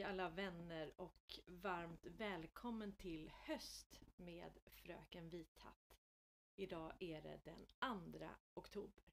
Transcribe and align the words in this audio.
Hej 0.00 0.08
alla 0.08 0.28
vänner 0.28 0.92
och 0.96 1.40
varmt 1.46 2.06
välkommen 2.06 2.92
till 2.92 3.30
höst 3.34 4.00
med 4.16 4.58
Fröken 4.66 5.30
Vithatt. 5.30 5.96
Idag 6.56 6.92
är 6.98 7.22
det 7.22 7.40
den 7.44 7.66
2 8.18 8.28
oktober. 8.54 9.04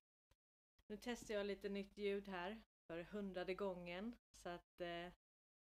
Nu 0.88 0.98
testar 0.98 1.34
jag 1.34 1.45
lite 1.45 1.69
nytt 1.69 1.98
ljud 1.98 2.28
här 2.28 2.62
för 2.86 3.04
hundrade 3.04 3.54
gången 3.54 4.16
så 4.31 4.50
att 4.50 4.81
eh, 4.81 5.12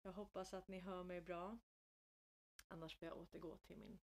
jag 0.01 0.13
hoppas 0.13 0.53
att 0.53 0.67
ni 0.67 0.79
hör 0.79 1.03
mig 1.03 1.21
bra. 1.21 1.57
Annars 2.67 2.97
får 2.97 3.07
jag 3.07 3.17
återgå 3.17 3.57
till 3.57 3.77
min 3.77 3.99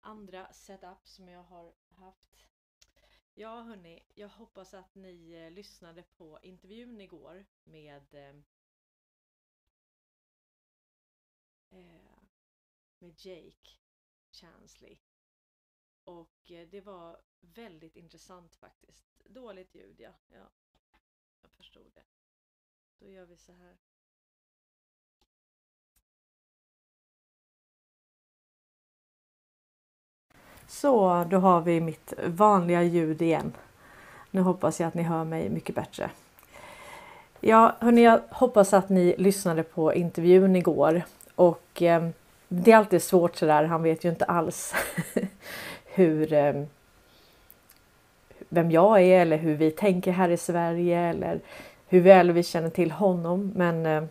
andra 0.00 0.52
setup 0.52 1.06
som 1.06 1.28
jag 1.28 1.42
har 1.42 1.74
haft. 1.88 2.46
Ja 3.34 3.62
hörni, 3.62 4.02
jag 4.14 4.28
hoppas 4.28 4.74
att 4.74 4.94
ni 4.94 5.32
eh, 5.32 5.50
lyssnade 5.50 6.02
på 6.02 6.38
intervjun 6.42 7.00
igår 7.00 7.44
med 7.64 8.14
eh, 8.14 8.34
eh, 11.72 12.18
med 12.98 13.14
Jake 13.18 13.70
Chansley. 14.30 14.98
Och 16.04 16.50
eh, 16.50 16.68
det 16.68 16.80
var 16.80 17.20
väldigt 17.40 17.96
intressant 17.96 18.54
faktiskt. 18.54 19.04
Dåligt 19.24 19.74
ljud 19.74 20.00
ja. 20.00 20.10
ja. 20.28 20.50
Jag 21.42 21.50
förstod 21.52 21.90
det. 21.94 22.02
Då 22.98 23.10
gör 23.10 23.26
vi 23.26 23.36
så 23.36 23.52
här. 23.52 23.76
Så, 30.66 31.24
då 31.24 31.38
har 31.38 31.60
vi 31.60 31.80
mitt 31.80 32.12
vanliga 32.26 32.82
ljud 32.82 33.22
igen. 33.22 33.52
Nu 34.30 34.40
hoppas 34.40 34.80
jag 34.80 34.88
att 34.88 34.94
ni 34.94 35.02
hör 35.02 35.24
mig 35.24 35.50
mycket 35.50 35.74
bättre. 35.74 36.10
Ja, 37.40 37.76
hörni, 37.80 38.02
jag 38.02 38.20
hoppas 38.30 38.72
att 38.72 38.88
ni 38.88 39.14
lyssnade 39.18 39.62
på 39.62 39.94
intervjun 39.94 40.56
igår 40.56 41.02
och 41.34 41.82
eh, 41.82 42.08
det 42.48 42.72
är 42.72 42.76
alltid 42.76 43.02
svårt 43.02 43.36
sådär. 43.36 43.64
Han 43.64 43.82
vet 43.82 44.04
ju 44.04 44.08
inte 44.08 44.24
alls 44.24 44.74
hur 45.84 46.32
eh, 46.32 46.64
vem 48.48 48.70
jag 48.70 49.00
är 49.00 49.20
eller 49.20 49.36
hur 49.36 49.54
vi 49.54 49.70
tänker 49.70 50.12
här 50.12 50.28
i 50.28 50.36
Sverige 50.36 50.98
eller 50.98 51.40
hur 51.88 52.00
väl 52.00 52.32
vi 52.32 52.42
känner 52.42 52.70
till 52.70 52.90
honom. 52.90 53.52
Men 53.54 53.86
eh, 53.86 54.04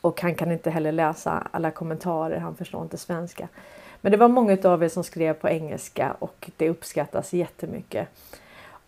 och 0.00 0.20
han 0.20 0.34
kan 0.34 0.52
inte 0.52 0.70
heller 0.70 0.92
läsa 0.92 1.48
alla 1.50 1.70
kommentarer. 1.70 2.38
Han 2.38 2.56
förstår 2.56 2.82
inte 2.82 2.98
svenska. 2.98 3.48
Men 4.00 4.12
det 4.12 4.18
var 4.18 4.28
många 4.28 4.58
av 4.64 4.82
er 4.82 4.88
som 4.88 5.04
skrev 5.04 5.34
på 5.34 5.48
engelska 5.48 6.16
och 6.18 6.50
det 6.56 6.68
uppskattas 6.68 7.32
jättemycket. 7.32 8.08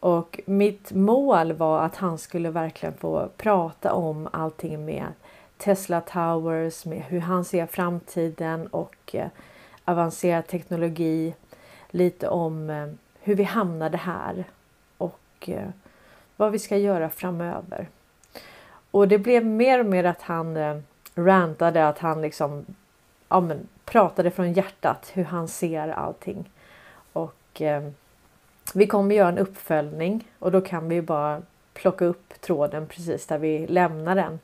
Och 0.01 0.41
mitt 0.47 0.93
mål 0.93 1.53
var 1.53 1.81
att 1.83 1.97
han 1.97 2.19
skulle 2.19 2.51
verkligen 2.51 2.95
få 2.95 3.29
prata 3.37 3.93
om 3.93 4.29
allting 4.33 4.85
med 4.85 5.07
Tesla 5.59 6.01
Towers, 6.01 6.85
med 6.85 7.03
hur 7.03 7.21
han 7.21 7.45
ser 7.45 7.67
framtiden 7.67 8.67
och 8.67 9.15
eh, 9.15 9.29
avancerad 9.85 10.47
teknologi. 10.47 11.35
Lite 11.91 12.29
om 12.29 12.71
eh, 12.71 12.87
hur 13.21 13.35
vi 13.35 13.43
hamnade 13.43 13.97
här 13.97 14.45
och 14.99 15.21
eh, 15.47 15.69
vad 16.37 16.53
vi 16.53 16.59
ska 16.59 16.77
göra 16.77 17.11
framöver. 17.11 17.89
Och 18.91 19.09
det 19.09 19.19
blev 19.19 19.47
mer 19.47 19.81
och 19.81 19.87
mer 19.87 20.05
att 20.05 20.23
han 20.23 20.57
eh, 20.57 20.79
rantade, 21.15 21.89
att 21.89 21.99
han 21.99 22.23
liksom 22.23 22.67
ja, 23.29 23.41
men, 23.41 23.69
pratade 23.85 24.31
från 24.31 24.53
hjärtat 24.53 25.11
hur 25.15 25.25
han 25.25 25.49
ser 25.49 25.89
allting. 25.89 26.51
Och 27.13 27.63
eh, 27.63 27.89
vi 28.75 28.87
kommer 28.87 29.15
göra 29.15 29.29
en 29.29 29.39
uppföljning 29.39 30.29
och 30.39 30.53
då 30.53 30.61
kan 30.61 30.89
vi 30.89 31.03
bara 31.03 31.43
plocka 31.75 32.05
upp 32.05 32.41
tråden 32.41 32.87
precis 32.87 33.27
där 33.27 33.39
vi 33.39 33.67
lämnar 33.67 34.15
den. 34.15 34.39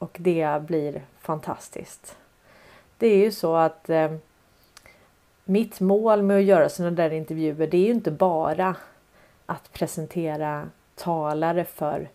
Och 0.00 0.16
det 0.20 0.62
blir 0.66 1.02
fantastiskt. 1.18 2.16
Det 2.98 3.06
är 3.06 3.16
ju 3.16 3.32
så 3.32 3.56
att 3.56 3.90
eh, 3.90 4.12
mitt 5.44 5.80
mål 5.80 6.22
med 6.22 6.36
att 6.36 6.42
göra 6.42 6.68
sådana 6.68 6.96
där 6.96 7.10
intervjuer 7.10 7.66
det 7.66 7.76
är 7.76 7.86
ju 7.86 7.92
inte 7.92 8.10
bara 8.10 8.76
att 9.46 9.72
presentera 9.72 10.68
talare 10.94 11.64
för, 11.64 12.08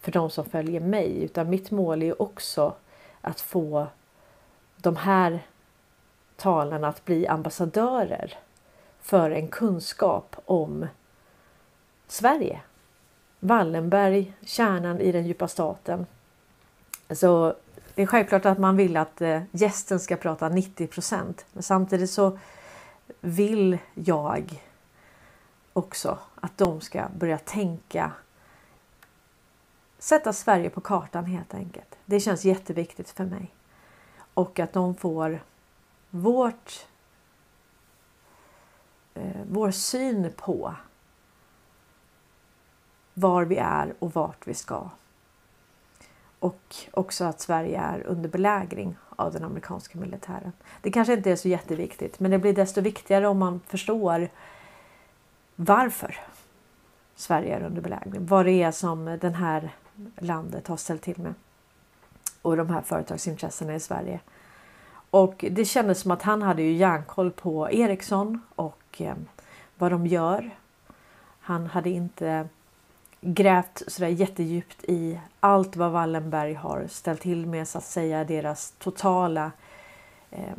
för 0.00 0.12
de 0.12 0.30
som 0.30 0.44
följer 0.44 0.80
mig 0.80 1.24
utan 1.24 1.50
mitt 1.50 1.70
mål 1.70 2.02
är 2.02 2.06
ju 2.06 2.14
också 2.18 2.74
att 3.20 3.40
få 3.40 3.86
de 4.76 4.96
här 4.96 5.40
talarna 6.36 6.88
att 6.88 7.04
bli 7.04 7.26
ambassadörer 7.26 8.38
för 9.00 9.30
en 9.30 9.48
kunskap 9.48 10.36
om 10.44 10.86
Sverige. 12.06 12.60
Wallenberg, 13.40 14.32
kärnan 14.44 15.00
i 15.00 15.12
den 15.12 15.26
djupa 15.26 15.48
staten. 15.48 16.06
Så 17.10 17.54
det 17.94 18.02
är 18.02 18.06
självklart 18.06 18.44
att 18.44 18.58
man 18.58 18.76
vill 18.76 18.96
att 18.96 19.20
eh, 19.20 19.42
gästen 19.50 20.00
ska 20.00 20.16
prata 20.16 20.48
90 20.48 20.86
procent. 20.86 21.46
men 21.52 21.62
samtidigt 21.62 22.10
så 22.10 22.38
vill 23.20 23.78
jag 23.94 24.62
också 25.72 26.18
att 26.34 26.58
de 26.58 26.80
ska 26.80 27.08
börja 27.18 27.38
tänka 27.38 28.12
sätta 29.98 30.32
Sverige 30.32 30.70
på 30.70 30.80
kartan 30.80 31.24
helt 31.24 31.54
enkelt. 31.54 31.98
Det 32.04 32.20
känns 32.20 32.44
jätteviktigt 32.44 33.10
för 33.10 33.24
mig. 33.24 33.54
Och 34.34 34.58
att 34.58 34.72
de 34.72 34.94
får 34.94 35.42
vårt 36.10 36.86
eh, 39.14 39.42
vår 39.50 39.70
syn 39.70 40.32
på 40.36 40.74
var 43.14 43.44
vi 43.44 43.56
är 43.56 43.94
och 43.98 44.14
vart 44.14 44.46
vi 44.46 44.54
ska. 44.54 44.90
Och 46.40 46.76
också 46.90 47.24
att 47.24 47.40
Sverige 47.40 47.78
är 47.80 48.06
under 48.06 48.28
belägring 48.28 48.96
av 49.16 49.32
den 49.32 49.44
amerikanska 49.44 49.98
militären. 49.98 50.52
Det 50.82 50.90
kanske 50.90 51.12
inte 51.12 51.30
är 51.30 51.36
så 51.36 51.48
jätteviktigt 51.48 52.20
men 52.20 52.30
det 52.30 52.38
blir 52.38 52.52
desto 52.52 52.80
viktigare 52.80 53.28
om 53.28 53.38
man 53.38 53.60
förstår 53.66 54.28
varför 55.56 56.16
Sverige 57.14 57.56
är 57.56 57.62
under 57.62 57.82
belägring. 57.82 58.26
Vad 58.26 58.46
det 58.46 58.62
är 58.62 58.70
som 58.70 59.18
det 59.20 59.30
här 59.30 59.70
landet 60.18 60.68
har 60.68 60.76
ställt 60.76 61.02
till 61.02 61.18
med. 61.18 61.34
Och 62.42 62.56
de 62.56 62.70
här 62.70 62.82
företagsintressena 62.82 63.74
i 63.74 63.80
Sverige. 63.80 64.20
Och 65.10 65.44
det 65.50 65.64
kändes 65.64 66.00
som 66.00 66.10
att 66.10 66.22
han 66.22 66.42
hade 66.42 66.62
ju 66.62 66.72
järnkoll 66.72 67.30
på 67.30 67.70
Ericsson 67.70 68.40
och 68.54 68.82
eh, 68.98 69.14
vad 69.78 69.92
de 69.92 70.06
gör. 70.06 70.50
Han 71.40 71.66
hade 71.66 71.90
inte 71.90 72.48
grävt 73.20 73.82
sådär 73.86 74.08
jättedjupt 74.08 74.84
i 74.84 75.20
allt 75.40 75.76
vad 75.76 75.90
Wallenberg 75.90 76.54
har 76.54 76.86
ställt 76.86 77.20
till 77.20 77.46
med 77.46 77.68
så 77.68 77.78
att 77.78 77.84
säga 77.84 78.24
deras 78.24 78.70
totala 78.78 79.52
eh, 80.30 80.56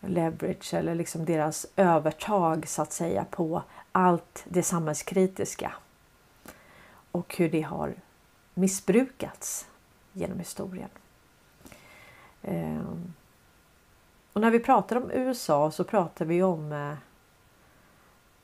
leverage 0.00 0.74
eller 0.74 0.94
liksom 0.94 1.24
deras 1.24 1.66
övertag 1.76 2.68
så 2.68 2.82
att 2.82 2.92
säga 2.92 3.24
på 3.30 3.62
allt 3.92 4.44
det 4.48 4.62
samhällskritiska 4.62 5.72
och 7.10 7.36
hur 7.36 7.48
det 7.48 7.62
har 7.62 7.94
missbrukats 8.54 9.68
genom 10.12 10.38
historien. 10.38 10.88
Eh, 12.42 12.84
och 14.32 14.40
när 14.40 14.50
vi 14.50 14.60
pratar 14.60 14.96
om 14.96 15.10
USA 15.10 15.70
så 15.70 15.84
pratar 15.84 16.24
vi 16.24 16.42
om 16.42 16.72
eh, 16.72 16.94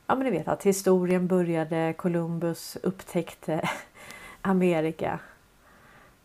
ja 0.07 0.15
men 0.15 0.25
ni 0.25 0.31
vet 0.31 0.49
att 0.49 0.63
historien 0.63 1.27
började, 1.27 1.95
Columbus 1.99 2.77
upptäckte 2.83 3.69
Amerika 4.41 5.19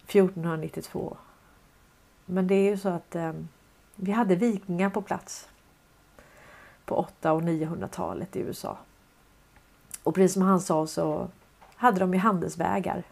1492. 0.05 1.17
Men 2.25 2.47
det 2.47 2.55
är 2.55 2.69
ju 2.69 2.77
så 2.77 2.89
att 2.89 3.15
eh, 3.15 3.33
vi 3.95 4.11
hade 4.11 4.35
vikingar 4.35 4.89
på 4.89 5.01
plats 5.01 5.49
på 6.85 6.95
800 6.95 7.33
och 7.33 7.41
900-talet 7.41 8.35
i 8.35 8.39
USA. 8.39 8.77
Och 10.03 10.15
precis 10.15 10.33
som 10.33 10.41
han 10.41 10.61
sa 10.61 10.87
så 10.87 11.27
hade 11.75 11.99
de 11.99 12.13
ju 12.13 12.19
handelsvägar. 12.19 13.03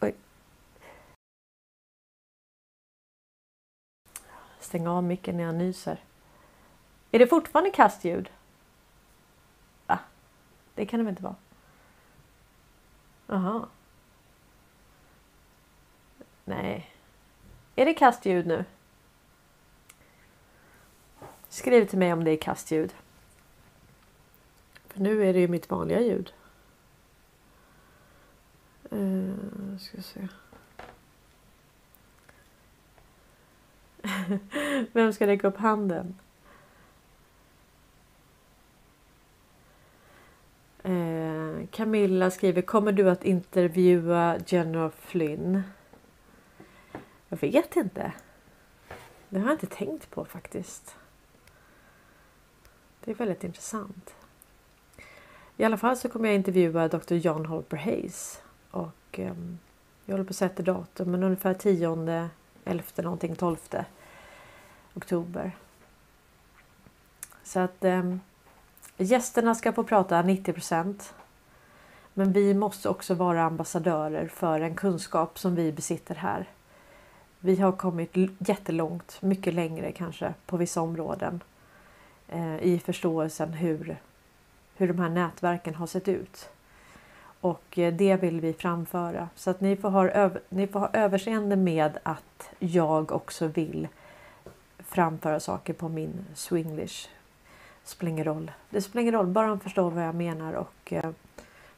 Oj. 0.00 0.14
Stäng 4.60 4.86
av 4.86 5.04
micken 5.04 5.36
när 5.36 5.44
jag 5.44 5.54
nyser. 5.54 5.98
Är 7.10 7.18
det 7.18 7.26
fortfarande 7.26 7.70
kastljud? 7.70 8.30
Va? 9.86 9.98
Det 10.74 10.86
kan 10.86 10.98
det 11.00 11.04
väl 11.04 11.12
inte 11.12 11.22
vara? 11.22 11.36
Jaha. 13.26 13.66
Nej. 16.44 16.90
Är 17.76 17.84
det 17.84 17.94
kastljud 17.94 18.46
nu? 18.46 18.64
Skriv 21.48 21.86
till 21.86 21.98
mig 21.98 22.12
om 22.12 22.24
det 22.24 22.30
är 22.30 22.36
kastljud. 22.36 22.94
För 24.88 25.00
nu 25.00 25.28
är 25.28 25.32
det 25.32 25.40
ju 25.40 25.48
mitt 25.48 25.70
vanliga 25.70 26.00
ljud. 26.00 26.32
Uh, 28.92 29.78
ska 29.78 30.02
se. 30.02 30.28
Vem 34.92 35.12
ska 35.12 35.26
räcka 35.26 35.48
upp 35.48 35.56
handen? 35.56 36.18
Eh, 40.90 41.66
Camilla 41.70 42.30
skriver 42.30 42.62
Kommer 42.62 42.92
du 42.92 43.10
att 43.10 43.24
intervjua 43.24 44.38
General 44.46 44.90
Flynn? 44.90 45.62
Jag 47.28 47.40
vet 47.40 47.76
inte. 47.76 48.12
Det 49.28 49.38
har 49.38 49.46
jag 49.46 49.54
inte 49.54 49.66
tänkt 49.66 50.10
på 50.10 50.24
faktiskt. 50.24 50.96
Det 53.04 53.10
är 53.10 53.14
väldigt 53.14 53.44
intressant. 53.44 54.14
I 55.56 55.64
alla 55.64 55.76
fall 55.76 55.96
så 55.96 56.08
kommer 56.08 56.28
jag 56.28 56.36
intervjua 56.36 56.88
Dr. 56.88 57.14
John 57.14 57.46
Holper 57.46 57.76
Hayes. 57.76 58.42
Och 58.70 59.18
eh, 59.18 59.34
jag 60.04 60.12
håller 60.12 60.24
på 60.24 60.30
att 60.30 60.36
sätta 60.36 60.62
datum 60.62 61.10
men 61.10 61.22
ungefär 61.22 61.54
10, 61.54 62.28
11 62.64 62.84
någonting, 62.96 63.36
12 63.36 63.56
oktober. 64.94 65.56
Så 67.42 67.60
att 67.60 67.84
eh, 67.84 68.16
gästerna 69.04 69.54
ska 69.54 69.72
få 69.72 69.84
prata 69.84 70.22
90% 70.22 71.12
Men 72.14 72.32
vi 72.32 72.54
måste 72.54 72.88
också 72.88 73.14
vara 73.14 73.42
ambassadörer 73.42 74.28
för 74.28 74.60
en 74.60 74.74
kunskap 74.74 75.38
som 75.38 75.54
vi 75.54 75.72
besitter 75.72 76.14
här. 76.14 76.48
Vi 77.40 77.56
har 77.56 77.72
kommit 77.72 78.10
jättelångt, 78.38 79.22
mycket 79.22 79.54
längre 79.54 79.92
kanske 79.92 80.34
på 80.46 80.56
vissa 80.56 80.80
områden 80.80 81.42
eh, 82.28 82.62
i 82.62 82.78
förståelsen 82.84 83.52
hur, 83.52 83.96
hur 84.76 84.88
de 84.88 84.98
här 84.98 85.08
nätverken 85.08 85.74
har 85.74 85.86
sett 85.86 86.08
ut. 86.08 86.48
Och 87.40 87.78
eh, 87.78 87.94
det 87.94 88.16
vill 88.16 88.40
vi 88.40 88.52
framföra 88.52 89.28
så 89.36 89.50
att 89.50 89.60
ni 89.60 89.76
får, 89.76 89.90
ha, 89.90 90.30
ni 90.48 90.66
får 90.66 90.80
ha 90.80 90.90
överseende 90.92 91.56
med 91.56 91.98
att 92.02 92.50
jag 92.58 93.12
också 93.12 93.46
vill 93.46 93.88
framföra 94.78 95.40
saker 95.40 95.72
på 95.72 95.88
min 95.88 96.26
swinglish. 96.34 97.08
Spelar 97.84 98.10
ingen 98.10 98.24
roll. 98.24 98.52
Det 98.70 98.82
spelar 98.82 99.02
ingen 99.02 99.14
roll, 99.14 99.26
bara 99.26 99.46
han 99.46 99.60
förstår 99.60 99.90
vad 99.90 100.04
jag 100.04 100.14
menar 100.14 100.52
och 100.52 100.92
eh, 100.92 101.10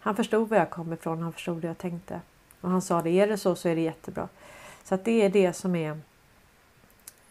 han 0.01 0.17
förstod 0.17 0.49
var 0.49 0.57
jag 0.57 0.71
kom 0.71 0.93
ifrån. 0.93 1.23
Han 1.23 1.33
förstod 1.33 1.61
det 1.61 1.67
jag 1.67 1.79
tänkte 1.79 2.21
och 2.61 2.71
han 2.71 2.83
sa 2.83 3.03
det. 3.03 3.11
Är 3.11 3.27
det 3.27 3.39
så 3.39 3.55
så 3.55 3.69
är 3.69 3.75
det 3.75 3.81
jättebra. 3.81 4.29
Så 4.85 4.95
att 4.95 5.05
det 5.05 5.23
är 5.23 5.29
det 5.29 5.53
som 5.53 5.75
är. 5.75 6.01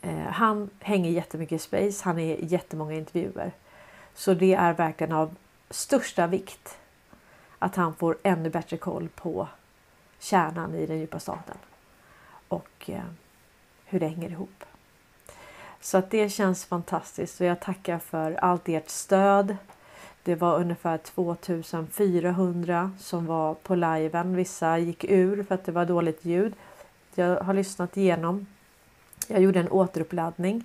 Eh, 0.02 0.18
han 0.18 0.70
hänger 0.80 1.12
jättemycket 1.12 1.56
i 1.56 1.60
space. 1.60 2.06
Han 2.06 2.20
är 2.20 2.36
i 2.36 2.46
jättemånga 2.46 2.94
intervjuer. 2.94 3.52
Så 4.14 4.34
det 4.34 4.54
är 4.54 4.74
verkligen 4.74 5.14
av 5.14 5.36
största 5.70 6.28
vikt 6.28 6.78
att 7.60 7.76
han 7.76 7.96
får 7.96 8.18
ännu 8.24 8.50
bättre 8.50 8.78
koll 8.78 9.10
på 9.10 9.48
kärnan 10.20 10.76
i 10.76 10.86
den 10.86 11.00
djupa 11.00 11.20
staten 11.20 11.58
och 12.48 12.90
eh, 12.90 13.04
hur 13.86 14.00
det 14.00 14.08
hänger 14.08 14.30
ihop. 14.30 14.64
Så 15.82 15.98
att 15.98 16.12
det 16.12 16.30
känns 16.30 16.66
fantastiskt 16.66 17.42
och 17.42 17.48
jag 17.48 17.60
tackar 17.60 18.00
för 18.00 18.34
allt 18.34 18.70
ert 18.70 18.90
stöd. 18.90 19.58
Det 20.24 20.36
var 20.36 20.60
ungefär 20.60 20.98
2400 20.98 22.92
som 23.00 23.26
var 23.26 23.54
på 23.54 23.76
liven. 23.76 24.36
Vissa 24.36 24.78
gick 24.78 25.04
ur 25.04 25.44
för 25.44 25.56
att 25.56 25.66
det 25.66 25.72
var 25.72 25.86
dåligt 25.86 26.26
ljud. 26.26 26.54
Jag 27.16 27.36
har 27.40 27.54
lyssnat 27.54 27.98
igenom. 27.98 28.48
Jag 29.28 29.42
gjorde 29.42 29.60
en 29.60 29.72
återuppladdning. 29.72 30.64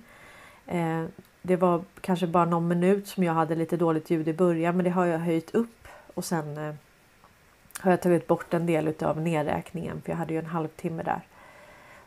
Eh, 0.65 1.03
det 1.41 1.55
var 1.55 1.83
kanske 2.01 2.27
bara 2.27 2.45
någon 2.45 2.67
minut 2.67 3.07
som 3.07 3.23
jag 3.23 3.33
hade 3.33 3.55
lite 3.55 3.77
dåligt 3.77 4.09
ljud 4.09 4.27
i 4.27 4.33
början 4.33 4.75
men 4.75 4.83
det 4.83 4.89
har 4.91 5.05
jag 5.05 5.19
höjt 5.19 5.55
upp 5.55 5.87
och 6.13 6.25
sen 6.25 6.57
eh, 6.57 6.75
har 7.79 7.91
jag 7.91 8.01
tagit 8.01 8.27
bort 8.27 8.53
en 8.53 8.65
del 8.65 8.93
av 8.99 9.21
nedräkningen 9.21 10.01
för 10.01 10.11
jag 10.11 10.17
hade 10.17 10.33
ju 10.33 10.39
en 10.39 10.45
halvtimme 10.45 11.03
där. 11.03 11.21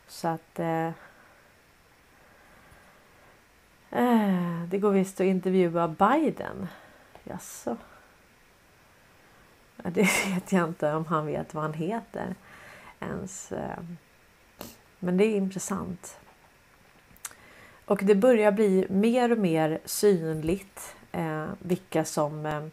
Så 0.07 0.27
att 0.27 0.59
eh, 0.59 0.89
Eh, 3.91 4.63
det 4.67 4.77
går 4.77 4.91
visst 4.91 5.21
att 5.21 5.25
intervjua 5.25 5.87
Biden. 5.87 6.67
Jaså? 7.23 7.77
Det 9.75 10.01
vet 10.27 10.51
jag 10.51 10.67
inte 10.67 10.93
om 10.93 11.05
han 11.05 11.25
vet 11.25 11.53
vad 11.53 11.63
han 11.63 11.73
heter 11.73 12.35
ens. 12.99 13.51
Eh, 13.51 13.79
men 14.99 15.17
det 15.17 15.25
är 15.25 15.37
intressant. 15.37 16.19
Och 17.85 17.99
det 18.03 18.15
börjar 18.15 18.51
bli 18.51 18.87
mer 18.89 19.31
och 19.31 19.37
mer 19.37 19.79
synligt 19.85 20.95
eh, 21.11 21.47
vilka 21.59 22.05
som 22.05 22.71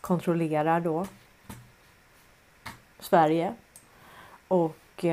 kontrollerar 0.00 0.80
då 0.80 1.06
Sverige. 2.98 3.54
Och 4.48 5.04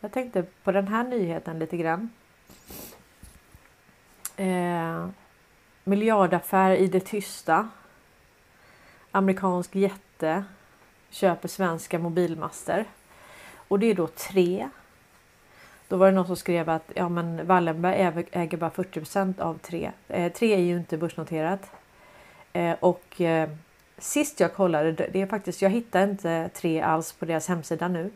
jag 0.00 0.12
tänkte 0.12 0.42
på 0.42 0.72
den 0.72 0.88
här 0.88 1.04
nyheten 1.04 1.58
lite 1.58 1.76
grann. 1.76 2.10
Eh, 4.36 5.08
miljardaffär 5.84 6.70
i 6.70 6.86
det 6.86 7.00
tysta. 7.00 7.68
Amerikansk 9.10 9.74
jätte 9.74 10.44
köper 11.10 11.48
svenska 11.48 11.98
mobilmaster. 11.98 12.84
Och 13.68 13.78
det 13.78 13.86
är 13.86 13.94
då 13.94 14.06
tre. 14.06 14.68
Då 15.88 15.96
var 15.96 16.06
det 16.06 16.12
någon 16.12 16.26
som 16.26 16.36
skrev 16.36 16.70
att 16.70 16.92
ja, 16.94 17.08
men 17.08 17.46
Wallenberg 17.46 18.26
äger 18.32 18.56
bara 18.56 18.70
40% 18.70 19.40
av 19.40 19.58
tre. 19.58 19.92
Eh, 20.08 20.32
tre 20.32 20.54
är 20.54 20.58
ju 20.58 20.76
inte 20.76 20.96
börsnoterat. 20.96 21.70
Eh, 22.52 22.76
och 22.80 23.20
eh, 23.20 23.50
sist 23.98 24.40
jag 24.40 24.54
kollade, 24.54 24.92
det 24.92 25.22
är 25.22 25.26
faktiskt, 25.26 25.62
jag 25.62 25.70
hittar 25.70 26.02
inte 26.02 26.50
tre 26.54 26.80
alls 26.80 27.12
på 27.12 27.24
deras 27.24 27.48
hemsida 27.48 27.88
nu. 27.88 28.10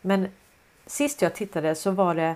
Men 0.00 0.28
sist 0.86 1.22
jag 1.22 1.34
tittade 1.34 1.74
så 1.74 1.90
var 1.90 2.14
det 2.14 2.34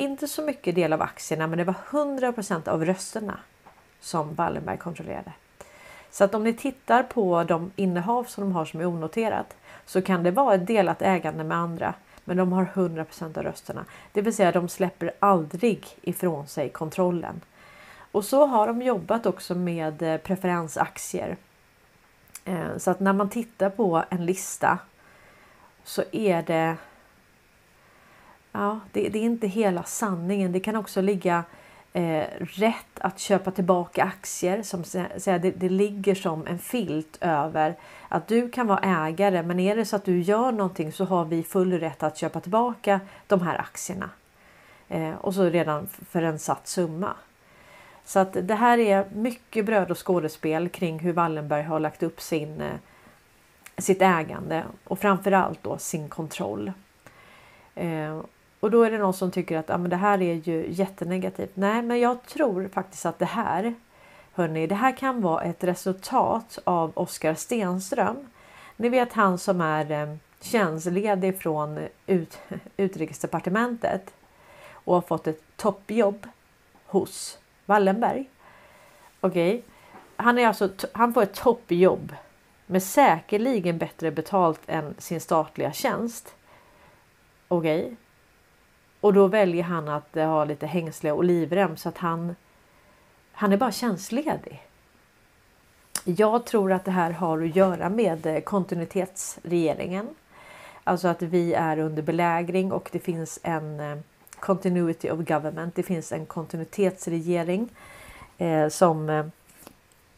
inte 0.00 0.28
så 0.28 0.42
mycket 0.42 0.74
del 0.74 0.92
av 0.92 1.02
aktierna, 1.02 1.46
men 1.46 1.58
det 1.58 1.64
var 1.64 1.74
100% 1.90 2.68
av 2.68 2.84
rösterna 2.84 3.38
som 4.00 4.34
Wallenberg 4.34 4.78
kontrollerade. 4.78 5.32
Så 6.10 6.24
att 6.24 6.34
om 6.34 6.44
ni 6.44 6.52
tittar 6.52 7.02
på 7.02 7.44
de 7.44 7.70
innehav 7.76 8.24
som 8.24 8.44
de 8.44 8.52
har 8.52 8.64
som 8.64 8.80
är 8.80 8.86
onoterat 8.86 9.56
så 9.86 10.02
kan 10.02 10.22
det 10.22 10.30
vara 10.30 10.54
ett 10.54 10.66
delat 10.66 11.02
ägande 11.02 11.44
med 11.44 11.58
andra. 11.58 11.94
Men 12.24 12.36
de 12.36 12.52
har 12.52 12.64
100% 12.74 13.38
av 13.38 13.44
rösterna, 13.44 13.84
det 14.12 14.22
vill 14.22 14.36
säga 14.36 14.52
de 14.52 14.68
släpper 14.68 15.12
aldrig 15.18 15.86
ifrån 16.02 16.46
sig 16.46 16.68
kontrollen. 16.68 17.40
Och 18.12 18.24
så 18.24 18.46
har 18.46 18.66
de 18.66 18.82
jobbat 18.82 19.26
också 19.26 19.54
med 19.54 20.02
eh, 20.02 20.16
preferensaktier. 20.16 21.36
Eh, 22.44 22.76
så 22.76 22.90
att 22.90 23.00
när 23.00 23.12
man 23.12 23.30
tittar 23.30 23.70
på 23.70 24.04
en 24.10 24.26
lista 24.26 24.78
så 25.84 26.02
är 26.12 26.42
det. 26.42 26.76
Ja, 28.52 28.80
det, 28.92 29.08
det 29.08 29.18
är 29.18 29.22
inte 29.22 29.46
hela 29.46 29.82
sanningen. 29.82 30.52
Det 30.52 30.60
kan 30.60 30.76
också 30.76 31.00
ligga 31.00 31.44
eh, 31.92 32.24
rätt 32.40 33.00
att 33.00 33.18
köpa 33.18 33.50
tillbaka 33.50 34.04
aktier. 34.04 34.62
Som 34.62 34.84
så, 34.84 35.04
det, 35.24 35.50
det 35.50 35.68
ligger 35.68 36.14
som 36.14 36.46
en 36.46 36.58
filt 36.58 37.18
över 37.20 37.74
att 38.08 38.28
du 38.28 38.50
kan 38.50 38.66
vara 38.66 39.06
ägare, 39.06 39.42
men 39.42 39.60
är 39.60 39.76
det 39.76 39.84
så 39.84 39.96
att 39.96 40.04
du 40.04 40.20
gör 40.20 40.52
någonting 40.52 40.92
så 40.92 41.04
har 41.04 41.24
vi 41.24 41.42
full 41.42 41.72
rätt 41.72 42.02
att 42.02 42.16
köpa 42.16 42.40
tillbaka 42.40 43.00
de 43.26 43.42
här 43.42 43.58
aktierna 43.58 44.10
eh, 44.88 45.14
och 45.14 45.34
så 45.34 45.44
redan 45.44 45.86
för 45.86 46.22
en 46.22 46.38
satt 46.38 46.68
summa. 46.68 47.14
Så 48.04 48.18
att 48.18 48.36
det 48.42 48.54
här 48.54 48.78
är 48.78 49.04
mycket 49.14 49.66
bröd 49.66 49.90
och 49.90 50.06
skådespel 50.06 50.68
kring 50.68 50.98
hur 50.98 51.12
Wallenberg 51.12 51.62
har 51.62 51.80
lagt 51.80 52.02
upp 52.02 52.20
sin 52.20 52.60
eh, 52.60 52.74
sitt 53.80 54.02
ägande 54.02 54.64
och 54.84 54.98
framförallt 54.98 55.62
då 55.62 55.78
sin 55.78 56.08
kontroll. 56.08 56.72
Eh, 57.74 58.20
och 58.60 58.70
då 58.70 58.82
är 58.82 58.90
det 58.90 58.98
någon 58.98 59.14
som 59.14 59.30
tycker 59.30 59.58
att 59.58 59.70
ah, 59.70 59.78
men 59.78 59.90
det 59.90 59.96
här 59.96 60.22
är 60.22 60.34
ju 60.34 60.66
jättenegativt. 60.68 61.50
Nej, 61.54 61.82
men 61.82 62.00
jag 62.00 62.22
tror 62.26 62.68
faktiskt 62.68 63.06
att 63.06 63.18
det 63.18 63.24
här 63.24 63.74
hörni, 64.32 64.66
det 64.66 64.74
här 64.74 64.96
kan 64.96 65.22
vara 65.22 65.42
ett 65.42 65.64
resultat 65.64 66.58
av 66.64 66.92
Oskar 66.94 67.34
Stenström. 67.34 68.16
Ni 68.76 68.88
vet 68.88 69.12
han 69.12 69.38
som 69.38 69.60
är 69.60 69.90
eh, 69.90 70.16
tjänstledig 70.40 71.38
från 71.38 71.80
ut, 72.06 72.38
utrikesdepartementet 72.76 74.14
och 74.72 74.94
har 74.94 75.02
fått 75.02 75.26
ett 75.26 75.42
toppjobb 75.56 76.28
hos 76.86 77.38
Wallenberg. 77.66 78.30
Okej, 79.20 79.50
okay. 79.50 79.62
han 80.16 80.38
är 80.38 80.46
alltså. 80.46 80.68
Han 80.92 81.14
får 81.14 81.22
ett 81.22 81.34
toppjobb 81.34 82.14
med 82.66 82.82
säkerligen 82.82 83.78
bättre 83.78 84.10
betalt 84.10 84.60
än 84.66 84.94
sin 84.98 85.20
statliga 85.20 85.72
tjänst. 85.72 86.34
Okej, 87.48 87.80
okay. 87.80 87.96
Och 89.00 89.12
då 89.12 89.26
väljer 89.26 89.62
han 89.62 89.88
att 89.88 90.16
eh, 90.16 90.26
ha 90.26 90.44
lite 90.44 90.66
hängsle 90.66 91.12
och 91.12 91.24
livrem 91.24 91.76
så 91.76 91.88
att 91.88 91.98
han, 91.98 92.36
han 93.32 93.52
är 93.52 93.56
bara 93.56 93.72
tjänstledig. 93.72 94.62
Jag 96.04 96.46
tror 96.46 96.72
att 96.72 96.84
det 96.84 96.90
här 96.90 97.10
har 97.10 97.42
att 97.42 97.56
göra 97.56 97.88
med 97.88 98.26
eh, 98.26 98.40
kontinuitetsregeringen. 98.40 100.08
Alltså 100.84 101.08
att 101.08 101.22
vi 101.22 101.54
är 101.54 101.78
under 101.78 102.02
belägring 102.02 102.72
och 102.72 102.88
det 102.92 102.98
finns 102.98 103.38
en 103.42 103.80
eh, 103.80 103.98
continuity 104.40 105.10
of 105.10 105.18
government. 105.18 105.74
Det 105.74 105.82
finns 105.82 106.12
en 106.12 106.26
kontinuitetsregering 106.26 107.68
eh, 108.38 108.68
som 108.68 109.08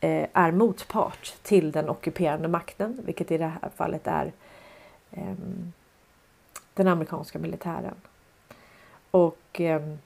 eh, 0.00 0.26
är 0.32 0.52
motpart 0.52 1.34
till 1.42 1.72
den 1.72 1.88
ockuperande 1.88 2.48
makten, 2.48 3.00
vilket 3.04 3.30
i 3.30 3.38
det 3.38 3.46
här 3.46 3.70
fallet 3.76 4.06
är 4.06 4.32
eh, 5.10 5.34
den 6.74 6.88
amerikanska 6.88 7.38
militären. 7.38 7.94
Och 9.12 9.38
ehm, 9.52 9.98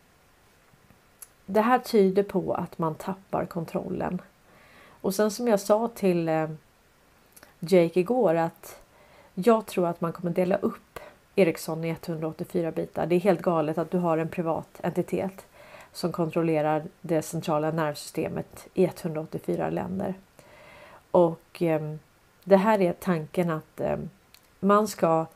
det 1.46 1.60
här 1.60 1.78
tyder 1.78 2.22
på 2.22 2.54
att 2.54 2.78
man 2.78 2.94
tappar 2.94 3.46
kontrollen. 3.46 4.22
Och 5.00 5.14
sen 5.14 5.30
som 5.30 5.48
jag 5.48 5.60
sa 5.60 5.88
till 5.88 6.28
eh, 6.28 6.50
Jake 7.60 8.00
igår 8.00 8.34
att 8.34 8.80
jag 9.34 9.66
tror 9.66 9.86
att 9.86 10.00
man 10.00 10.12
kommer 10.12 10.30
dela 10.30 10.56
upp 10.56 11.00
Ericsson 11.34 11.84
i 11.84 11.90
184 11.90 12.72
bitar. 12.72 13.06
Det 13.06 13.14
är 13.14 13.20
helt 13.20 13.42
galet 13.42 13.78
att 13.78 13.90
du 13.90 13.98
har 13.98 14.18
en 14.18 14.28
privat 14.28 14.80
entitet 14.82 15.46
som 15.92 16.12
kontrollerar 16.12 16.84
det 17.00 17.22
centrala 17.22 17.70
nervsystemet 17.70 18.66
i 18.74 18.84
184 18.84 19.70
länder. 19.70 20.14
Och 21.10 21.62
eh, 21.62 21.94
det 22.44 22.56
här 22.56 22.80
är 22.80 22.92
tanken 22.92 23.50
att 23.50 23.80
eh, 23.80 23.96
man 24.60 24.88
ska 24.88 25.26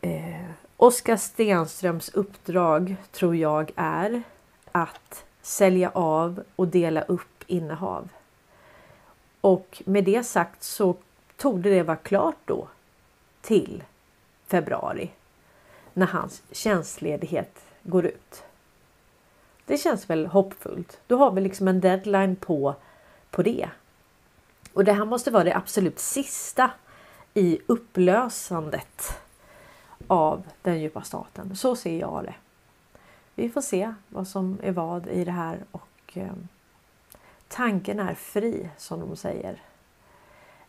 eh, 0.00 0.50
Oskar 0.80 1.16
Stenströms 1.16 2.08
uppdrag 2.08 2.96
tror 3.12 3.36
jag 3.36 3.70
är 3.76 4.22
att 4.72 5.24
sälja 5.42 5.90
av 5.90 6.42
och 6.56 6.68
dela 6.68 7.02
upp 7.02 7.44
innehav. 7.46 8.08
Och 9.40 9.82
med 9.86 10.04
det 10.04 10.24
sagt 10.24 10.62
så 10.62 10.96
tog 11.36 11.60
det 11.60 11.82
vara 11.82 11.96
klart 11.96 12.36
då 12.44 12.68
till 13.40 13.84
februari 14.46 15.10
när 15.92 16.06
hans 16.06 16.42
tjänstledighet 16.52 17.60
går 17.82 18.06
ut. 18.06 18.42
Det 19.66 19.78
känns 19.78 20.10
väl 20.10 20.26
hoppfullt. 20.26 21.00
Då 21.06 21.16
har 21.16 21.30
vi 21.30 21.40
liksom 21.40 21.68
en 21.68 21.80
deadline 21.80 22.36
på, 22.36 22.74
på 23.30 23.42
det. 23.42 23.68
Och 24.72 24.84
det 24.84 24.92
här 24.92 25.04
måste 25.04 25.30
vara 25.30 25.44
det 25.44 25.56
absolut 25.56 25.98
sista 25.98 26.70
i 27.34 27.58
upplösandet 27.66 29.20
av 30.10 30.42
den 30.62 30.80
djupa 30.80 31.02
staten. 31.02 31.56
Så 31.56 31.76
ser 31.76 31.98
jag 32.00 32.24
det. 32.24 32.34
Vi 33.34 33.48
får 33.48 33.60
se 33.60 33.94
vad 34.08 34.28
som 34.28 34.58
är 34.62 34.72
vad 34.72 35.06
i 35.06 35.24
det 35.24 35.32
här 35.32 35.58
och 35.70 36.12
eh, 36.14 36.32
tanken 37.48 38.00
är 38.00 38.14
fri 38.14 38.70
som 38.76 39.00
de 39.00 39.16
säger. 39.16 39.62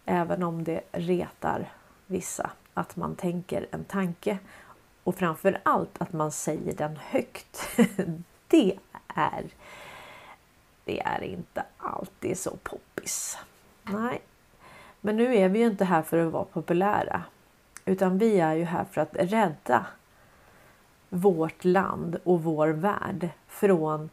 Även 0.05 0.43
om 0.43 0.63
det 0.63 0.81
retar 0.91 1.71
vissa 2.07 2.51
att 2.73 2.95
man 2.95 3.15
tänker 3.15 3.67
en 3.71 3.83
tanke 3.83 4.37
och 5.03 5.15
framför 5.15 5.61
allt 5.63 6.01
att 6.01 6.13
man 6.13 6.31
säger 6.31 6.73
den 6.73 6.97
högt. 6.97 7.67
det 8.47 8.77
är 9.07 9.45
det 10.85 10.99
är 10.99 11.23
inte 11.23 11.63
alltid 11.77 12.37
så 12.37 12.57
poppis. 12.63 13.37
Nej, 13.83 14.21
men 15.01 15.17
nu 15.17 15.35
är 15.35 15.49
vi 15.49 15.59
ju 15.59 15.65
inte 15.65 15.85
här 15.85 16.01
för 16.01 16.17
att 16.17 16.31
vara 16.31 16.45
populära 16.45 17.23
utan 17.85 18.17
vi 18.17 18.39
är 18.39 18.53
ju 18.53 18.63
här 18.63 18.85
för 18.85 19.01
att 19.01 19.15
rädda 19.15 19.85
vårt 21.09 21.63
land 21.63 22.17
och 22.23 22.43
vår 22.43 22.67
värld 22.67 23.29
från 23.47 24.09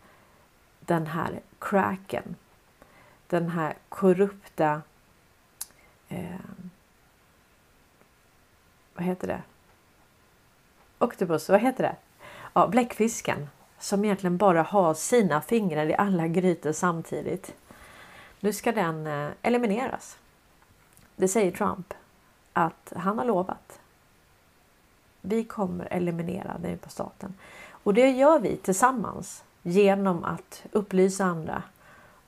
den 0.81 1.07
här 1.07 1.41
cracken. 1.59 2.37
Den 3.27 3.49
här 3.49 3.75
korrupta 3.89 4.83
eh, 6.09 6.25
vad 8.95 9.05
heter 9.05 9.27
det? 9.27 9.43
Octopus, 10.99 11.49
vad 11.49 11.61
heter 11.61 11.83
det? 11.83 11.97
Ja, 12.53 12.67
bläckfisken 12.67 13.49
som 13.79 14.05
egentligen 14.05 14.37
bara 14.37 14.63
har 14.63 14.95
sina 14.95 15.41
fingrar 15.41 15.87
i 15.87 15.95
alla 15.95 16.29
grytor 16.29 16.73
samtidigt. 16.73 17.55
Nu 18.41 18.53
ska 18.53 18.73
den 18.73 19.07
eh, 19.07 19.31
elimineras. 19.43 20.19
Det 21.17 21.29
säger 21.29 21.51
Trump 21.51 21.95
att 22.59 22.93
han 22.97 23.19
har 23.19 23.25
lovat. 23.25 23.81
Vi 25.21 25.45
kommer 25.45 25.89
eliminera 25.91 26.59
den 26.59 26.79
på 26.79 26.91
staten 26.91 27.35
och 27.71 27.95
det 27.95 28.11
gör 28.11 28.39
vi 28.39 28.57
tillsammans 28.57 29.45
genom 29.63 30.25
att 30.25 30.67
upplysa 30.73 31.25
andra 31.25 31.63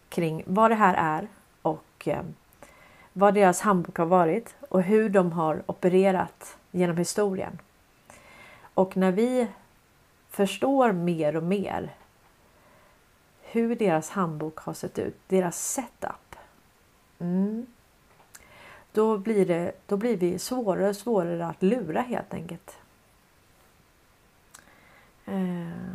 kring 0.09 0.43
vad 0.47 0.71
det 0.71 0.75
här 0.75 0.95
är 0.95 1.29
och 1.63 2.09
eh, 2.09 2.23
vad 3.13 3.35
deras 3.35 3.61
handbok 3.61 3.99
har 3.99 4.07
varit 4.07 4.55
och 4.69 4.83
hur 4.83 5.09
de 5.09 5.33
har 5.33 5.63
opererat 5.67 6.57
genom 6.71 6.97
historien. 6.97 7.59
Och 8.75 8.97
när 8.97 9.13
vi 9.13 9.49
förstår 10.31 10.93
mer 10.93 11.37
och 11.37 11.43
mer 11.43 11.95
hur 13.43 13.77
deras 13.77 14.11
handbok 14.11 14.59
har 14.59 14.75
sett 14.75 14.99
ut, 14.99 15.17
deras 15.29 15.73
setup. 15.73 16.37
Mm, 17.19 17.67
då, 18.93 19.19
blir 19.19 19.47
det, 19.47 19.73
då 19.87 19.97
blir 19.97 20.17
vi 20.17 20.39
svårare 20.39 20.89
och 20.89 20.97
svårare 20.97 21.47
att 21.47 21.63
lura 21.63 22.01
helt 22.01 22.35
enkelt. 22.35 22.79
Eh. 25.25 25.91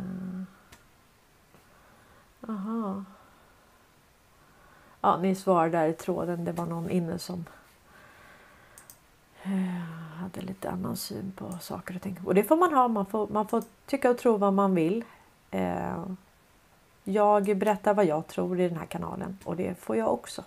Ja, 5.00 5.16
ni 5.16 5.34
svarar 5.34 5.70
där 5.70 5.88
i 5.88 5.92
tråden. 5.92 6.44
Det 6.44 6.52
var 6.52 6.66
någon 6.66 6.90
inne 6.90 7.18
som 7.18 7.44
eh, 9.42 9.50
hade 10.20 10.40
lite 10.40 10.70
annan 10.70 10.96
syn 10.96 11.32
på 11.36 11.58
saker 11.60 11.96
och 11.96 12.02
ting. 12.02 12.18
Och 12.24 12.34
det 12.34 12.44
får 12.44 12.56
man 12.56 12.74
ha. 12.74 12.88
Man 12.88 13.06
får, 13.06 13.28
man 13.28 13.48
får 13.48 13.62
tycka 13.86 14.10
och 14.10 14.18
tro 14.18 14.36
vad 14.36 14.52
man 14.52 14.74
vill. 14.74 15.04
Eh, 15.50 16.04
jag 17.04 17.56
berättar 17.56 17.94
vad 17.94 18.04
jag 18.04 18.26
tror 18.26 18.60
i 18.60 18.68
den 18.68 18.78
här 18.78 18.86
kanalen 18.86 19.38
och 19.44 19.56
det 19.56 19.78
får 19.78 19.96
jag 19.96 20.12
också. 20.12 20.44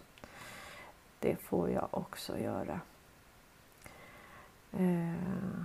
Det 1.30 1.36
får 1.36 1.70
jag 1.70 1.88
också 1.92 2.38
göra. 2.38 2.80
Eh, 4.72 5.62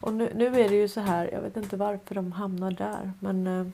och 0.00 0.14
nu, 0.14 0.32
nu, 0.34 0.46
är 0.46 0.68
det 0.68 0.76
ju 0.76 0.88
så 0.88 1.00
här, 1.00 1.30
jag 1.32 1.40
vet 1.40 1.56
inte 1.56 1.76
varför 1.76 2.14
de 2.14 2.32
hamnar 2.32 2.70
där 2.70 3.12
men 3.20 3.46
eh, 3.46 3.66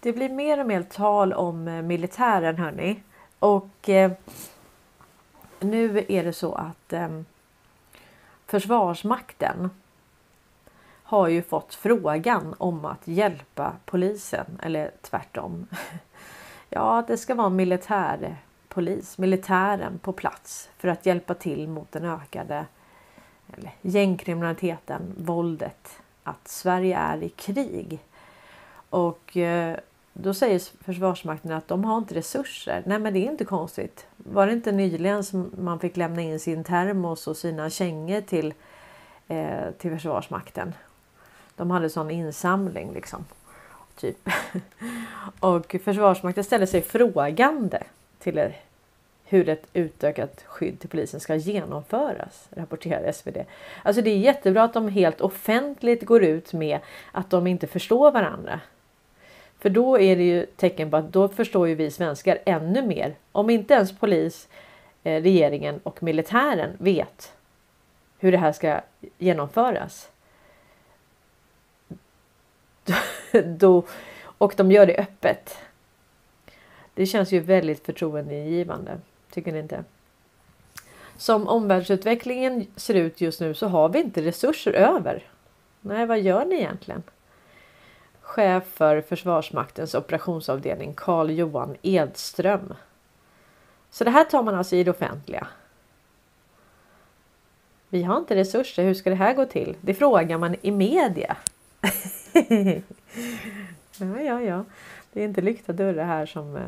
Det 0.00 0.12
blir 0.12 0.28
mer 0.28 0.60
och 0.60 0.66
mer 0.66 0.82
tal 0.82 1.32
om 1.32 1.68
eh, 1.68 1.82
militären 1.82 2.56
hörni. 2.56 3.02
Och 3.38 3.88
eh, 3.88 4.12
nu 5.60 6.04
är 6.08 6.24
det 6.24 6.32
så 6.32 6.54
att 6.54 6.92
eh, 6.92 7.20
Försvarsmakten 8.46 9.70
har 11.06 11.28
ju 11.28 11.42
fått 11.42 11.74
frågan 11.74 12.54
om 12.58 12.84
att 12.84 13.08
hjälpa 13.08 13.72
polisen 13.84 14.60
eller 14.62 14.90
tvärtom. 15.02 15.66
Ja, 16.70 17.04
det 17.06 17.16
ska 17.16 17.34
vara 17.34 17.48
militärpolis, 17.48 19.18
militären 19.18 19.98
på 19.98 20.12
plats 20.12 20.70
för 20.78 20.88
att 20.88 21.06
hjälpa 21.06 21.34
till 21.34 21.68
mot 21.68 21.92
den 21.92 22.04
ökade 22.04 22.66
eller, 23.56 23.70
gängkriminaliteten, 23.82 25.14
våldet, 25.18 25.98
att 26.22 26.48
Sverige 26.48 26.96
är 26.96 27.22
i 27.22 27.28
krig. 27.28 27.98
Och 28.90 29.36
eh, 29.36 29.76
då 30.12 30.34
säger 30.34 30.84
Försvarsmakten 30.84 31.52
att 31.52 31.68
de 31.68 31.84
har 31.84 31.98
inte 31.98 32.14
resurser. 32.14 32.82
Nej 32.86 32.98
men 32.98 33.12
det 33.12 33.26
är 33.26 33.30
inte 33.30 33.44
konstigt. 33.44 34.06
Var 34.16 34.46
det 34.46 34.52
inte 34.52 34.72
nyligen 34.72 35.24
som 35.24 35.52
man 35.58 35.80
fick 35.80 35.96
lämna 35.96 36.22
in 36.22 36.40
sin 36.40 36.64
termos 36.64 37.26
och 37.26 37.36
sina 37.36 37.70
kängor 37.70 38.20
till, 38.20 38.54
eh, 39.28 39.70
till 39.78 39.90
Försvarsmakten? 39.90 40.74
De 41.56 41.70
hade 41.70 41.90
sån 41.90 42.10
insamling 42.10 42.92
liksom. 42.94 43.24
Typ. 43.96 44.28
Och 45.40 45.76
Försvarsmakten 45.84 46.44
ställer 46.44 46.66
sig 46.66 46.82
frågande 46.82 47.82
till 48.18 48.52
hur 49.24 49.48
ett 49.48 49.66
utökat 49.72 50.44
skydd 50.46 50.80
till 50.80 50.88
polisen 50.88 51.20
ska 51.20 51.34
genomföras, 51.34 52.48
rapporterar 52.50 53.12
SvD. 53.12 53.36
Alltså 53.82 54.02
det 54.02 54.10
är 54.10 54.18
jättebra 54.18 54.62
att 54.62 54.74
de 54.74 54.88
helt 54.88 55.20
offentligt 55.20 56.04
går 56.04 56.24
ut 56.24 56.52
med 56.52 56.78
att 57.12 57.30
de 57.30 57.46
inte 57.46 57.66
förstår 57.66 58.10
varandra. 58.10 58.60
För 59.58 59.70
då 59.70 60.00
är 60.00 60.16
det 60.16 60.22
ju 60.22 60.46
tecken 60.46 60.90
på 60.90 60.96
att 60.96 61.12
då 61.12 61.28
förstår 61.28 61.68
ju 61.68 61.74
vi 61.74 61.90
svenskar 61.90 62.38
ännu 62.44 62.82
mer. 62.82 63.14
Om 63.32 63.50
inte 63.50 63.74
ens 63.74 63.98
polis, 63.98 64.48
eh, 65.04 65.22
regeringen 65.22 65.80
och 65.82 66.02
militären 66.02 66.70
vet 66.78 67.32
hur 68.18 68.32
det 68.32 68.38
här 68.38 68.52
ska 68.52 68.80
genomföras. 69.18 70.08
Då, 73.44 73.84
och 74.38 74.54
de 74.56 74.72
gör 74.72 74.86
det 74.86 74.96
öppet. 74.96 75.56
Det 76.94 77.06
känns 77.06 77.32
ju 77.32 77.40
väldigt 77.40 77.86
förtroendeingivande. 77.86 79.00
Tycker 79.30 79.52
ni 79.52 79.58
inte? 79.58 79.84
Som 81.16 81.48
omvärldsutvecklingen 81.48 82.66
ser 82.76 82.94
ut 82.94 83.20
just 83.20 83.40
nu 83.40 83.54
så 83.54 83.68
har 83.68 83.88
vi 83.88 84.00
inte 84.00 84.22
resurser 84.22 84.72
över. 84.72 85.22
Nej, 85.80 86.06
vad 86.06 86.20
gör 86.20 86.44
ni 86.44 86.54
egentligen? 86.54 87.02
chef 88.26 88.64
för 88.74 89.00
Försvarsmaktens 89.00 89.94
operationsavdelning 89.94 90.94
Carl 90.94 91.30
Johan 91.30 91.76
Edström. 91.82 92.74
Så 93.90 94.04
det 94.04 94.10
här 94.10 94.24
tar 94.24 94.42
man 94.42 94.54
alltså 94.54 94.76
i 94.76 94.84
det 94.84 94.90
offentliga. 94.90 95.46
Vi 97.88 98.02
har 98.02 98.18
inte 98.18 98.34
resurser, 98.34 98.84
hur 98.84 98.94
ska 98.94 99.10
det 99.10 99.16
här 99.16 99.34
gå 99.34 99.44
till? 99.44 99.76
Det 99.80 99.94
frågar 99.94 100.38
man 100.38 100.56
i 100.62 100.70
media. 100.70 101.36
ja, 103.98 104.20
ja, 104.20 104.40
ja. 104.40 104.64
Det 105.12 105.20
är 105.20 105.24
inte 105.24 105.40
lyckta 105.40 105.72
dörrar 105.72 106.04
här 106.04 106.26
som... 106.26 106.56
Eh... 106.56 106.62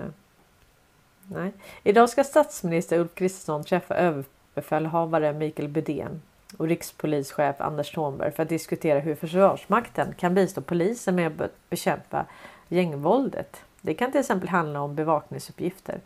Nej. 1.30 1.52
Idag 1.82 2.08
ska 2.08 2.24
statsminister 2.24 2.98
Ulf 2.98 3.14
Kristersson 3.14 3.64
träffa 3.64 3.94
överbefälhavare 3.94 5.32
Mikael 5.32 5.68
Bydén 5.68 6.22
och 6.56 6.68
rikspolischef 6.68 7.60
Anders 7.60 7.92
Thornberg 7.92 8.32
för 8.32 8.42
att 8.42 8.48
diskutera 8.48 8.98
hur 8.98 9.14
Försvarsmakten 9.14 10.14
kan 10.18 10.34
bistå 10.34 10.60
polisen 10.60 11.14
med 11.14 11.42
att 11.42 11.70
bekämpa 11.70 12.26
gängvåldet. 12.68 13.62
Det 13.80 13.94
kan 13.94 14.10
till 14.10 14.20
exempel 14.20 14.48
handla 14.48 14.80
om 14.80 14.94
bevakningsuppgifter, 14.94 16.00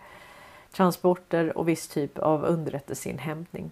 transporter 0.72 1.58
och 1.58 1.68
viss 1.68 1.88
typ 1.88 2.18
av 2.18 2.44
underrättelseinhämtning. 2.44 3.70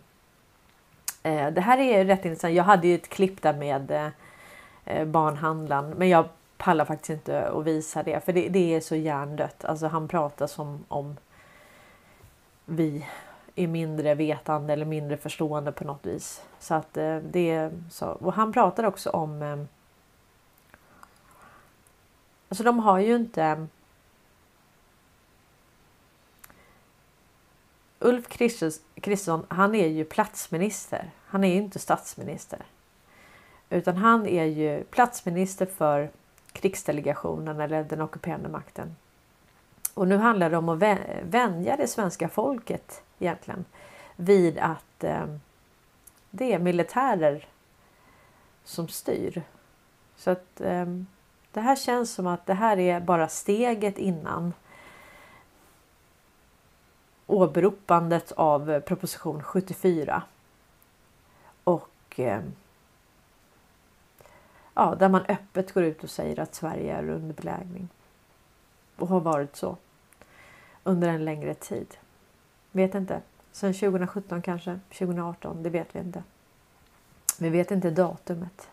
Eh, 1.23 1.51
det 1.51 1.61
här 1.61 1.79
är 1.79 2.05
rätt 2.05 2.25
intressant. 2.25 2.55
Jag 2.55 2.65
hade 2.65 2.89
ju 2.89 2.95
ett 2.95 3.09
klipp 3.09 3.43
där 3.43 3.55
med 3.55 3.91
eh, 3.91 4.09
Eh, 4.85 5.05
barnhandlaren 5.05 5.91
men 5.91 6.09
jag 6.09 6.29
pallar 6.57 6.85
faktiskt 6.85 7.11
inte 7.11 7.49
att 7.49 7.65
visa 7.65 8.03
det 8.03 8.25
för 8.25 8.33
det, 8.33 8.49
det 8.49 8.75
är 8.75 8.81
så 8.81 8.97
hjärndött. 8.97 9.65
Alltså 9.65 9.87
han 9.87 10.09
pratar 10.09 10.47
som 10.47 10.85
om 10.89 11.17
vi 12.65 13.07
är 13.55 13.67
mindre 13.67 14.15
vetande 14.15 14.73
eller 14.73 14.85
mindre 14.85 15.17
förstående 15.17 15.73
på 15.73 15.85
något 15.85 16.07
vis. 16.07 16.43
Så 16.59 16.75
att 16.75 16.97
eh, 16.97 17.17
det 17.17 17.51
är 17.51 17.73
så. 17.91 18.07
Och 18.07 18.33
han 18.33 18.53
pratar 18.53 18.85
också 18.85 19.11
om. 19.11 19.43
Eh, 19.43 19.59
alltså 22.49 22.65
de 22.65 22.79
har 22.79 22.99
ju 22.99 23.17
inte. 23.17 23.67
Ulf 28.03 28.29
Kristersson, 28.29 29.47
han 29.49 29.75
är 29.75 29.87
ju 29.87 30.05
platsminister. 30.05 31.11
Han 31.27 31.45
är 31.45 31.49
ju 31.49 31.57
inte 31.57 31.79
statsminister. 31.79 32.63
Utan 33.71 33.97
han 33.97 34.27
är 34.27 34.45
ju 34.45 34.85
platsminister 34.85 35.67
för 35.67 36.11
krigsdelegationen 36.53 37.61
eller 37.61 37.85
den 37.85 38.01
ockuperande 38.01 38.49
makten. 38.49 38.97
Och 39.95 40.09
nu 40.09 40.17
handlar 40.17 40.51
det 40.51 40.57
om 40.57 40.69
att 40.69 40.83
vänja 41.23 41.77
det 41.77 41.87
svenska 41.87 42.29
folket 42.29 43.03
egentligen 43.19 43.65
vid 44.17 44.59
att 44.59 45.05
eh, 45.05 45.27
det 46.31 46.53
är 46.53 46.59
militärer 46.59 47.49
som 48.65 48.89
styr. 48.89 49.43
Så 50.17 50.31
att 50.31 50.61
eh, 50.61 50.87
det 51.53 51.61
här 51.61 51.77
känns 51.77 52.13
som 52.13 52.27
att 52.27 52.47
det 52.47 52.55
här 52.55 52.79
är 52.79 53.01
bara 53.01 53.29
steget 53.29 53.99
innan 53.99 54.53
åberopandet 57.27 58.33
av 58.33 58.81
proposition 58.81 59.43
74. 59.43 60.23
Och 61.65 62.21
eh, 62.21 62.41
ja, 64.81 64.95
där 64.95 65.09
man 65.09 65.25
öppet 65.29 65.73
går 65.73 65.83
ut 65.83 66.05
och 66.05 66.11
säger 66.11 66.41
att 66.41 66.55
Sverige 66.55 66.97
är 66.97 67.09
under 67.09 67.35
belägring. 67.35 67.89
Och 68.97 69.09
har 69.09 69.21
varit 69.21 69.57
så 69.57 69.77
under 70.85 71.09
en 71.09 71.25
längre 71.25 71.55
tid. 71.55 71.97
Vet 72.73 72.95
inte. 72.95 73.23
Sen 73.53 73.75
2017 73.75 74.43
kanske, 74.43 74.81
2018, 74.89 75.63
det 75.63 75.71
vet 75.71 75.97
vi 75.97 75.99
inte. 75.99 76.23
Vi 77.39 77.49
vet 77.49 77.71
inte 77.71 77.91
datumet. 77.91 78.71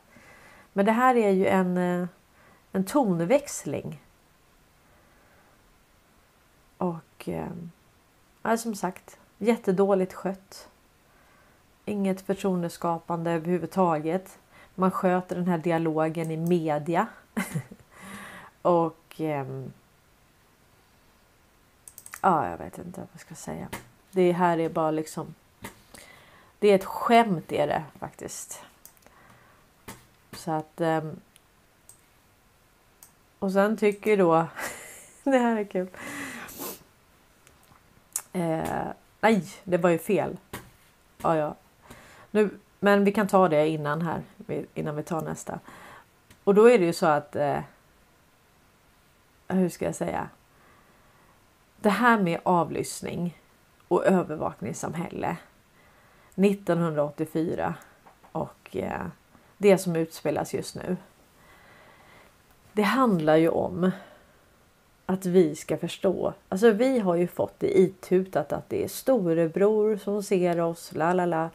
Men 0.73 0.85
det 0.85 0.91
här 0.91 1.15
är 1.15 1.29
ju 1.29 1.47
en, 1.47 1.77
eh, 1.77 2.07
en 2.71 2.85
tonväxling. 2.85 4.01
Och 6.77 7.29
eh, 7.29 7.51
ja, 8.41 8.57
som 8.57 8.75
sagt, 8.75 9.19
jättedåligt 9.37 10.13
skött. 10.13 10.69
Inget 11.85 12.21
förtroendeskapande 12.21 13.31
överhuvudtaget. 13.31 14.39
Man 14.79 14.91
sköter 14.91 15.35
den 15.35 15.47
här 15.47 15.57
dialogen 15.57 16.31
i 16.31 16.37
media. 16.37 17.07
och 18.61 19.21
eh, 19.21 19.45
ja, 22.21 22.49
jag 22.49 22.57
vet 22.57 22.77
inte 22.77 22.99
vad 22.99 23.09
jag 23.13 23.21
ska 23.21 23.35
säga. 23.35 23.67
Det 24.11 24.31
här 24.31 24.59
är 24.59 24.69
bara 24.69 24.91
liksom. 24.91 25.35
Det 26.59 26.67
är 26.67 26.75
ett 26.75 26.85
skämt 26.85 27.51
är 27.51 27.67
det 27.67 27.83
faktiskt. 27.99 28.63
Så 30.31 30.51
att. 30.51 30.81
Eh, 30.81 31.01
och 33.39 33.51
sen 33.51 33.77
tycker 33.77 34.17
då. 34.17 34.47
det 35.23 35.37
här 35.37 35.57
är 35.57 35.63
kul. 35.63 35.87
Eh, 38.33 38.87
nej, 39.21 39.43
det 39.63 39.77
var 39.77 39.89
ju 39.89 39.99
fel. 39.99 40.37
Ja, 41.21 41.35
ja. 41.35 41.55
Nu, 42.31 42.59
men 42.79 43.03
vi 43.03 43.11
kan 43.11 43.27
ta 43.27 43.49
det 43.49 43.67
innan 43.67 44.01
här 44.01 44.23
innan 44.73 44.95
vi 44.95 45.03
tar 45.03 45.21
nästa. 45.21 45.59
Och 46.43 46.55
då 46.55 46.69
är 46.69 46.79
det 46.79 46.85
ju 46.85 46.93
så 46.93 47.05
att. 47.05 47.35
Eh, 47.35 47.59
hur 49.47 49.69
ska 49.69 49.85
jag 49.85 49.95
säga? 49.95 50.29
Det 51.81 51.89
här 51.89 52.19
med 52.19 52.39
avlyssning 52.43 53.41
och 53.87 54.05
övervakningssamhälle 54.05 55.37
1984 56.35 57.75
och 58.31 58.75
eh, 58.75 59.05
det 59.57 59.77
som 59.77 59.95
utspelas 59.95 60.53
just 60.53 60.75
nu. 60.75 60.97
Det 62.73 62.81
handlar 62.81 63.35
ju 63.35 63.49
om 63.49 63.91
att 65.05 65.25
vi 65.25 65.55
ska 65.55 65.77
förstå. 65.77 66.33
Alltså 66.49 66.71
vi 66.71 66.99
har 66.99 67.15
ju 67.15 67.27
fått 67.27 67.59
det 67.59 67.79
itutat 67.79 68.53
att 68.53 68.69
det 68.69 68.83
är 68.83 68.87
storebror 68.87 69.97
som 69.97 70.23
ser 70.23 70.59
oss, 70.59 70.91
la 70.95 71.13
la 71.13 71.25
la. 71.25 71.49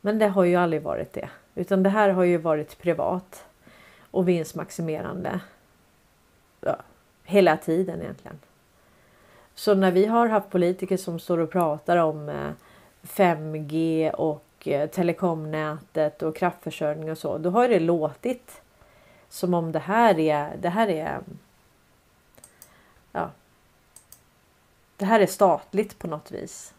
Men 0.00 0.18
det 0.18 0.28
har 0.28 0.44
ju 0.44 0.56
aldrig 0.56 0.82
varit 0.82 1.12
det, 1.12 1.28
utan 1.58 1.82
det 1.82 1.90
här 1.90 2.08
har 2.08 2.24
ju 2.24 2.36
varit 2.36 2.78
privat 2.78 3.44
och 4.10 4.28
vinstmaximerande. 4.28 5.40
Ja, 6.60 6.76
hela 7.24 7.56
tiden 7.56 8.02
egentligen. 8.02 8.38
Så 9.54 9.74
när 9.74 9.90
vi 9.90 10.06
har 10.06 10.28
haft 10.28 10.50
politiker 10.50 10.96
som 10.96 11.18
står 11.18 11.38
och 11.38 11.50
pratar 11.50 11.96
om 11.96 12.28
eh, 12.28 12.50
5G 13.02 14.10
och 14.10 14.68
eh, 14.68 14.90
telekomnätet 14.90 16.22
och 16.22 16.36
kraftförsörjning 16.36 17.10
och 17.10 17.18
så, 17.18 17.38
då 17.38 17.50
har 17.50 17.68
det 17.68 17.80
låtit 17.80 18.62
som 19.28 19.54
om 19.54 19.72
det 19.72 19.78
här 19.78 20.18
är, 20.18 20.56
det 20.60 20.68
här 20.68 20.88
är 20.88 21.20
ja, 23.12 23.30
det 24.96 25.04
här 25.04 25.20
är 25.20 25.26
statligt 25.26 25.98
på 25.98 26.06
något 26.06 26.30
vis. 26.30 26.74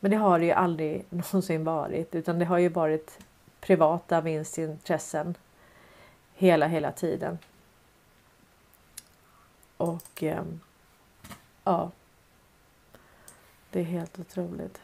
Men 0.00 0.10
det 0.10 0.16
har 0.16 0.38
det 0.38 0.44
ju 0.44 0.52
aldrig 0.52 1.04
någonsin 1.10 1.64
varit 1.64 2.14
utan 2.14 2.38
det 2.38 2.44
har 2.44 2.58
ju 2.58 2.68
varit 2.68 3.18
privata 3.60 4.20
vinstintressen 4.20 5.34
hela, 6.34 6.66
hela 6.66 6.92
tiden. 6.92 7.38
Och 9.76 10.22
eh, 10.22 10.42
Ja. 11.64 11.90
Det 13.70 13.80
är 13.80 13.84
helt 13.84 14.18
otroligt. 14.18 14.80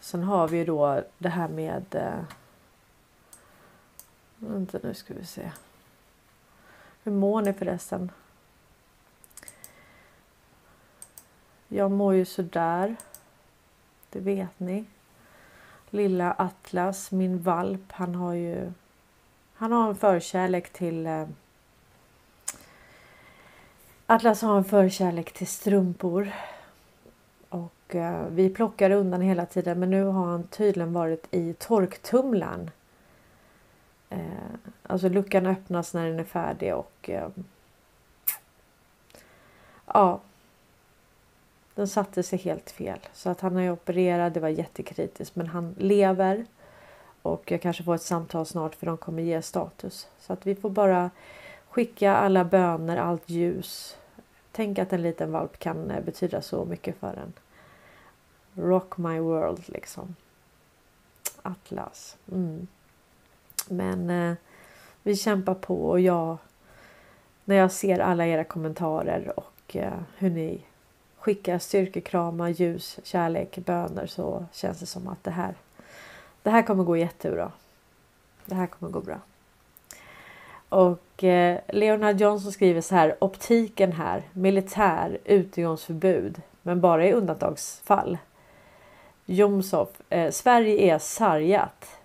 Sen 0.00 0.22
har 0.22 0.48
vi 0.48 0.56
ju 0.56 0.64
då 0.64 1.04
det 1.18 1.28
här 1.28 1.48
med... 1.48 1.94
Eh, 1.94 2.20
vänta 4.36 4.78
nu 4.82 4.94
ska 4.94 5.14
vi 5.14 5.26
se. 5.26 5.50
Hur 7.02 7.12
mår 7.12 7.42
ni 7.42 7.52
förresten? 7.52 8.10
Jag 11.68 11.90
mår 11.90 12.14
ju 12.14 12.24
sådär. 12.24 12.96
Det 14.10 14.20
vet 14.20 14.60
ni. 14.60 14.84
Lilla 15.90 16.32
Atlas, 16.32 17.12
min 17.12 17.42
valp, 17.42 17.92
han 17.92 18.14
har 18.14 18.32
ju... 18.32 18.72
Han 19.54 19.72
har 19.72 19.88
en 19.88 19.96
förkärlek 19.96 20.72
till 20.72 21.06
eh, 21.06 21.26
Atlas 24.06 24.42
har 24.42 24.56
en 24.56 24.64
förkärlek 24.64 25.32
till 25.32 25.46
strumpor. 25.46 26.30
Och 27.48 27.94
eh, 27.94 28.26
vi 28.30 28.50
plockar 28.50 28.90
undan 28.90 29.20
hela 29.20 29.46
tiden 29.46 29.80
men 29.80 29.90
nu 29.90 30.04
har 30.04 30.26
han 30.26 30.42
tydligen 30.42 30.92
varit 30.92 31.26
i 31.30 31.52
torktumlaren. 31.52 32.70
Eh, 34.10 34.18
alltså 34.82 35.08
luckan 35.08 35.46
öppnas 35.46 35.94
när 35.94 36.06
den 36.06 36.20
är 36.20 36.24
färdig 36.24 36.74
och 36.74 37.10
eh, 37.10 37.28
ja. 39.86 40.20
Den 41.78 41.88
satte 41.88 42.22
sig 42.22 42.38
helt 42.38 42.70
fel 42.70 42.98
så 43.12 43.30
att 43.30 43.40
han 43.40 43.56
har 43.56 43.70
opererat, 43.70 44.34
Det 44.34 44.40
var 44.40 44.48
jättekritiskt 44.48 45.36
men 45.36 45.46
han 45.46 45.74
lever. 45.78 46.46
Och 47.22 47.50
jag 47.50 47.62
kanske 47.62 47.82
får 47.82 47.94
ett 47.94 48.02
samtal 48.02 48.46
snart 48.46 48.74
för 48.74 48.86
de 48.86 48.96
kommer 48.96 49.22
ge 49.22 49.42
status. 49.42 50.08
Så 50.20 50.32
att 50.32 50.46
vi 50.46 50.54
får 50.54 50.70
bara 50.70 51.10
skicka 51.68 52.16
alla 52.16 52.44
böner, 52.44 52.96
allt 52.96 53.30
ljus. 53.30 53.96
Tänk 54.52 54.78
att 54.78 54.92
en 54.92 55.02
liten 55.02 55.32
valp 55.32 55.58
kan 55.58 55.90
eh, 55.90 56.04
betyda 56.04 56.42
så 56.42 56.64
mycket 56.64 56.96
för 56.96 57.14
en. 57.14 57.32
Rock 58.64 58.96
my 58.96 59.20
world 59.20 59.62
liksom. 59.66 60.16
Atlas. 61.42 62.16
Mm. 62.32 62.66
Men 63.68 64.10
eh, 64.10 64.34
vi 65.02 65.16
kämpar 65.16 65.54
på 65.54 65.88
och 65.88 66.00
jag 66.00 66.36
när 67.44 67.56
jag 67.56 67.72
ser 67.72 67.98
alla 67.98 68.26
era 68.26 68.44
kommentarer 68.44 69.32
och 69.38 69.76
eh, 69.76 70.00
hur 70.16 70.30
ni 70.30 70.62
skickar 71.18 71.58
styrkekramar, 71.58 72.48
ljus, 72.48 72.98
kärlek, 73.02 73.58
böner 73.58 74.06
så 74.06 74.44
känns 74.52 74.80
det 74.80 74.86
som 74.86 75.08
att 75.08 75.24
det 75.24 75.30
här 75.30 75.54
det 76.42 76.50
här 76.52 76.62
kommer 76.62 76.84
gå 76.84 76.96
jättebra. 76.96 77.52
Det 78.44 78.54
här 78.54 78.66
kommer 78.66 78.92
gå 78.92 79.00
bra. 79.00 79.20
Och 80.68 81.24
eh, 81.24 81.60
Leonard 81.68 82.20
Johnson 82.20 82.52
skriver 82.52 82.80
så 82.80 82.94
här. 82.94 83.16
Optiken 83.20 83.92
här. 83.92 84.22
Militär 84.32 85.18
utegångsförbud. 85.24 86.42
Men 86.62 86.80
bara 86.80 87.06
i 87.06 87.12
undantagsfall. 87.12 88.18
Jomshof. 89.26 89.88
Eh, 90.08 90.30
Sverige 90.30 90.94
är 90.94 90.98
sargat. 90.98 91.96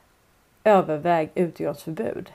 Överväg 0.64 1.30
utegångsförbud. 1.36 2.32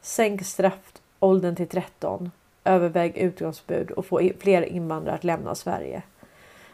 Sänk 0.00 0.46
straffåldern 0.46 1.56
till 1.56 1.68
13. 1.68 2.30
Överväg 2.68 3.16
utegångsförbud 3.16 3.90
och 3.90 4.06
få 4.06 4.30
fler 4.38 4.62
invandrare 4.62 5.14
att 5.14 5.24
lämna 5.24 5.54
Sverige. 5.54 6.02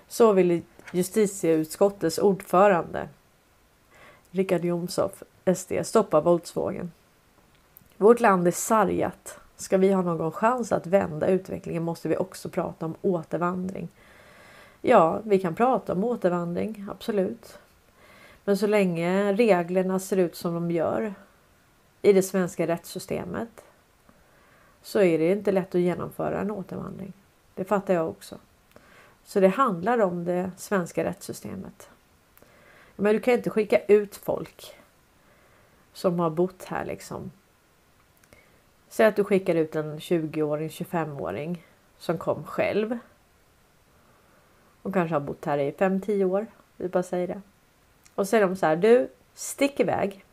Så 0.09 0.33
vill 0.33 0.63
justitieutskottets 0.93 2.19
ordförande 2.19 3.09
Richard 4.31 4.65
Jomshof, 4.65 5.23
SD, 5.57 5.73
stoppa 5.83 6.21
våldsvågen. 6.21 6.93
Vårt 7.97 8.21
land 8.21 8.47
är 8.47 8.51
sargat. 8.51 9.39
Ska 9.57 9.79
vi 9.79 9.93
ha 9.93 10.03
någon 10.03 10.33
chans 10.33 10.73
att 10.73 10.87
vända 10.87 11.27
utvecklingen 11.27 11.83
måste 11.83 12.09
vi 12.09 12.17
också 12.17 12.49
prata 12.49 12.87
om 12.87 12.95
återvandring. 13.03 13.89
Ja, 14.81 15.21
vi 15.25 15.39
kan 15.39 15.55
prata 15.55 15.93
om 15.93 16.05
återvandring, 16.05 16.87
absolut. 16.91 17.59
Men 18.45 18.57
så 18.57 18.67
länge 18.67 19.33
reglerna 19.33 19.99
ser 19.99 20.17
ut 20.17 20.37
som 20.37 20.55
de 20.55 20.71
gör 20.71 21.15
i 22.03 22.13
det 22.13 22.23
svenska 22.23 22.67
rättssystemet 22.67 23.65
så 24.85 25.01
är 25.01 25.19
det 25.19 25.31
inte 25.31 25.53
lätt 25.53 25.75
att 25.75 25.81
genomföra 25.81 26.41
en 26.41 26.51
återvandring. 26.51 27.13
Det 27.55 27.65
fattar 27.65 27.95
jag 27.95 28.09
också. 28.09 28.39
Så 29.25 29.41
det 29.41 29.49
handlar 29.49 29.99
om 29.99 30.25
det 30.25 30.51
svenska 30.57 31.05
rättssystemet. 31.05 31.91
Men 32.97 33.15
du 33.15 33.21
kan 33.21 33.35
inte 33.35 33.51
skicka 33.51 33.79
ut 33.79 34.17
folk 34.17 34.75
som 35.93 36.21
har 36.21 36.31
bott 36.31 36.65
här 36.65 36.85
liksom. 36.85 37.31
Säg 38.89 39.07
att 39.07 39.17
du 39.17 39.25
skickar 39.25 39.55
ut 39.55 39.77
en 39.77 39.99
20-åring, 39.99 40.69
25-åring 40.69 41.67
som 41.99 42.19
kom 42.19 42.45
själv. 42.45 42.99
Och 44.83 44.95
kanske 44.95 45.15
har 45.15 45.21
bott 45.21 45.45
här 45.45 45.59
i 45.59 45.71
5-10 45.71 46.25
år. 46.25 46.47
Vi 46.77 46.89
bara 46.89 47.03
säger 47.03 47.29
det. 47.29 47.41
Och 48.15 48.27
så 48.27 48.31
säger 48.31 48.47
de 48.47 48.57
så 48.57 48.67
här. 48.67 48.77
Du, 48.77 49.09
stick 49.35 49.81
iväg. 49.81 50.25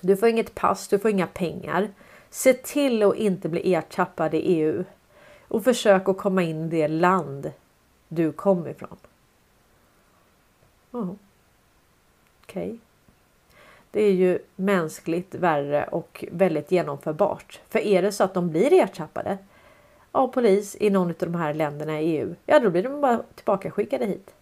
Du 0.00 0.16
får 0.16 0.28
inget 0.28 0.54
pass, 0.54 0.88
du 0.88 0.98
får 0.98 1.10
inga 1.10 1.26
pengar. 1.26 1.88
Se 2.30 2.52
till 2.52 3.02
att 3.02 3.16
inte 3.16 3.48
bli 3.48 3.74
ertappad 3.74 4.34
i 4.34 4.38
EU. 4.38 4.84
Och 5.48 5.64
försök 5.64 6.08
att 6.08 6.18
komma 6.18 6.42
in 6.42 6.64
i 6.64 6.68
det 6.68 6.88
land 6.88 7.52
du 8.08 8.32
kom 8.32 8.66
ifrån. 8.66 8.96
Oh. 10.92 11.10
Okej. 12.42 12.66
Okay. 12.66 12.78
Det 13.90 14.02
är 14.02 14.12
ju 14.12 14.38
mänskligt 14.56 15.34
värre 15.34 15.84
och 15.84 16.24
väldigt 16.30 16.70
genomförbart. 16.70 17.60
För 17.68 17.78
är 17.78 18.02
det 18.02 18.12
så 18.12 18.24
att 18.24 18.34
de 18.34 18.50
blir 18.50 18.72
ertappade 18.72 19.38
av 20.16 20.28
polis 20.28 20.76
i 20.80 20.90
någon 20.90 21.08
av 21.08 21.14
de 21.18 21.34
här 21.34 21.54
länderna 21.54 22.00
i 22.00 22.04
EU, 22.04 22.34
ja 22.46 22.60
då 22.60 22.70
blir 22.70 22.82
de 22.82 23.00
bara 23.00 23.22
tillbaka 23.34 23.70
skickade 23.70 24.04
hit. 24.06 24.34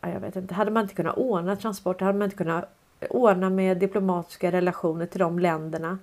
Ja, 0.00 0.08
jag 0.08 0.20
vet 0.20 0.36
inte, 0.36 0.54
hade 0.54 0.70
man 0.70 0.82
inte 0.82 0.94
kunnat 0.94 1.16
ordna 1.16 1.56
transporter, 1.56 2.04
hade 2.04 2.18
man 2.18 2.26
inte 2.26 2.36
kunnat 2.36 2.64
ordna 3.10 3.50
med 3.50 3.78
diplomatiska 3.78 4.52
relationer 4.52 5.06
till 5.06 5.20
de 5.20 5.38
länderna. 5.38 5.98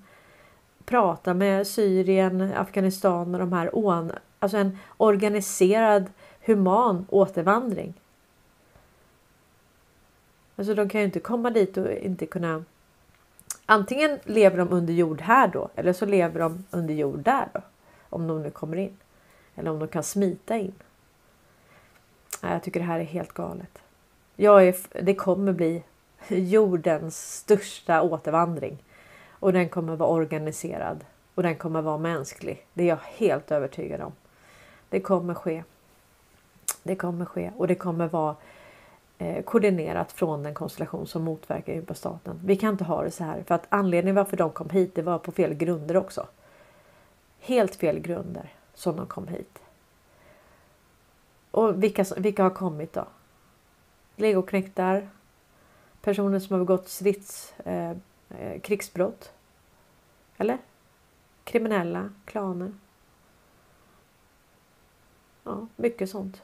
Prata 0.86 1.34
med 1.34 1.68
Syrien, 1.68 2.54
Afghanistan 2.58 3.36
och 3.36 3.40
de 3.40 3.54
här, 3.54 3.72
alltså 4.40 4.58
en 4.58 4.78
organiserad 4.98 6.06
human 6.46 7.06
återvandring. 7.10 7.94
Alltså 10.56 10.74
de 10.74 10.90
kan 10.90 11.02
ju 11.02 11.06
inte 11.06 11.20
komma 11.20 11.50
dit 11.50 11.78
och 11.78 11.92
inte 11.92 12.26
kunna. 12.26 12.64
Antingen 13.66 14.20
lever 14.24 14.58
de 14.58 14.70
under 14.70 14.94
jord 14.94 15.22
här 15.22 15.48
då 15.48 15.70
eller 15.76 15.94
så 15.94 16.06
lever 16.06 16.40
de 16.40 16.66
under 16.72 16.94
jord 16.94 17.20
där 17.20 17.48
då. 17.54 17.62
Om 18.10 18.28
de 18.28 18.44
nu 18.44 18.52
kommer 18.52 18.78
in. 18.78 18.98
Eller 19.56 19.72
om 19.72 19.80
de 19.80 19.88
kan 19.88 20.04
smita 20.04 20.58
in. 20.58 20.74
Jag 22.42 22.64
tycker 22.64 22.80
det 22.80 22.86
här 22.86 23.00
är 23.00 23.04
helt 23.04 23.34
galet. 23.34 23.80
Jag 24.36 24.68
är, 24.68 24.76
det 25.04 25.16
kommer 25.16 25.54
bli 25.54 25.84
jordens 26.30 27.38
största 27.38 28.02
återvandring. 28.02 28.84
Och 29.30 29.54
den 29.54 29.70
kommer 29.70 29.96
vara 29.96 30.10
organiserad. 30.10 31.06
Och 31.36 31.44
den 31.44 31.56
kommer 31.56 31.82
vara 31.82 31.98
mänsklig. 31.98 32.66
Det 32.74 32.84
är 32.84 32.88
jag 32.88 33.00
helt 33.04 33.52
övertygad 33.52 34.02
om. 34.02 34.12
Det 34.90 35.00
kommer 35.00 35.34
ske. 35.34 35.64
Det 36.84 36.96
kommer 36.96 37.26
ske 37.26 37.52
och 37.58 37.68
det 37.68 37.76
kommer 37.76 38.08
vara 38.08 38.36
eh, 39.18 39.44
koordinerat 39.44 40.12
från 40.12 40.44
den 40.44 40.54
konstellation 40.54 41.08
som 41.08 41.24
motverkar 41.24 41.74
djupa 41.74 41.94
staten. 41.94 42.40
Vi 42.46 42.56
kan 42.56 42.72
inte 42.72 42.84
ha 42.84 43.04
det 43.04 43.12
så 43.12 43.24
här 43.24 43.44
för 43.48 43.56
att 43.56 43.68
anledningen 43.70 44.16
varför 44.16 44.38
de 44.38 44.50
kom 44.50 44.70
hit 44.70 44.96
det 44.96 45.02
var 45.02 45.20
på 45.20 45.32
fel 45.32 45.54
grunder 45.54 45.98
också. 45.98 46.28
Helt 47.40 47.76
fel 47.76 48.00
grunder 48.00 48.54
som 48.74 48.96
de 48.96 49.08
kom 49.08 49.28
hit. 49.28 49.60
Och 51.52 51.84
vilka, 51.84 52.06
vilka 52.18 52.44
har 52.44 52.50
kommit 52.50 52.94
då? 52.94 53.06
Legoknektar, 54.16 55.10
personer 56.02 56.40
som 56.40 56.54
har 56.54 56.66
begått 56.66 56.90
strids, 56.90 57.54
eh, 57.66 57.92
eh, 58.30 58.62
krigsbrott. 58.62 59.32
Eller? 60.38 60.58
Kriminella, 61.44 62.10
klaner. 62.26 62.72
Ja, 65.44 65.68
mycket 65.76 66.10
sånt 66.10 66.42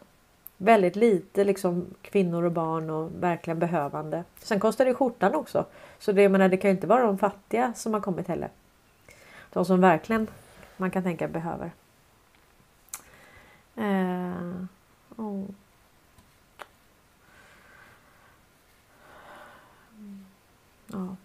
väldigt 0.63 0.95
lite 0.95 1.43
liksom 1.43 1.85
kvinnor 2.01 2.43
och 2.43 2.51
barn 2.51 2.89
och 2.89 3.11
verkligen 3.23 3.59
behövande. 3.59 4.23
Sen 4.39 4.59
kostar 4.59 4.85
det 4.85 4.93
skjortan 4.93 5.35
också. 5.35 5.65
Så 5.99 6.11
det, 6.11 6.29
menar, 6.29 6.49
det 6.49 6.57
kan 6.57 6.69
ju 6.69 6.75
inte 6.75 6.87
vara 6.87 7.03
de 7.03 7.17
fattiga 7.17 7.73
som 7.73 7.93
har 7.93 8.01
kommit 8.01 8.27
heller. 8.27 8.49
De 9.49 9.65
som 9.65 9.81
verkligen 9.81 10.27
man 10.77 10.91
kan 10.91 11.03
tänka 11.03 11.27
behöver. 11.27 11.71
Eh, 13.75 14.63
oh. 15.15 15.45
Ja. 20.93 21.15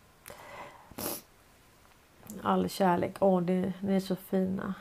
All 2.42 2.68
kärlek. 2.68 3.16
Åh, 3.20 3.38
oh, 3.38 3.42
ni, 3.42 3.72
ni 3.80 3.96
är 3.96 4.00
så 4.00 4.16
fina. 4.16 4.74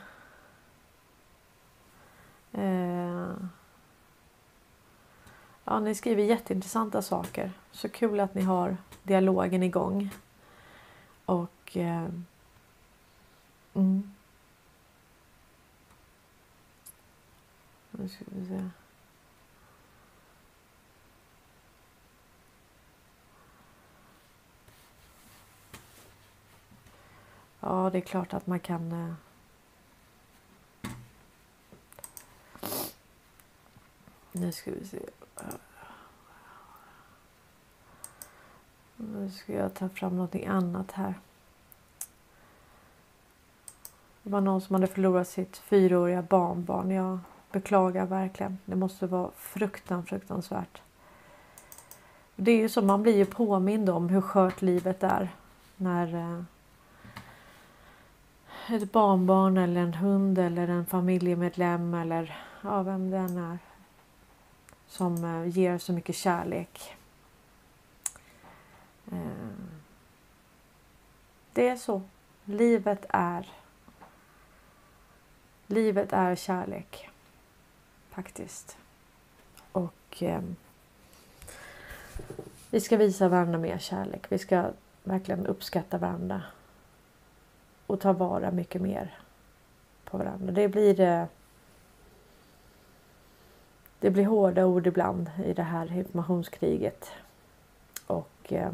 Eh. 2.52 3.32
Ja, 5.64 5.80
ni 5.80 5.94
skriver 5.94 6.22
jätteintressanta 6.22 7.02
saker. 7.02 7.52
Så 7.72 7.88
kul 7.88 8.20
att 8.20 8.34
ni 8.34 8.42
har 8.42 8.76
dialogen 9.02 9.62
igång. 9.62 10.10
Och... 11.24 11.76
Eh, 11.76 12.08
mm. 13.74 14.14
Nu 17.90 18.08
ska 18.08 18.24
vi 18.26 18.46
se. 18.46 18.70
Ja, 27.60 27.90
det 27.92 27.98
är 27.98 28.02
klart 28.02 28.34
att 28.34 28.46
man 28.46 28.60
kan... 28.60 28.92
Eh, 28.92 29.14
nu 34.32 34.52
ska 34.52 34.70
vi 34.70 34.86
se. 34.86 34.98
Nu 38.96 39.30
ska 39.30 39.52
jag 39.52 39.74
ta 39.74 39.88
fram 39.88 40.12
någonting 40.12 40.46
annat 40.46 40.92
här. 40.92 41.14
Det 44.22 44.30
var 44.30 44.40
någon 44.40 44.60
som 44.60 44.74
hade 44.74 44.86
förlorat 44.86 45.28
sitt 45.28 45.56
fyraåriga 45.56 46.22
barnbarn. 46.22 46.90
Jag 46.90 47.18
beklagar 47.52 48.06
verkligen. 48.06 48.58
Det 48.64 48.76
måste 48.76 49.06
vara 49.06 49.30
fruktan, 49.36 50.06
fruktansvärt. 50.06 50.82
Det 52.36 52.50
är 52.50 52.56
ju 52.56 52.68
så, 52.68 52.82
man 52.82 53.02
blir 53.02 53.16
ju 53.16 53.24
påmind 53.24 53.90
om 53.90 54.08
hur 54.08 54.20
skört 54.20 54.62
livet 54.62 55.02
är 55.02 55.28
när 55.76 56.14
eh, 56.14 56.42
ett 58.70 58.92
barnbarn 58.92 59.58
eller 59.58 59.80
en 59.80 59.94
hund 59.94 60.38
eller 60.38 60.68
en 60.68 60.86
familjemedlem 60.86 61.94
eller 61.94 62.36
ja, 62.62 62.82
vem 62.82 63.10
det 63.10 63.16
än 63.16 63.36
är 63.38 63.58
som 64.88 65.24
eh, 65.24 65.58
ger 65.58 65.78
så 65.78 65.92
mycket 65.92 66.16
kärlek. 66.16 66.96
Eh, 69.12 69.18
det 71.52 71.68
är 71.68 71.76
så. 71.76 72.02
Livet 72.44 73.06
är. 73.08 73.48
Livet 75.66 76.12
är 76.12 76.34
kärlek. 76.34 77.10
Faktiskt. 78.10 78.76
Och 79.72 80.22
eh, 80.22 80.42
vi 82.70 82.80
ska 82.80 82.96
visa 82.96 83.28
varandra 83.28 83.58
mer 83.58 83.78
kärlek. 83.78 84.32
Vi 84.32 84.38
ska 84.38 84.70
verkligen 85.02 85.46
uppskatta 85.46 85.98
varandra. 85.98 86.42
Och 87.88 88.00
ta 88.00 88.12
vara 88.12 88.50
mycket 88.50 88.82
mer 88.82 89.18
på 90.04 90.18
varandra. 90.18 90.52
Det 90.52 90.68
blir 90.68 91.00
eh, 91.00 91.24
det 94.00 94.10
blir 94.10 94.24
hårda 94.24 94.66
ord 94.66 94.86
ibland 94.86 95.30
i 95.44 95.52
det 95.52 95.62
här 95.62 95.92
informationskriget. 95.92 97.10
Och 98.06 98.52
eh, 98.52 98.72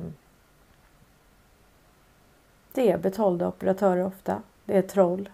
det 2.73 2.91
är 2.91 2.99
betalda 2.99 3.49
operatörer 3.49 4.05
ofta. 4.05 4.43
Det 4.65 4.79
är 4.79 4.83
troll. 4.83 5.29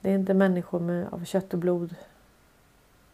Det 0.00 0.10
är 0.10 0.14
inte 0.14 0.34
människor 0.34 0.80
med, 0.80 1.06
av 1.12 1.24
kött 1.24 1.54
och 1.54 1.60
blod. 1.60 1.94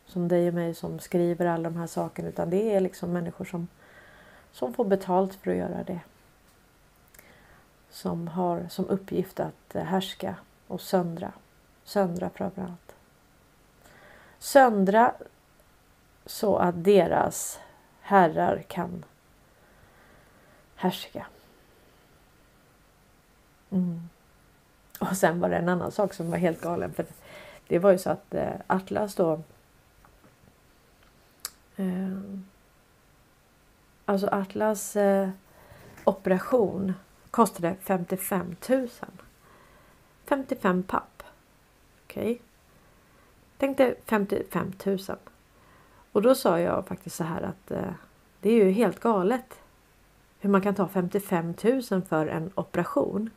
som 0.06 0.28
dig 0.28 0.48
och 0.48 0.54
mig 0.54 0.74
som 0.74 0.98
skriver 0.98 1.46
alla 1.46 1.70
de 1.70 1.76
här 1.76 1.86
sakerna 1.86 2.28
utan 2.28 2.50
det 2.50 2.74
är 2.74 2.80
liksom 2.80 3.12
människor 3.12 3.44
som, 3.44 3.68
som 4.52 4.72
får 4.72 4.84
betalt 4.84 5.34
för 5.34 5.50
att 5.50 5.56
göra 5.56 5.84
det. 5.84 6.00
Som 7.96 8.28
har 8.28 8.66
som 8.68 8.88
uppgift 8.88 9.40
att 9.40 9.74
härska 9.74 10.34
och 10.66 10.80
söndra. 10.80 11.32
Söndra 11.84 12.30
framförallt. 12.30 12.94
Söndra 14.38 15.14
så 16.26 16.56
att 16.56 16.84
deras 16.84 17.60
herrar 18.00 18.64
kan 18.68 19.04
härska. 20.74 21.26
Mm. 23.70 24.08
Och 25.00 25.16
sen 25.16 25.40
var 25.40 25.48
det 25.48 25.56
en 25.56 25.68
annan 25.68 25.92
sak 25.92 26.14
som 26.14 26.30
var 26.30 26.38
helt 26.38 26.60
galen. 26.60 26.92
För 26.92 27.06
Det 27.68 27.78
var 27.78 27.90
ju 27.92 27.98
så 27.98 28.10
att 28.10 28.34
eh, 28.34 28.54
Atlas 28.66 29.14
då 29.14 29.40
eh, 31.76 32.18
Alltså 34.04 34.26
Atlas 34.26 34.96
eh, 34.96 35.28
operation 36.04 36.94
kostade 37.36 37.76
55 37.80 38.56
000. 38.68 38.88
55 40.24 40.82
papp. 40.82 41.22
Okej. 42.04 42.22
Okay. 42.22 42.38
Tänkte 43.58 43.94
55 44.04 44.72
000. 44.84 44.98
Och 46.12 46.22
då 46.22 46.34
sa 46.34 46.60
jag 46.60 46.86
faktiskt 46.86 47.16
så 47.16 47.24
här 47.24 47.42
att 47.42 47.70
eh, 47.70 47.92
det 48.40 48.50
är 48.50 48.64
ju 48.64 48.70
helt 48.70 49.00
galet 49.00 49.60
hur 50.40 50.50
man 50.50 50.60
kan 50.60 50.74
ta 50.74 50.88
55 50.88 51.54
000 51.90 52.02
för 52.02 52.26
en 52.26 52.50
operation. 52.54 53.30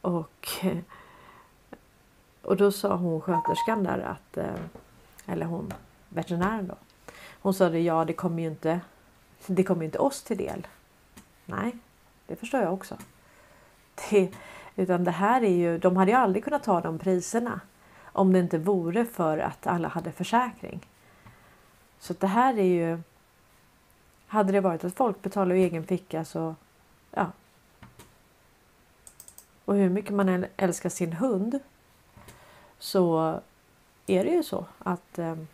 Och, 0.00 0.48
och 2.42 2.56
då 2.56 2.72
sa 2.72 2.96
hon 2.96 3.20
sköterskan 3.20 3.82
där 3.82 3.98
att, 3.98 4.36
eh, 4.36 4.60
eller 5.26 5.46
hon 5.46 5.72
veterinären 6.08 6.66
då. 6.66 6.74
Hon 7.42 7.54
sa 7.54 7.68
det, 7.68 7.80
ja 7.80 8.04
det 8.04 8.12
kommer 8.12 8.42
ju 8.42 8.48
inte, 8.48 8.80
det 9.46 9.64
kommer 9.64 9.84
inte 9.84 9.98
oss 9.98 10.22
till 10.22 10.36
del. 10.36 10.66
Nej, 11.44 11.78
det 12.26 12.36
förstår 12.36 12.60
jag 12.60 12.72
också. 12.72 12.98
Det, 14.10 14.32
utan 14.76 15.04
det 15.04 15.10
här 15.10 15.42
är 15.42 15.56
ju, 15.56 15.78
de 15.78 15.96
hade 15.96 16.10
ju 16.10 16.16
aldrig 16.16 16.44
kunnat 16.44 16.64
ta 16.64 16.80
de 16.80 16.98
priserna 16.98 17.60
om 18.04 18.32
det 18.32 18.38
inte 18.38 18.58
vore 18.58 19.04
för 19.04 19.38
att 19.38 19.66
alla 19.66 19.88
hade 19.88 20.12
försäkring. 20.12 20.86
Så 21.98 22.14
det 22.18 22.26
här 22.26 22.58
är 22.58 22.62
ju 22.62 23.00
hade 24.26 24.52
det 24.52 24.60
varit 24.60 24.84
att 24.84 24.94
folk 24.94 25.22
betalar 25.22 25.54
ur 25.54 25.58
egen 25.58 25.86
ficka 25.86 26.24
så 26.24 26.54
ja. 27.10 27.32
Och 29.64 29.74
hur 29.74 29.88
mycket 29.90 30.14
man 30.14 30.46
älskar 30.56 30.88
sin 30.88 31.12
hund 31.12 31.60
så 32.78 33.40
är 34.06 34.24
det 34.24 34.30
ju 34.30 34.42
så 34.42 34.66
att 34.78 35.18
ehm, 35.18 35.46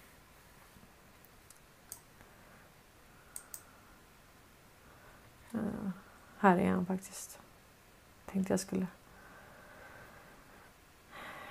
eh, 5.53 5.91
här 6.43 6.59
är 6.59 6.71
han 6.71 6.87
faktiskt. 6.87 7.39
Tänkte 8.27 8.53
jag 8.53 8.61
skulle. 8.61 8.87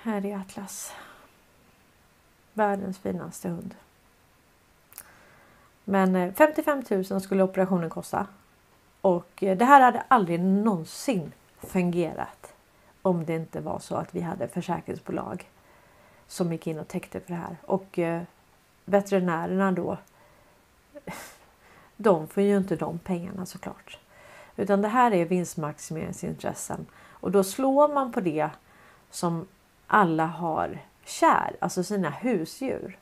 Här 0.02 0.26
är 0.26 0.36
Atlas. 0.36 0.92
Världens 2.52 2.98
finaste 2.98 3.48
hund. 3.48 3.74
Men 5.84 6.16
eh, 6.16 6.34
55 6.34 6.82
000 6.90 7.20
skulle 7.20 7.42
operationen 7.42 7.90
kosta. 7.90 8.26
Och 9.00 9.42
eh, 9.42 9.56
det 9.56 9.64
här 9.64 9.80
hade 9.80 10.04
aldrig 10.08 10.40
någonsin 10.40 11.32
fungerat 11.58 12.54
om 13.02 13.24
det 13.24 13.34
inte 13.34 13.60
var 13.60 13.78
så 13.78 13.96
att 13.96 14.14
vi 14.14 14.20
hade 14.20 14.48
försäkringsbolag 14.48 15.50
som 16.26 16.52
gick 16.52 16.66
in 16.66 16.78
och 16.78 16.88
täckte 16.88 17.20
för 17.20 17.28
det 17.28 17.40
här. 17.40 17.56
Och 17.62 17.98
eh, 17.98 18.22
veterinärerna 18.84 19.72
då, 19.72 19.98
de 21.96 22.28
får 22.28 22.42
ju 22.42 22.56
inte 22.56 22.76
de 22.76 22.98
pengarna 22.98 23.46
såklart. 23.46 23.98
Utan 24.56 24.82
det 24.82 24.88
här 24.88 25.12
är 25.12 25.24
vinstmaximeringsintressen 25.24 26.86
och 27.10 27.30
då 27.30 27.44
slår 27.44 27.88
man 27.88 28.12
på 28.12 28.20
det 28.20 28.50
som 29.10 29.46
alla 29.86 30.26
har 30.26 30.78
kär, 31.04 31.56
alltså 31.60 31.84
sina 31.84 32.10
husdjur. 32.10 32.98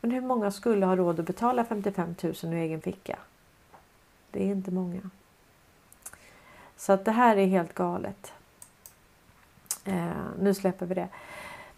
Men 0.00 0.10
hur 0.10 0.20
många 0.20 0.50
skulle 0.50 0.86
ha 0.86 0.96
råd 0.96 1.20
att 1.20 1.26
betala 1.26 1.64
55 1.64 2.14
000 2.22 2.34
ur 2.42 2.52
egen 2.52 2.80
ficka? 2.80 3.18
Det 4.30 4.42
är 4.42 4.46
inte 4.46 4.70
många. 4.70 5.00
Så 6.76 6.92
att 6.92 7.04
det 7.04 7.10
här 7.10 7.36
är 7.36 7.46
helt 7.46 7.74
galet. 7.74 8.32
Eh, 9.84 10.08
nu 10.38 10.54
släpper 10.54 10.86
vi 10.86 10.94
det. 10.94 11.08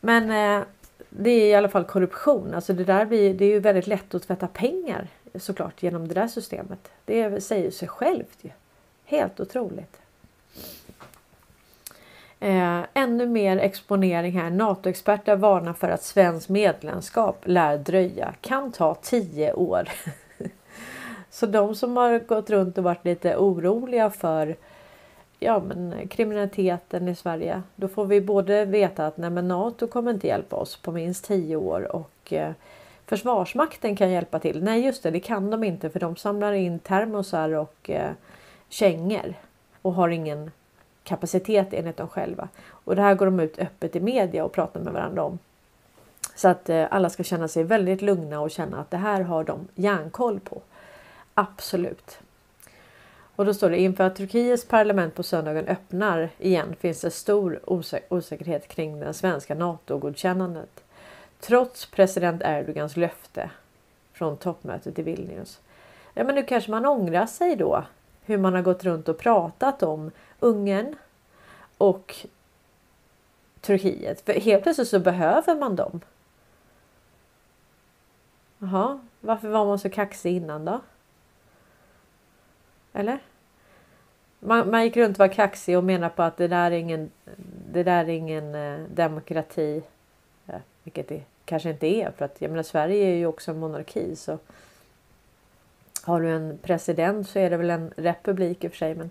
Men 0.01 0.31
eh, 0.31 0.67
det 1.11 1.31
är 1.31 1.47
i 1.51 1.55
alla 1.55 1.69
fall 1.69 1.85
korruption. 1.85 2.55
Alltså 2.55 2.73
det 2.73 2.85
där 2.85 3.07
blir, 3.07 3.35
det 3.35 3.45
är 3.45 3.49
ju 3.49 3.61
väldigt 3.61 3.87
lätt 3.87 4.15
att 4.15 4.23
tvätta 4.23 4.49
pengar 4.49 5.09
såklart 5.39 5.83
genom 5.83 6.09
det 6.09 6.15
där 6.15 6.29
systemet. 6.29 6.91
Det 7.05 7.41
säger 7.41 7.71
sig 7.71 7.89
självt 7.89 8.39
ju. 8.41 8.51
Helt 9.05 9.41
otroligt. 9.41 10.01
Eh, 12.41 12.81
ännu 12.95 13.27
mer 13.27 13.57
exponering 13.59 14.33
här. 14.33 14.51
NATO-experter 14.51 15.37
varnar 15.37 15.73
för 15.73 15.89
att 15.89 16.03
svensk 16.03 16.49
medlemskap 16.49 17.43
lär 17.45 17.79
dröja. 17.79 18.35
Kan 18.41 18.73
ta 18.73 18.95
tio 18.95 19.53
år. 19.53 19.89
Så 21.31 21.47
de 21.47 21.75
som 21.75 21.97
har 21.97 22.19
gått 22.19 22.51
runt 22.51 22.79
och 22.79 22.85
varit 22.85 23.05
lite 23.05 23.37
oroliga 23.37 24.11
för 24.11 24.57
ja, 25.39 25.63
men 25.69 26.09
kriminaliteten 26.09 27.09
i 27.09 27.15
Sverige. 27.15 27.63
Då 27.77 27.89
får 27.89 28.05
vi 28.05 28.21
både 28.21 28.65
veta 28.65 29.07
att 29.07 29.17
nej, 29.17 29.31
men 29.31 29.49
Nato 29.49 29.87
kommer 29.87 30.11
inte 30.11 30.27
hjälpa 30.27 30.57
oss 30.57 30.77
på 30.77 30.93
minst 30.93 31.25
tio 31.25 31.57
år 31.57 31.97
och 31.97 32.33
eh, 32.33 32.53
Försvarsmakten 33.07 33.97
kan 33.97 34.11
hjälpa 34.11 34.39
till. 34.39 34.63
Nej 34.63 34.85
just 34.85 35.03
det, 35.03 35.11
det 35.11 35.21
kan 35.21 35.51
de 35.51 35.65
inte 35.65 35.91
för 35.91 36.01
de 36.01 36.17
samlar 36.17 36.53
in 36.53 36.79
termosar 36.79 37.53
och 37.53 37.91
eh, 37.91 38.13
kängor 38.69 39.35
och 39.83 39.93
har 39.93 40.09
ingen 40.09 40.51
kapacitet 41.05 41.73
enligt 41.73 41.97
dem 41.97 42.09
själva. 42.09 42.49
Och 42.69 42.97
det 42.97 43.03
här 43.03 43.15
går 43.15 43.27
de 43.27 43.41
ut 43.41 43.59
öppet 43.59 43.97
i 43.97 44.01
media 44.01 44.45
och 44.45 44.53
pratar 44.53 44.81
med 44.81 44.93
varandra 44.93 45.23
om. 45.23 45.39
Så 46.35 46.49
att 46.49 46.69
eh, 46.69 46.87
alla 46.91 47.11
ska 47.11 47.23
känna 47.23 47.49
sig 47.49 47.65
väldigt 47.65 48.03
lugna 48.03 48.41
och 48.41 48.51
känna 48.51 48.81
att 48.81 48.91
det 48.91 48.97
här 48.97 49.21
har 49.21 49.45
de 49.45 49.69
järnkoll 49.75 50.41
på. 50.41 50.63
Absolut. 51.35 52.19
Och 53.37 53.45
då 53.45 53.55
står 53.55 53.71
det 53.71 53.79
inför 53.79 54.05
att 54.05 54.17
Turkiets 54.17 54.69
parlament 54.69 55.15
på 55.15 55.23
söndagen 55.23 55.69
öppnar 55.69 56.31
igen 56.39 56.77
finns 56.81 57.01
det 57.01 57.11
stor 57.11 57.61
osä 57.65 58.01
osäkerhet 58.09 58.69
kring 58.69 59.01
den 59.01 59.15
svenska 59.15 59.55
NATO-godkännandet. 59.55 60.85
Trots 61.41 61.87
president 61.87 62.43
Erdogans 62.45 62.97
löfte 62.97 63.51
från 64.13 64.37
toppmötet 64.37 64.99
i 64.99 65.03
Vilnius. 65.03 65.61
Ja, 66.15 66.25
men 66.25 66.35
nu 66.35 66.43
kanske 66.43 66.71
man 66.71 66.87
ångrar 66.87 67.27
sig 67.27 67.57
då 67.57 67.85
hur 68.25 68.39
man 68.39 68.55
har 68.55 68.63
gått 68.63 68.85
runt 68.85 69.09
och 69.09 69.19
pratat 69.19 69.83
om 69.83 70.11
Ungern 70.41 70.97
och 71.79 72.17
Turkiet. 73.61 74.21
För 74.21 74.33
helt 74.33 74.63
plötsligt 74.63 74.89
så 74.89 74.99
behöver 74.99 75.57
man 75.57 75.77
dem. 75.77 76.01
Jaha, 78.59 79.01
varför 79.21 79.49
var 79.49 79.65
man 79.65 79.79
så 79.79 79.91
kaxig 79.91 80.37
innan 80.37 80.65
då? 80.65 80.81
Eller? 82.93 83.19
Man, 84.41 84.71
man 84.71 84.85
gick 84.85 84.97
runt 84.97 85.17
och 85.17 85.19
var 85.19 85.29
kaxig 85.29 85.77
och 85.77 85.85
menade 85.85 86.15
på 86.15 86.23
att 86.23 86.37
det 86.37 86.49
där 86.49 86.71
är 86.71 86.77
ingen, 86.77 87.11
det 87.73 87.83
där 87.83 88.05
är 88.05 88.09
ingen 88.09 88.55
eh, 88.55 88.81
demokrati. 88.89 89.83
Vilket 90.87 91.09
det 91.09 91.23
kanske 91.45 91.71
inte 91.71 91.87
är 91.87 92.11
för 92.11 92.25
att 92.25 92.37
jag 92.39 92.51
menar 92.51 92.63
Sverige 92.63 93.07
är 93.07 93.15
ju 93.15 93.27
också 93.27 93.51
en 93.51 93.59
monarki 93.59 94.17
så 94.17 94.39
har 96.03 96.21
du 96.21 96.31
en 96.31 96.59
president 96.63 97.29
så 97.29 97.39
är 97.39 97.51
det 97.51 97.57
väl 97.57 97.71
en 97.71 97.93
republik 97.97 98.65
i 98.65 98.69
och 98.69 98.73
för 98.73 98.79
sig 98.79 98.95
men 98.95 99.11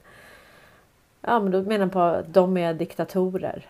Ja 1.22 1.40
men 1.40 1.52
då 1.52 1.62
menar 1.62 1.88
på 1.88 2.00
att 2.00 2.34
de 2.34 2.58
är 2.58 2.74
diktatorer. 2.74 3.70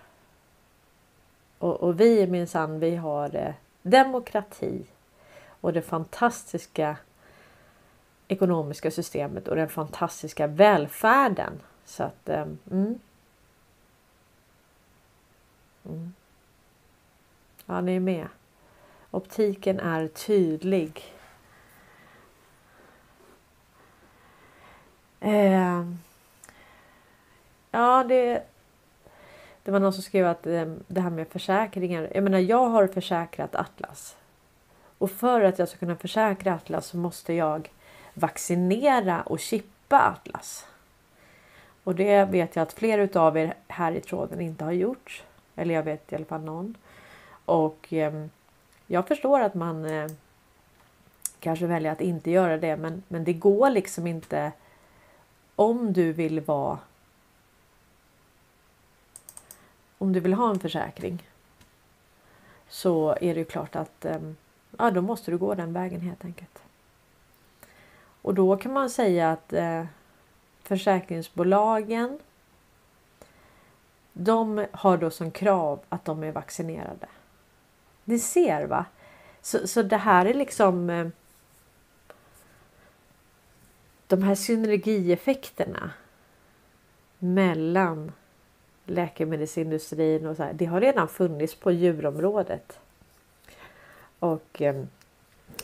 Och, 1.58 1.76
och 1.76 2.00
vi 2.00 2.28
minsann 2.28 2.80
vi 2.80 2.96
har 2.96 3.36
eh, 3.36 3.54
demokrati 3.82 4.86
och 5.62 5.74
det 5.74 5.82
fantastiska 5.82 6.98
ekonomiska 8.28 8.91
systemet 8.91 9.48
och 9.48 9.56
den 9.56 9.70
fantastiska 9.70 10.48
välfärden. 10.48 11.62
Så 11.86 12.04
att 12.04 12.30
eh, 12.30 12.48
mm. 12.72 13.00
Mm. 15.86 16.13
Ja, 17.66 17.82
ni 17.82 17.96
är 17.96 18.00
med. 18.00 18.28
Optiken 19.12 19.80
är 19.80 20.08
tydlig. 20.08 21.04
Eh, 25.20 25.84
Ja, 27.76 28.04
det, 28.04 28.44
det 29.63 29.72
var 29.72 29.80
någon 29.80 29.94
som 29.94 30.04
skrev 30.04 30.28
att 30.28 30.48
ehm, 30.48 30.84
det 30.88 31.02
här 31.02 31.10
med 31.10 31.28
försäkringar. 31.28 32.10
Jag 32.13 32.24
menar, 32.24 32.40
jag 32.40 32.66
har 32.70 32.88
försäkrat 32.88 33.56
Atlas. 33.56 34.16
Och 34.98 35.12
för 35.12 35.42
att 35.42 35.60
jag 35.60 35.70
ska 35.70 35.78
kunna 35.78 35.96
försäkra 35.96 36.54
Atlas 36.54 36.88
så 36.88 36.98
måste 36.98 37.34
jag 37.34 37.72
vaccinera 38.13 39.22
och 39.22 39.40
chippa 39.40 40.00
Atlas. 40.00 40.66
Och 41.84 41.96
det 41.96 42.26
vet 42.26 42.56
jag 42.56 42.63
att 42.63 42.74
flera 42.74 43.22
av 43.22 43.38
er 43.38 43.54
här 43.68 43.92
i 43.92 44.02
tråden 44.02 44.42
inte 44.42 44.63
har 44.66 44.72
gjort. 44.72 45.24
Eller 45.56 45.76
jag 45.76 45.84
vet 45.84 46.12
i 46.12 46.16
alla 46.16 46.26
fall 46.26 46.42
någon. 46.42 46.78
Och 47.46 47.93
eh, 47.93 48.25
Jag 48.87 49.08
förstår 49.08 49.39
att 49.39 49.54
man 49.56 49.85
eh, 49.85 50.12
kanske 51.39 51.65
väljer 51.65 51.91
att 51.91 52.02
inte 52.02 52.31
göra 52.31 52.58
det 52.58 52.77
men, 52.77 53.04
men 53.08 53.23
det 53.23 53.33
går 53.33 53.69
liksom 53.69 54.08
inte 54.08 54.52
om 55.56 55.93
du 55.93 56.13
vill 56.13 56.41
vara 56.41 56.79
om 59.98 60.13
du 60.13 60.19
vill 60.19 60.33
ha 60.33 60.50
en 60.50 60.60
försäkring 60.60 61.29
så 62.69 63.10
är 63.21 63.33
det 63.33 63.39
ju 63.39 63.46
klart 63.46 63.75
att 63.75 64.06
eh, 64.06 64.19
ja, 64.77 64.91
då 64.91 65.02
måste 65.02 65.31
du 65.31 65.37
gå 65.37 65.56
den 65.56 65.73
vägen 65.73 66.02
helt 66.02 66.25
enkelt. 66.25 66.63
Och 68.21 68.33
då 68.33 68.58
kan 68.58 68.73
man 68.73 68.89
säga 68.89 69.31
att 69.31 69.54
eh, 69.54 69.85
försäkringsbolagen 70.63 72.19
de 74.13 74.65
har 74.71 74.98
då 74.98 75.10
som 75.10 75.31
krav 75.31 75.79
att 75.89 76.06
de 76.06 76.23
är 76.23 76.31
vaccinerade. 76.31 77.08
Ni 78.06 78.19
ser 78.19 78.67
va? 78.67 78.85
Så, 79.41 79.67
så 79.67 79.81
det 79.81 79.97
här 79.97 80.25
är 80.25 80.33
liksom 80.33 80.89
eh, 80.89 81.08
de 84.08 84.23
här 84.23 84.35
synergieffekterna 84.35 85.91
mellan 87.19 88.12
läkemedelsindustrin 88.85 90.25
och 90.25 90.35
så 90.35 90.43
här, 90.43 90.53
det 90.53 90.65
har 90.65 90.81
redan 90.81 91.08
funnits 91.08 91.56
på 91.56 91.71
djurområdet. 91.71 92.79
Och 94.19 94.62
eh, 94.62 94.83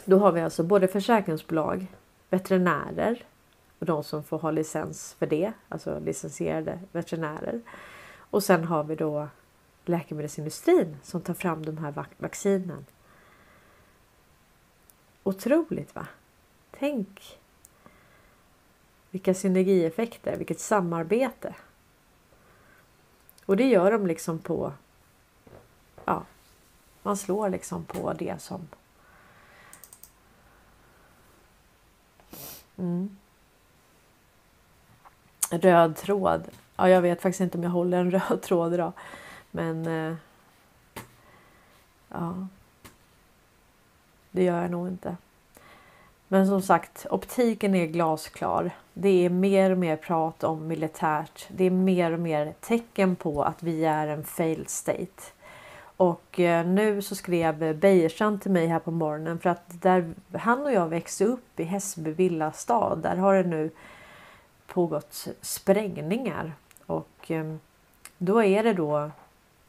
då 0.06 0.18
har 0.18 0.32
vi 0.32 0.42
alltså 0.42 0.64
både 0.64 0.88
försäkringsbolag, 0.88 1.88
veterinärer 2.30 3.24
och 3.80 3.86
de 3.86 4.04
som 4.04 4.24
får 4.24 4.38
ha 4.38 4.52
licens 4.52 5.16
för 5.20 5.26
det, 5.26 5.54
alltså 5.70 6.00
licensierade 6.00 6.80
veterinärer. 6.92 7.62
Och 8.18 8.44
sen 8.44 8.64
har 8.64 8.84
vi 8.84 8.96
då 8.96 9.28
läkemedelsindustrin 9.86 10.98
som 11.04 11.22
tar 11.22 11.34
fram 11.34 11.66
de 11.66 11.78
här 11.78 12.06
vaccinen. 12.18 12.86
Otroligt 15.24 15.96
va? 15.96 16.08
Tänk 16.72 17.40
vilka 19.12 19.34
synergieffekter, 19.34 20.38
vilket 20.38 20.60
samarbete. 20.60 21.56
Och 23.46 23.58
det 23.58 23.68
gör 23.68 23.92
de 23.92 24.08
liksom 24.08 24.40
på... 24.40 24.74
Ja, 26.06 26.26
man 27.04 27.18
slår 27.18 27.50
liksom 27.50 27.84
på 27.86 28.14
det 28.14 28.42
som... 28.42 28.68
Mm. 32.78 33.18
Röd 35.52 35.96
tråd. 35.96 36.48
Ja, 36.76 36.90
jag 36.90 37.02
vet 37.02 37.22
faktiskt 37.22 37.42
inte 37.42 37.58
om 37.58 37.64
jag 37.64 37.72
håller 37.72 37.98
en 37.98 38.12
röd 38.12 38.42
tråd 38.42 38.74
idag. 38.74 38.94
Men... 39.52 39.86
Eh, 39.86 40.16
ja. 42.10 42.48
Det 44.32 44.44
gör 44.44 44.62
jag 44.62 44.72
nog 44.72 44.88
inte. 44.88 45.16
Men 46.28 46.48
som 46.48 46.62
sagt, 46.62 47.06
optiken 47.10 47.76
är 47.76 47.86
glasklar. 47.86 48.72
Det 48.94 49.26
är 49.26 49.30
mer 49.30 49.72
och 49.72 49.78
mer 49.78 49.96
prat 49.96 50.44
om 50.44 50.68
militärt. 50.68 51.48
Det 51.48 51.64
är 51.64 51.70
mer 51.70 52.12
och 52.12 52.20
mer 52.20 52.54
tecken 52.60 53.16
på 53.16 53.44
att 53.44 53.64
vi 53.64 53.86
är 53.86 54.08
en 54.08 54.24
failed 54.24 54.70
state. 54.70 55.24
Och 55.98 56.40
eh, 56.40 56.66
nu 56.66 57.02
så 57.02 57.16
skrev 57.16 57.76
Bejerstrand 57.80 58.42
till 58.42 58.52
mig 58.52 58.68
här 58.68 58.80
på 58.80 58.92
morgonen 58.92 59.40
för 59.40 59.50
att 59.50 59.82
där 59.82 60.14
han 60.34 60.62
och 60.62 60.74
jag 60.74 60.88
växte 60.88 61.26
upp 61.26 61.60
i 61.60 61.64
Hässelby 61.64 62.12
villastad. 62.12 62.96
Där 62.96 63.16
har 63.16 63.36
det 63.36 63.50
nu 63.50 63.70
pågått 64.68 65.28
sprängningar 65.42 66.54
och 66.86 67.32
eh, 67.32 67.56
då 68.18 68.44
är 68.44 68.64
det 68.64 68.74
då 68.74 69.12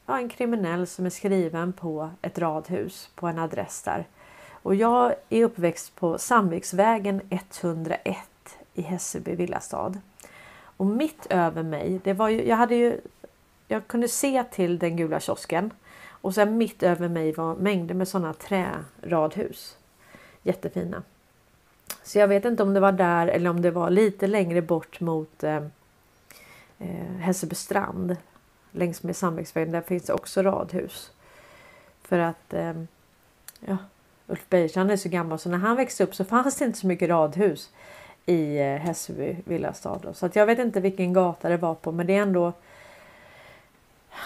ja, 0.07 0.19
en 0.19 0.29
kriminell 0.29 0.87
som 0.87 1.07
är 1.07 1.11
skriven 1.11 1.73
på 1.73 2.11
ett 2.23 2.39
radhus 2.39 3.11
på 3.15 3.27
en 3.27 3.39
adress 3.39 3.83
där. 3.83 4.07
Och 4.63 4.75
jag 4.75 5.15
är 5.29 5.45
uppväxt 5.45 5.97
på 5.97 6.19
Sandviksvägen 6.19 7.21
101 7.31 8.17
i 8.75 8.83
Hässelby 8.83 9.35
villastad. 9.35 9.93
Och 10.77 10.87
mitt 10.87 11.27
över 11.31 11.63
mig, 11.63 12.01
det 12.05 12.13
var 12.13 12.29
ju, 12.29 12.49
jag 12.49 12.57
hade 12.57 12.75
ju, 12.75 13.01
jag 13.69 13.87
kunde 13.87 14.09
se 14.09 14.45
till 14.45 14.79
den 14.79 14.97
gula 14.97 15.21
kiosken 15.21 15.71
och 16.07 16.35
sen 16.35 16.59
mitt 16.59 16.83
över 16.83 17.09
mig 17.09 17.33
var 17.33 17.55
mängder 17.55 17.95
med 17.95 18.09
sådana 18.09 18.35
träradhus. 18.35 19.77
Jättefina. 20.43 21.03
Så 22.03 22.19
jag 22.19 22.29
vet 22.29 22.45
inte 22.45 22.63
om 22.63 22.75
det 22.75 22.81
var 22.81 22.93
där 22.93 23.27
eller 23.27 23.51
om 23.51 23.63
det 23.63 23.71
var 23.71 23.91
lite 23.91 24.27
längre 24.27 24.63
bort 24.63 25.01
mot 25.01 25.45
eh, 25.45 25.63
eh 26.79 27.17
Hässelby 27.19 27.55
strand. 27.55 28.17
Längs 28.73 29.03
med 29.03 29.17
Sandviksvägen, 29.17 29.73
där 29.73 29.81
finns 29.81 30.09
också 30.09 30.43
radhus. 30.43 31.11
För 32.03 32.19
att 32.19 32.55
eh, 32.55 32.73
ja, 33.61 33.77
Ulf 34.27 34.49
Bergstrand 34.49 34.91
är 34.91 34.97
så 34.97 35.09
gammal 35.09 35.39
så 35.39 35.49
när 35.49 35.59
han 35.59 35.77
växte 35.77 36.05
upp 36.05 36.15
så 36.15 36.25
fanns 36.25 36.57
det 36.57 36.65
inte 36.65 36.79
så 36.79 36.87
mycket 36.87 37.09
radhus 37.09 37.71
i 38.27 38.59
eh, 38.59 38.77
Hässelby 38.77 39.37
villastad. 39.45 40.15
Så 40.15 40.27
att 40.27 40.37
jag 40.37 40.47
vet 40.47 40.59
inte 40.59 40.81
vilken 40.81 41.13
gata 41.13 41.49
det 41.49 41.57
var 41.57 41.75
på 41.75 41.93
men 41.93 42.07
det 42.07 42.17
är 42.17 42.23
ändå... 42.23 42.53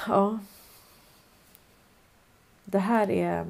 Ja. 0.08 0.38
Det 2.64 2.78
här 2.78 3.10
är... 3.10 3.46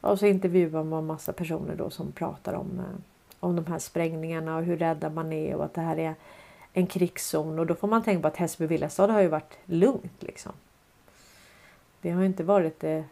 Och 0.00 0.18
så 0.18 0.26
intervjuar 0.26 0.84
man 0.84 1.06
massa 1.06 1.32
personer 1.32 1.76
då 1.76 1.90
som 1.90 2.12
pratar 2.12 2.52
om, 2.52 2.78
eh, 2.78 3.00
om 3.40 3.56
de 3.56 3.66
här 3.66 3.78
sprängningarna 3.78 4.56
och 4.56 4.64
hur 4.64 4.76
rädda 4.76 5.10
man 5.10 5.32
är 5.32 5.54
och 5.54 5.64
att 5.64 5.74
det 5.74 5.80
här 5.80 5.98
är 5.98 6.14
en 6.72 6.86
krigszon. 6.86 7.58
Och 7.58 7.66
då 7.66 7.74
får 7.74 7.88
man 7.88 8.02
tänka 8.02 8.22
på 8.22 8.28
att 8.28 8.36
Hässelby 8.36 8.66
villastad 8.66 9.12
har 9.12 9.20
ju 9.20 9.28
varit 9.28 9.58
lugnt 9.64 10.22
liksom. 10.22 10.52
Det 12.00 12.10
har 12.10 12.22
inte 12.22 12.44
varit 12.44 12.80
det 12.80 13.04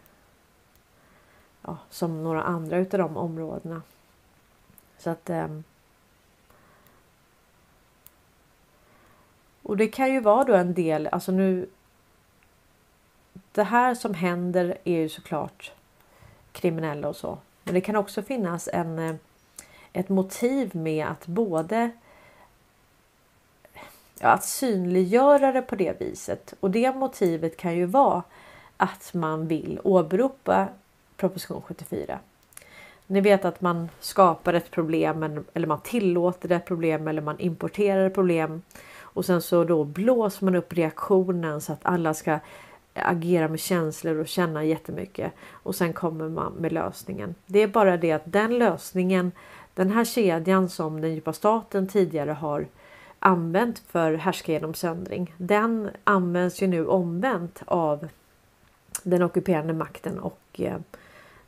ja, 1.62 1.78
som 1.90 2.24
några 2.24 2.42
andra 2.42 2.76
utav 2.76 3.00
de 3.00 3.16
områdena. 3.16 3.82
Så 4.98 5.10
att 5.10 5.30
Eh, 5.30 5.48
Och 9.70 9.76
det 9.76 9.88
kan 9.88 10.12
ju 10.12 10.20
vara 10.20 10.44
då 10.44 10.54
en 10.54 10.74
del, 10.74 11.06
alltså 11.06 11.32
nu. 11.32 11.68
Det 13.52 13.62
här 13.62 13.94
som 13.94 14.14
händer 14.14 14.78
är 14.84 14.96
ju 14.96 15.08
såklart 15.08 15.72
kriminella 16.52 17.08
och 17.08 17.16
så. 17.16 17.38
Men 17.64 17.74
det 17.74 17.80
kan 17.80 17.96
också 17.96 18.22
finnas 18.22 18.68
en, 18.72 18.98
eh, 18.98 19.14
ett 19.92 20.08
motiv 20.08 20.76
med 20.76 21.06
att 21.06 21.26
både 21.26 21.90
ja, 24.20 24.28
att 24.28 24.44
synliggöra 24.44 25.52
det 25.52 25.62
på 25.62 25.76
det 25.76 26.00
viset. 26.00 26.54
Och 26.60 26.70
det 26.70 26.96
motivet 26.96 27.56
kan 27.56 27.76
ju 27.76 27.86
vara 27.86 28.22
att 28.76 29.14
man 29.14 29.46
vill 29.46 29.80
åberopa 29.84 30.68
proposition 31.16 31.62
74. 31.62 32.18
Ni 33.06 33.20
vet 33.20 33.44
att 33.44 33.60
man 33.60 33.88
skapar 34.00 34.54
ett 34.54 34.70
problem 34.70 35.44
eller 35.54 35.66
man 35.66 35.80
tillåter 35.80 36.52
ett 36.52 36.64
problem 36.64 37.08
eller 37.08 37.22
man 37.22 37.40
importerar 37.40 38.06
ett 38.06 38.14
problem 38.14 38.62
och 39.00 39.24
sen 39.24 39.42
så 39.42 39.64
då 39.64 39.84
blåser 39.84 40.44
man 40.44 40.54
upp 40.54 40.72
reaktionen 40.72 41.60
så 41.60 41.72
att 41.72 41.80
alla 41.82 42.14
ska 42.14 42.38
agera 42.94 43.48
med 43.48 43.60
känslor 43.60 44.16
och 44.16 44.28
känna 44.28 44.64
jättemycket 44.64 45.32
och 45.50 45.74
sen 45.74 45.92
kommer 45.92 46.28
man 46.28 46.52
med 46.52 46.72
lösningen. 46.72 47.34
Det 47.46 47.58
är 47.58 47.68
bara 47.68 47.96
det 47.96 48.12
att 48.12 48.22
den 48.24 48.58
lösningen, 48.58 49.32
den 49.74 49.90
här 49.90 50.04
kedjan 50.04 50.68
som 50.68 51.00
den 51.00 51.14
djupa 51.14 51.32
staten 51.32 51.88
tidigare 51.88 52.30
har 52.30 52.66
använt 53.20 53.78
för 53.78 54.14
härska 54.14 54.52
genom 54.52 54.74
söndring. 54.74 55.34
Den 55.36 55.90
används 56.04 56.62
ju 56.62 56.66
nu 56.66 56.86
omvänt 56.86 57.62
av 57.66 58.08
den 59.02 59.22
ockuperande 59.22 59.72
makten 59.72 60.18
och 60.18 60.40
eh, 60.52 60.78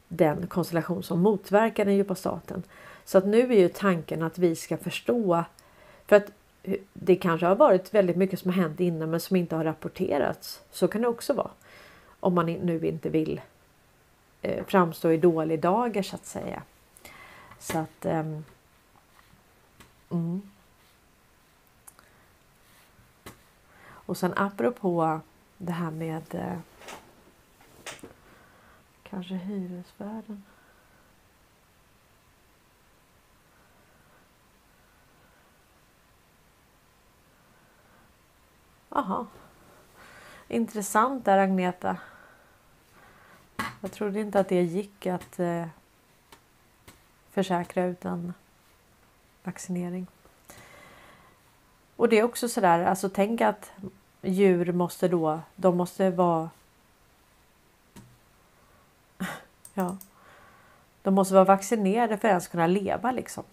den 0.08 0.46
konstellation 0.46 1.02
som 1.02 1.20
motverkar 1.20 1.84
den 1.84 1.94
djupa 1.94 2.14
staten. 2.14 2.62
Så 3.04 3.18
att 3.18 3.26
nu 3.26 3.52
är 3.52 3.58
ju 3.58 3.68
tanken 3.68 4.22
att 4.22 4.38
vi 4.38 4.56
ska 4.56 4.76
förstå 4.76 5.44
för 6.06 6.16
att 6.16 6.30
det 6.92 7.16
kanske 7.16 7.46
har 7.46 7.56
varit 7.56 7.94
väldigt 7.94 8.16
mycket 8.16 8.40
som 8.40 8.50
har 8.50 8.62
hänt 8.62 8.80
innan 8.80 9.10
men 9.10 9.20
som 9.20 9.36
inte 9.36 9.56
har 9.56 9.64
rapporterats. 9.64 10.60
Så 10.70 10.88
kan 10.88 11.02
det 11.02 11.08
också 11.08 11.32
vara. 11.32 11.50
Om 12.20 12.34
man 12.34 12.46
nu 12.46 12.86
inte 12.86 13.08
vill 13.08 13.40
eh, 14.42 14.64
framstå 14.64 15.10
i 15.10 15.16
dålig 15.16 15.60
dager 15.60 16.02
så 16.02 16.16
att 16.16 16.26
säga. 16.26 16.62
Så 17.58 17.78
att 17.78 18.06
um, 18.06 18.44
mm. 20.10 20.42
Och 24.12 24.18
sen 24.18 24.32
apropå 24.36 25.20
det 25.58 25.72
här 25.72 25.90
med 25.90 26.34
eh, 26.34 26.58
Kanske 29.02 29.34
hyresvärden. 29.34 30.44
Jaha. 38.88 39.26
Intressant 40.48 41.24
där 41.24 41.38
Agneta. 41.38 41.96
Jag 43.80 43.92
trodde 43.92 44.20
inte 44.20 44.40
att 44.40 44.48
det 44.48 44.62
gick 44.62 45.06
att 45.06 45.38
eh, 45.38 45.66
försäkra 47.30 47.84
utan 47.84 48.34
vaccinering. 49.42 50.06
Och 51.96 52.08
det 52.08 52.18
är 52.18 52.22
också 52.24 52.48
sådär, 52.48 52.84
alltså 52.84 53.08
tänk 53.08 53.40
att 53.40 53.72
djur 54.22 54.72
måste 54.72 55.08
då, 55.08 55.40
de 55.56 55.76
måste 55.76 56.10
vara 56.10 56.50
Ja. 59.74 59.96
De 61.02 61.14
måste 61.14 61.34
vara 61.34 61.44
vaccinerade 61.44 62.16
för 62.16 62.28
att 62.28 62.32
ens 62.32 62.48
kunna 62.48 62.66
leva 62.66 63.12
liksom. 63.12 63.44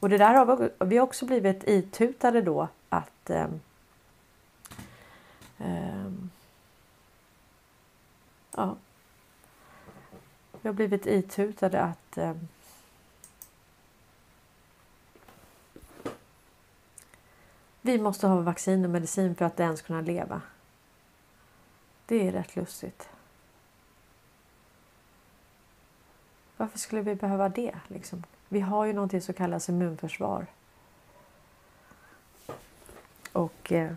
Och 0.00 0.08
det 0.08 0.18
där 0.18 0.34
har 0.34 0.70
vi, 0.84 1.00
också 1.00 1.26
blivit 1.26 1.64
itutade 1.68 2.42
då 2.42 2.68
att 2.88 3.30
eh, 3.30 3.48
eh, 5.58 6.10
ja, 8.56 8.76
vi 10.62 10.68
har 10.68 10.74
blivit 10.74 11.06
itutade 11.06 11.82
att 11.82 12.18
eh, 12.18 12.34
vi 17.86 17.98
måste 17.98 18.26
ha 18.26 18.40
vaccin 18.40 18.84
och 18.84 18.90
medicin 18.90 19.34
för 19.34 19.44
att 19.44 19.60
ens 19.60 19.82
kunna 19.82 20.00
leva. 20.00 20.40
Det 22.06 22.28
är 22.28 22.32
rätt 22.32 22.56
lustigt. 22.56 23.08
Varför 26.56 26.78
skulle 26.78 27.02
vi 27.02 27.14
behöva 27.14 27.48
det? 27.48 27.74
Liksom? 27.88 28.24
Vi 28.48 28.60
har 28.60 28.84
ju 28.84 28.92
någonting 28.92 29.20
som 29.20 29.34
kallas 29.34 29.68
immunförsvar. 29.68 30.46
Och 33.32 33.72
eh, 33.72 33.92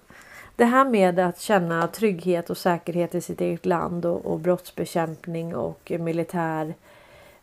det 0.56 0.66
här 0.66 0.86
med 0.86 1.20
att 1.20 1.40
känna 1.40 1.88
trygghet 1.88 2.50
och 2.50 2.58
säkerhet 2.58 3.16
i 3.16 3.22
sitt 3.22 3.42
eget 3.42 3.66
land 3.66 4.06
och, 4.06 4.26
och 4.26 4.40
brottsbekämpning 4.40 5.56
och 5.56 5.92
militär, 6.00 6.74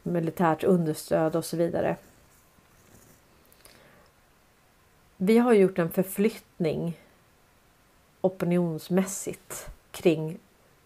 militärt 0.02 0.64
understöd 0.64 1.36
och 1.36 1.44
så 1.44 1.56
vidare. 1.56 1.96
Vi 5.16 5.38
har 5.38 5.52
gjort 5.52 5.78
en 5.78 5.90
förflyttning 5.90 6.98
opinionsmässigt 8.20 9.68
kring 9.90 10.38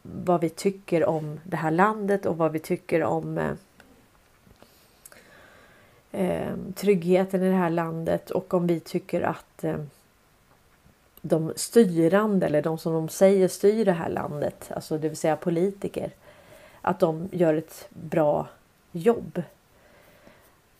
vad 0.02 0.40
vi 0.40 0.48
tycker 0.48 1.04
om 1.04 1.40
det 1.44 1.56
här 1.56 1.70
landet 1.70 2.26
och 2.26 2.36
vad 2.36 2.52
vi 2.52 2.58
tycker 2.58 3.02
om 3.02 3.38
eh, 3.38 3.52
eh, 6.12 6.54
tryggheten 6.74 7.42
i 7.42 7.48
det 7.48 7.56
här 7.56 7.70
landet 7.70 8.30
och 8.30 8.54
om 8.54 8.66
vi 8.66 8.80
tycker 8.80 9.20
att 9.20 9.64
eh, 9.64 9.84
de 11.20 11.52
styrande 11.56 12.46
eller 12.46 12.62
de 12.62 12.78
som 12.78 12.92
de 12.92 13.08
säger 13.08 13.48
styr 13.48 13.84
det 13.84 13.92
här 13.92 14.08
landet, 14.08 14.70
alltså 14.74 14.98
det 14.98 15.08
vill 15.08 15.16
säga 15.16 15.36
politiker, 15.36 16.10
att 16.80 17.00
de 17.00 17.28
gör 17.32 17.54
ett 17.54 17.88
bra 17.90 18.48
jobb. 18.92 19.42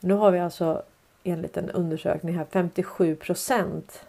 Nu 0.01 0.15
har 0.15 0.31
vi 0.31 0.39
alltså 0.39 0.83
enligt 1.25 1.57
en 1.57 1.71
undersökning 1.71 2.37
här 2.37 2.47
57 2.51 3.17
procent 3.17 4.05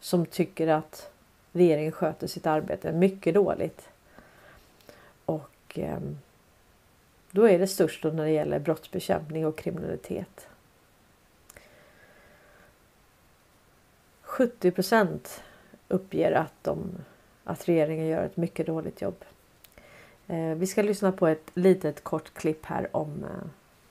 som 0.00 0.26
tycker 0.26 0.68
att 0.68 1.10
regeringen 1.52 1.92
sköter 1.92 2.26
sitt 2.26 2.46
arbete 2.46 2.92
mycket 2.92 3.34
dåligt. 3.34 3.88
Och 5.24 5.78
eh, 5.78 6.00
då 7.30 7.48
är 7.48 7.58
det 7.58 7.66
störst 7.66 8.04
när 8.04 8.24
det 8.24 8.30
gäller 8.30 8.58
brottsbekämpning 8.58 9.46
och 9.46 9.58
kriminalitet. 9.58 10.48
70 14.22 14.70
procent 14.70 15.42
uppger 15.88 16.32
att, 16.32 16.54
de, 16.62 16.90
att 17.44 17.68
regeringen 17.68 18.06
gör 18.06 18.24
ett 18.24 18.36
mycket 18.36 18.66
dåligt 18.66 19.02
jobb. 19.02 19.24
Eh, 20.26 20.54
vi 20.54 20.66
ska 20.66 20.82
lyssna 20.82 21.12
på 21.12 21.26
ett 21.26 21.50
litet 21.54 22.04
kort 22.04 22.34
klipp 22.34 22.66
här 22.66 22.96
om, 22.96 23.24
eh, 23.24 23.48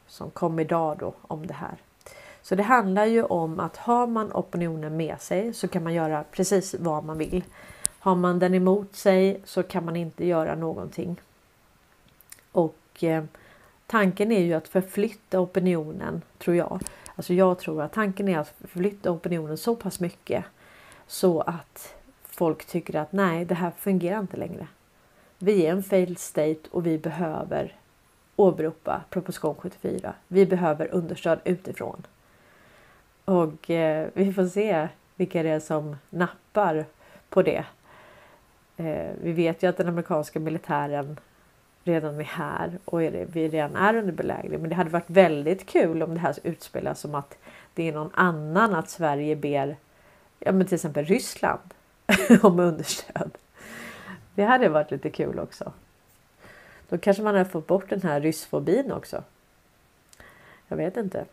som 0.07 0.31
kom 0.31 0.59
idag 0.59 0.97
då 0.97 1.13
om 1.21 1.47
det 1.47 1.53
här. 1.53 1.75
Så 2.45 2.55
det 2.55 2.63
handlar 2.63 3.05
ju 3.05 3.23
om 3.23 3.59
att 3.59 3.77
har 3.77 4.07
man 4.07 4.31
opinionen 4.33 4.97
med 4.97 5.21
sig 5.21 5.53
så 5.53 5.67
kan 5.67 5.83
man 5.83 5.93
göra 5.93 6.23
precis 6.31 6.75
vad 6.79 7.03
man 7.03 7.17
vill. 7.17 7.43
Har 7.99 8.15
man 8.15 8.39
den 8.39 8.53
emot 8.53 8.95
sig 8.95 9.41
så 9.45 9.63
kan 9.63 9.85
man 9.85 9.95
inte 9.95 10.25
göra 10.25 10.55
någonting. 10.55 11.21
Och 12.51 13.03
eh, 13.03 13.23
tanken 13.87 14.31
är 14.31 14.41
ju 14.41 14.53
att 14.53 14.67
förflytta 14.67 15.39
opinionen 15.39 16.21
tror 16.37 16.55
jag 16.55 16.81
Alltså 17.15 17.33
jag 17.33 17.59
tror 17.59 17.81
att 17.81 17.93
tanken 17.93 18.29
är 18.29 18.39
att 18.39 18.53
förflytta 18.61 19.11
opinionen 19.11 19.57
så 19.57 19.75
pass 19.75 19.99
mycket 19.99 20.45
så 21.07 21.41
att 21.41 21.95
folk 22.23 22.65
tycker 22.65 22.95
att 22.95 23.11
nej, 23.11 23.45
det 23.45 23.55
här 23.55 23.71
fungerar 23.77 24.19
inte 24.19 24.37
längre. 24.37 24.67
Vi 25.37 25.65
är 25.65 25.71
en 25.71 25.83
failed 25.83 26.19
state 26.19 26.59
och 26.71 26.85
vi 26.85 26.97
behöver 26.97 27.75
åberopa 28.35 29.01
proposition 29.09 29.55
74. 29.55 30.13
Vi 30.27 30.45
behöver 30.45 30.87
understöd 30.93 31.39
utifrån. 31.43 32.05
Och 33.25 33.69
eh, 33.69 34.07
vi 34.13 34.33
får 34.33 34.45
se 34.45 34.87
vilka 35.15 35.43
det 35.43 35.49
är 35.49 35.59
som 35.59 35.95
nappar 36.09 36.85
på 37.29 37.41
det. 37.41 37.65
Eh, 38.77 39.11
vi 39.21 39.31
vet 39.31 39.63
ju 39.63 39.67
att 39.67 39.77
den 39.77 39.87
amerikanska 39.87 40.39
militären 40.39 41.19
redan 41.83 42.19
är 42.19 42.23
här 42.23 42.79
och 42.85 43.03
är 43.03 43.11
det, 43.11 43.25
vi 43.25 43.49
redan 43.49 43.75
är 43.75 43.95
under 43.95 44.13
belägring. 44.13 44.61
Men 44.61 44.69
det 44.69 44.75
hade 44.75 44.89
varit 44.89 45.09
väldigt 45.09 45.65
kul 45.65 46.03
om 46.03 46.13
det 46.13 46.19
här 46.19 46.35
utspelas 46.43 46.99
som 46.99 47.15
att 47.15 47.37
det 47.73 47.87
är 47.87 47.93
någon 47.93 48.11
annan 48.13 48.75
att 48.75 48.89
Sverige 48.89 49.35
ber 49.35 49.75
ja, 50.39 50.51
men 50.51 50.67
till 50.67 50.75
exempel 50.75 51.05
Ryssland 51.05 51.73
om 52.41 52.59
understöd. 52.59 53.31
Det 54.35 54.43
hade 54.43 54.69
varit 54.69 54.91
lite 54.91 55.09
kul 55.09 55.39
också. 55.39 55.71
Då 56.89 56.97
kanske 56.97 57.23
man 57.23 57.35
hade 57.35 57.49
fått 57.49 57.67
bort 57.67 57.89
den 57.89 58.01
här 58.01 58.21
ryssfobin 58.21 58.91
också. 58.91 59.23
Jag 60.67 60.77
vet 60.77 60.97
inte. 60.97 61.25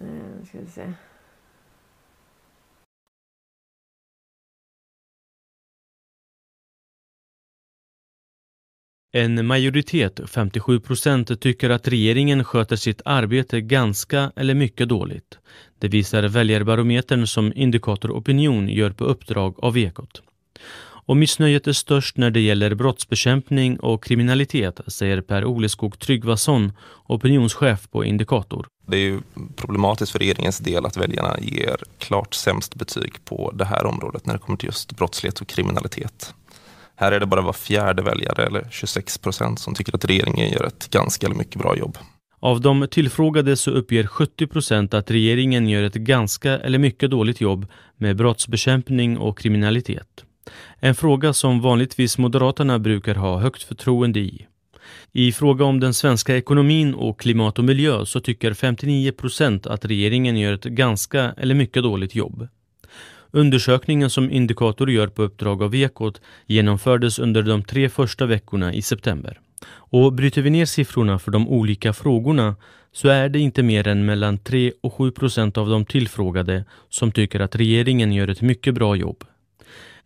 Eh, 0.00 0.46
ska 0.46 0.58
vi 0.60 0.66
se. 0.66 0.92
En 9.16 9.46
majoritet, 9.46 10.20
57 10.26 10.80
procent, 10.80 11.40
tycker 11.40 11.70
att 11.70 11.88
regeringen 11.88 12.44
sköter 12.44 12.76
sitt 12.76 13.02
arbete 13.04 13.60
ganska 13.60 14.32
eller 14.36 14.54
mycket 14.54 14.88
dåligt. 14.88 15.38
Det 15.78 15.88
visar 15.88 16.22
väljarbarometern 16.22 17.26
som 17.26 17.52
Indikator 17.56 18.10
Opinion 18.10 18.68
gör 18.68 18.90
på 18.90 19.04
uppdrag 19.04 19.54
av 19.58 19.78
Ekot. 19.78 20.22
Och 21.06 21.16
missnöjet 21.16 21.66
är 21.66 21.72
störst 21.72 22.16
när 22.16 22.30
det 22.30 22.40
gäller 22.40 22.74
brottsbekämpning 22.74 23.80
och 23.80 24.04
kriminalitet, 24.04 24.80
säger 24.86 25.20
Per 25.20 25.44
Oleskog 25.44 25.98
Tryggvason, 25.98 26.72
opinionschef 27.06 27.90
på 27.90 28.04
Indikator. 28.04 28.66
Det 28.86 28.96
är 28.96 29.00
ju 29.00 29.20
problematiskt 29.56 30.12
för 30.12 30.18
regeringens 30.18 30.58
del 30.58 30.86
att 30.86 30.96
väljarna 30.96 31.36
ger 31.40 31.76
klart 31.98 32.34
sämst 32.34 32.74
betyg 32.74 33.24
på 33.24 33.52
det 33.54 33.64
här 33.64 33.86
området 33.86 34.26
när 34.26 34.34
det 34.34 34.40
kommer 34.40 34.56
till 34.56 34.66
just 34.66 34.96
brottslighet 34.96 35.40
och 35.40 35.48
kriminalitet. 35.48 36.34
Här 36.96 37.12
är 37.12 37.20
det 37.20 37.26
bara 37.26 37.40
var 37.40 37.52
fjärde 37.52 38.02
väljare, 38.02 38.46
eller 38.46 38.68
26 38.70 39.18
procent, 39.18 39.58
som 39.58 39.74
tycker 39.74 39.94
att 39.94 40.04
regeringen 40.04 40.50
gör 40.50 40.64
ett 40.64 40.90
ganska 40.90 41.26
eller 41.26 41.36
mycket 41.36 41.62
bra 41.62 41.76
jobb. 41.76 41.98
Av 42.40 42.60
de 42.60 42.86
tillfrågade 42.90 43.56
så 43.56 43.70
uppger 43.70 44.06
70 44.06 44.46
procent 44.46 44.94
att 44.94 45.10
regeringen 45.10 45.68
gör 45.68 45.82
ett 45.82 45.94
ganska 45.94 46.58
eller 46.58 46.78
mycket 46.78 47.10
dåligt 47.10 47.40
jobb 47.40 47.66
med 47.96 48.16
brottsbekämpning 48.16 49.18
och 49.18 49.38
kriminalitet. 49.38 50.24
En 50.80 50.94
fråga 50.94 51.32
som 51.32 51.60
vanligtvis 51.60 52.18
Moderaterna 52.18 52.78
brukar 52.78 53.14
ha 53.14 53.38
högt 53.38 53.62
förtroende 53.62 54.20
i. 54.20 54.46
I 55.12 55.32
fråga 55.32 55.64
om 55.64 55.80
den 55.80 55.94
svenska 55.94 56.36
ekonomin 56.36 56.94
och 56.94 57.20
klimat 57.20 57.58
och 57.58 57.64
miljö 57.64 58.06
så 58.06 58.20
tycker 58.20 58.54
59 58.54 59.12
procent 59.12 59.66
att 59.66 59.84
regeringen 59.84 60.36
gör 60.36 60.52
ett 60.52 60.64
ganska 60.64 61.34
eller 61.36 61.54
mycket 61.54 61.82
dåligt 61.82 62.14
jobb. 62.14 62.48
Undersökningen 63.30 64.10
som 64.10 64.30
Indikator 64.30 64.90
gör 64.90 65.06
på 65.06 65.22
uppdrag 65.22 65.62
av 65.62 65.74
Ekot 65.74 66.20
genomfördes 66.46 67.18
under 67.18 67.42
de 67.42 67.62
tre 67.62 67.88
första 67.88 68.26
veckorna 68.26 68.74
i 68.74 68.82
september. 68.82 69.40
Och 69.66 70.12
bryter 70.12 70.42
vi 70.42 70.50
ner 70.50 70.66
siffrorna 70.66 71.18
för 71.18 71.30
de 71.30 71.48
olika 71.48 71.92
frågorna 71.92 72.56
så 72.92 73.08
är 73.08 73.28
det 73.28 73.38
inte 73.38 73.62
mer 73.62 73.88
än 73.88 74.04
mellan 74.04 74.38
3 74.38 74.72
och 74.80 74.94
7 74.94 75.10
procent 75.10 75.58
av 75.58 75.68
de 75.68 75.84
tillfrågade 75.84 76.64
som 76.88 77.12
tycker 77.12 77.40
att 77.40 77.56
regeringen 77.56 78.12
gör 78.12 78.28
ett 78.28 78.42
mycket 78.42 78.74
bra 78.74 78.96
jobb. 78.96 79.24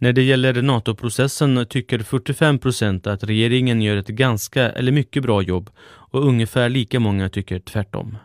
När 0.01 0.13
det 0.13 0.23
gäller 0.23 0.63
NATO-processen 0.63 1.67
tycker 1.67 1.99
45 1.99 2.59
procent 2.59 3.07
att 3.07 3.25
regeringen 3.25 3.83
gör 3.83 3.97
ett 3.97 4.09
ganska 4.09 4.71
eller 4.71 4.93
mycket 4.93 5.23
bra 5.23 5.43
jobb 5.43 5.71
och 5.87 6.27
ungefär 6.27 6.69
lika 6.69 7.01
många 7.01 7.29
tycker 7.29 7.59
tvärtom. 7.59 8.19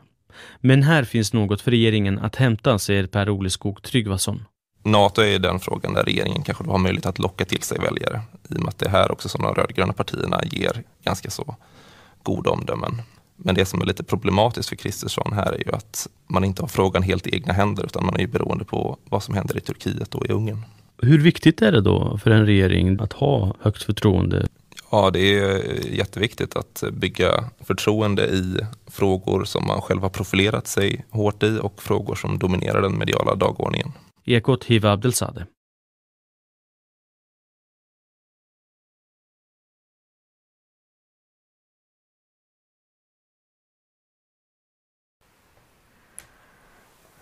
Men 0.59 0.83
här 0.83 1.03
finns 1.03 1.33
något 1.33 1.61
för 1.61 1.71
regeringen 1.71 2.19
att 2.19 2.35
hämta, 2.35 2.79
säger 2.79 3.07
Per 3.07 3.29
Oleskog 3.29 3.83
Tryggvason. 3.83 4.45
NATO 4.83 5.21
är 5.21 5.39
den 5.39 5.59
frågan 5.59 5.93
där 5.93 6.03
regeringen 6.03 6.43
kanske 6.43 6.63
har 6.63 6.77
möjlighet 6.77 7.05
att 7.05 7.19
locka 7.19 7.45
till 7.45 7.61
sig 7.61 7.79
väljare. 7.79 8.21
I 8.49 8.55
och 8.55 8.59
med 8.59 8.69
att 8.69 8.79
det 8.79 8.85
är 8.85 8.89
här 8.89 9.11
också 9.11 9.29
som 9.29 9.41
de 9.41 9.55
rödgröna 9.55 9.93
partierna 9.93 10.41
ger 10.43 10.83
ganska 11.03 11.29
så 11.29 11.55
goda 12.23 12.49
omdömen. 12.49 13.01
Men 13.35 13.55
det 13.55 13.65
som 13.65 13.81
är 13.81 13.85
lite 13.85 14.03
problematiskt 14.03 14.69
för 14.69 14.75
Kristersson 14.75 15.33
här 15.33 15.51
är 15.51 15.65
ju 15.65 15.71
att 15.71 16.07
man 16.27 16.43
inte 16.43 16.61
har 16.61 16.67
frågan 16.67 17.03
helt 17.03 17.27
i 17.27 17.35
egna 17.35 17.53
händer 17.53 17.85
utan 17.85 18.05
man 18.05 18.15
är 18.15 18.19
ju 18.19 18.27
beroende 18.27 18.65
på 18.65 18.97
vad 19.09 19.23
som 19.23 19.35
händer 19.35 19.57
i 19.57 19.61
Turkiet 19.61 20.15
och 20.15 20.25
i 20.25 20.31
Ungern. 20.31 20.65
Hur 21.03 21.19
viktigt 21.19 21.61
är 21.61 21.71
det 21.71 21.81
då 21.81 22.17
för 22.17 22.31
en 22.31 22.45
regering 22.45 22.99
att 22.99 23.13
ha 23.13 23.55
högt 23.59 23.83
förtroende? 23.83 24.47
Ja, 24.91 25.09
det 25.11 25.39
är 25.39 25.55
eh, 25.55 25.97
jätteviktigt 25.97 26.55
att 26.55 26.83
bygga 26.91 27.49
förtroende 27.59 28.25
i 28.25 28.57
frågor 28.87 29.43
som 29.43 29.67
man 29.67 29.81
själv 29.81 30.01
har 30.01 30.09
profilerat 30.09 30.67
sig 30.67 31.05
hårt 31.09 31.43
i 31.43 31.59
och 31.61 31.81
frågor 31.81 32.15
som 32.15 32.39
dominerar 32.39 32.81
den 32.81 32.97
mediala 32.97 33.35
dagordningen. 33.35 33.91
Ekot 34.25 34.63
Hiva 34.63 34.91
Abdelsade. 34.91 35.45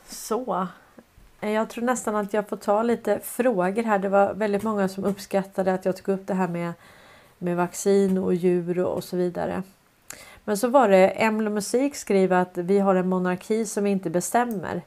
Så, 0.07 0.67
Eh, 1.41 1.51
jag 1.51 1.69
tror 1.69 1.83
nästan 1.83 2.15
att 2.15 2.33
jag 2.33 2.49
får 2.49 2.57
ta 2.57 2.83
lite 2.83 3.19
frågor 3.19 3.83
här. 3.83 3.99
Det 3.99 4.09
var 4.09 4.33
väldigt 4.33 4.63
många 4.63 4.87
som 4.87 5.03
uppskattade 5.03 5.73
att 5.73 5.85
jag 5.85 5.97
tog 5.97 6.15
upp 6.15 6.27
det 6.27 6.33
här 6.33 6.47
med, 6.47 6.73
med 7.37 7.57
vaccin 7.57 8.17
och 8.17 8.33
djur 8.33 8.79
och 8.79 9.03
så 9.03 9.17
vidare. 9.17 9.63
Men 10.43 10.57
så 10.57 10.67
var 10.67 10.89
det 10.89 11.09
Emlo 11.09 11.49
Musik 11.51 11.95
skriver 11.95 12.37
att 12.37 12.57
vi 12.57 12.79
har 12.79 12.95
en 12.95 13.09
monarki 13.09 13.65
som 13.65 13.87
inte 13.87 14.09
bestämmer. 14.09 14.81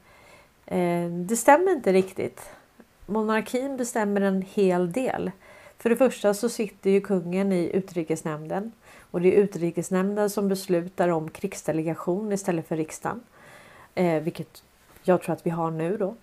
Eh, 0.67 1.09
det 1.11 1.37
stämmer 1.37 1.73
inte 1.73 1.93
riktigt. 1.93 2.51
Monarkin 3.07 3.77
bestämmer 3.77 4.21
en 4.21 4.43
hel 4.43 4.93
del. 4.93 5.31
För 5.79 5.91
det 5.91 5.97
första 5.97 6.35
så 6.35 6.49
sitter 6.49 6.91
ju 6.91 7.01
kungen 7.01 7.53
i 7.53 7.71
utrikesnämnden 7.75 8.73
och 9.11 9.21
det 9.21 9.37
är 9.37 9.43
utrikesnämnden 9.43 10.31
som 10.31 10.49
beslutar 10.49 11.09
om 11.09 11.31
krigsdelegation 11.31 12.33
istället 12.33 12.69
för 12.69 12.77
riksdagen. 12.77 13.21
Eh, 13.95 14.23
vilket 14.23 14.63
jag 15.03 15.23
tror 15.23 15.33
att 15.33 15.47
vi 15.47 15.51
har 15.51 15.71
nu 15.71 15.97
då 15.97 16.15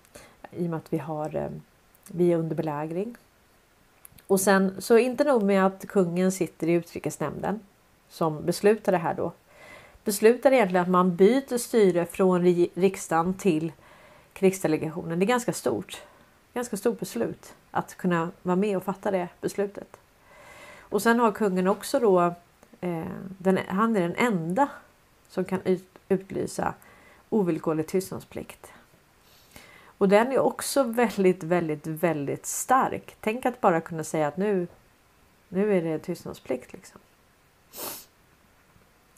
i 0.51 0.65
och 0.65 0.69
med 0.69 0.77
att 0.77 0.93
vi 0.93 0.97
har 0.97 1.35
eh, 1.35 1.49
vi 2.07 2.31
är 2.31 2.37
under 2.37 2.55
belägring. 2.55 3.15
Och 4.27 4.41
sen 4.41 4.81
så 4.81 4.97
inte 4.97 5.23
nog 5.23 5.43
med 5.43 5.65
att 5.65 5.87
kungen 5.87 6.31
sitter 6.31 6.67
i 6.67 6.71
utrikesnämnden 6.71 7.59
som 8.09 8.45
beslutar 8.45 8.91
det 8.91 8.97
här 8.97 9.13
då. 9.13 9.31
Beslutar 10.03 10.51
egentligen 10.51 10.83
att 10.83 10.89
man 10.89 11.15
byter 11.15 11.57
styre 11.57 12.05
från 12.05 12.43
riksdagen 12.75 13.33
till 13.33 13.71
krigsdelegationen. 14.33 15.19
Det 15.19 15.25
är 15.25 15.27
ganska 15.27 15.53
stort. 15.53 16.01
Ganska 16.53 16.77
stort 16.77 16.99
beslut 16.99 17.53
att 17.71 17.97
kunna 17.97 18.31
vara 18.41 18.55
med 18.55 18.77
och 18.77 18.83
fatta 18.83 19.11
det 19.11 19.27
beslutet. 19.41 19.97
Och 20.79 21.01
sen 21.01 21.19
har 21.19 21.31
kungen 21.31 21.67
också 21.67 21.99
då, 21.99 22.33
eh, 22.81 23.05
den, 23.37 23.59
han 23.67 23.95
är 23.95 24.01
den 24.01 24.15
enda 24.15 24.69
som 25.29 25.45
kan 25.45 25.61
ut, 25.61 25.99
utlysa 26.09 26.73
ovillkorlig 27.29 27.87
tystnadsplikt. 27.87 28.71
Och 30.01 30.09
den 30.09 30.31
är 30.31 30.39
också 30.39 30.83
väldigt, 30.83 31.43
väldigt, 31.43 31.87
väldigt 31.87 32.45
stark. 32.45 33.15
Tänk 33.19 33.45
att 33.45 33.61
bara 33.61 33.81
kunna 33.81 34.03
säga 34.03 34.27
att 34.27 34.37
nu, 34.37 34.67
nu 35.49 35.77
är 35.77 35.81
det 35.81 35.99
tystnadsplikt. 35.99 36.73
Liksom. 36.73 37.01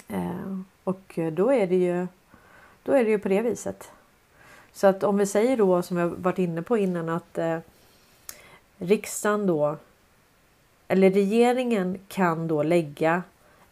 Eh, 0.07 0.59
och 0.83 1.19
då 1.31 1.51
är 1.51 1.67
det 1.67 1.75
ju 1.75 2.07
då 2.83 2.91
är 2.91 3.03
det 3.03 3.09
ju 3.09 3.19
på 3.19 3.29
det 3.29 3.41
viset. 3.41 3.91
Så 4.71 4.87
att 4.87 5.03
om 5.03 5.17
vi 5.17 5.25
säger 5.25 5.57
då 5.57 5.81
som 5.81 5.97
jag 5.97 6.07
varit 6.09 6.39
inne 6.39 6.61
på 6.61 6.77
innan 6.77 7.09
att 7.09 7.37
eh, 7.37 7.59
riksdagen 8.77 9.47
då 9.47 9.77
eller 10.87 11.11
regeringen 11.11 11.99
kan 12.07 12.47
då 12.47 12.63
lägga 12.63 13.23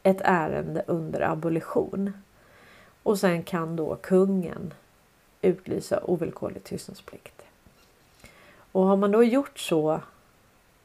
ett 0.04 0.22
ärende 0.22 0.84
under 0.88 1.22
abolition. 1.22 2.14
Och 3.04 3.20
sen 3.20 3.44
kan 3.44 3.76
då 3.76 3.96
kungen 3.96 4.74
utlysa 5.42 6.04
ovillkorlig 6.04 6.64
tystnadsplikt. 6.64 7.42
Och 8.72 8.84
har 8.84 8.98
man 8.98 9.12
då 9.12 9.24
gjort 9.24 9.60
så 9.60 10.02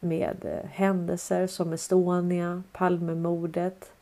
med 0.01 0.45
eh, 0.45 0.71
händelser 0.71 1.47
som 1.47 1.73
Estonia, 1.73 2.63
Palmemordet. 2.73 3.93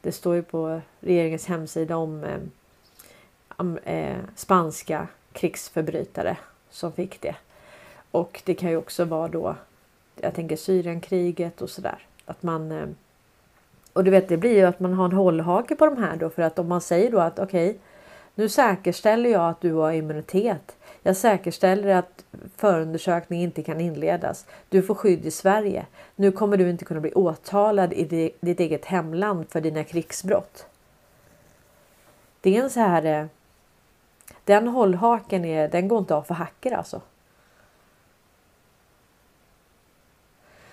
Det 0.00 0.12
står 0.12 0.34
ju 0.34 0.42
på 0.42 0.80
regeringens 1.00 1.46
hemsida 1.46 1.96
om 1.96 2.24
eh, 2.24 3.94
eh, 3.94 4.18
spanska 4.36 5.08
krigsförbrytare 5.32 6.36
som 6.70 6.92
fick 6.92 7.20
det. 7.20 7.36
Och 8.10 8.42
det 8.44 8.54
kan 8.54 8.70
ju 8.70 8.76
också 8.76 9.04
vara 9.04 9.28
då, 9.28 9.56
jag 10.16 10.34
tänker 10.34 10.56
Syrienkriget 10.56 11.62
och 11.62 11.70
sådär. 11.70 12.06
Att 12.24 12.42
man 12.42 12.72
eh, 12.72 12.86
och 13.92 14.04
du 14.04 14.10
vet, 14.10 14.28
det 14.28 14.36
blir 14.36 14.56
ju 14.56 14.64
att 14.64 14.80
man 14.80 14.92
har 14.92 15.04
en 15.04 15.12
hållhake 15.12 15.76
på 15.76 15.86
de 15.86 15.96
här 15.96 16.16
då 16.16 16.30
för 16.30 16.42
att 16.42 16.58
om 16.58 16.68
man 16.68 16.80
säger 16.80 17.10
då 17.10 17.18
att 17.18 17.38
okej, 17.38 17.70
okay, 17.70 17.80
nu 18.40 18.48
säkerställer 18.48 19.30
jag 19.30 19.50
att 19.50 19.60
du 19.60 19.72
har 19.72 19.92
immunitet. 19.92 20.76
Jag 21.02 21.16
säkerställer 21.16 21.94
att 21.94 22.24
förundersökning 22.56 23.42
inte 23.42 23.62
kan 23.62 23.80
inledas. 23.80 24.46
Du 24.68 24.82
får 24.82 24.94
skydd 24.94 25.26
i 25.26 25.30
Sverige. 25.30 25.86
Nu 26.16 26.32
kommer 26.32 26.56
du 26.56 26.70
inte 26.70 26.84
kunna 26.84 27.00
bli 27.00 27.12
åtalad 27.12 27.92
i 27.92 28.32
ditt 28.40 28.60
eget 28.60 28.84
hemland 28.84 29.48
för 29.50 29.60
dina 29.60 29.84
krigsbrott. 29.84 30.66
Det 32.40 32.56
är 32.56 32.62
en 32.62 32.70
så 32.70 32.80
här. 32.80 33.04
Eh, 33.04 33.26
den 34.44 34.68
hållhaken 34.68 35.44
är, 35.44 35.68
den 35.68 35.88
går 35.88 35.98
inte 35.98 36.14
av 36.14 36.22
för 36.22 36.34
hacker 36.34 36.72
alltså. 36.72 37.00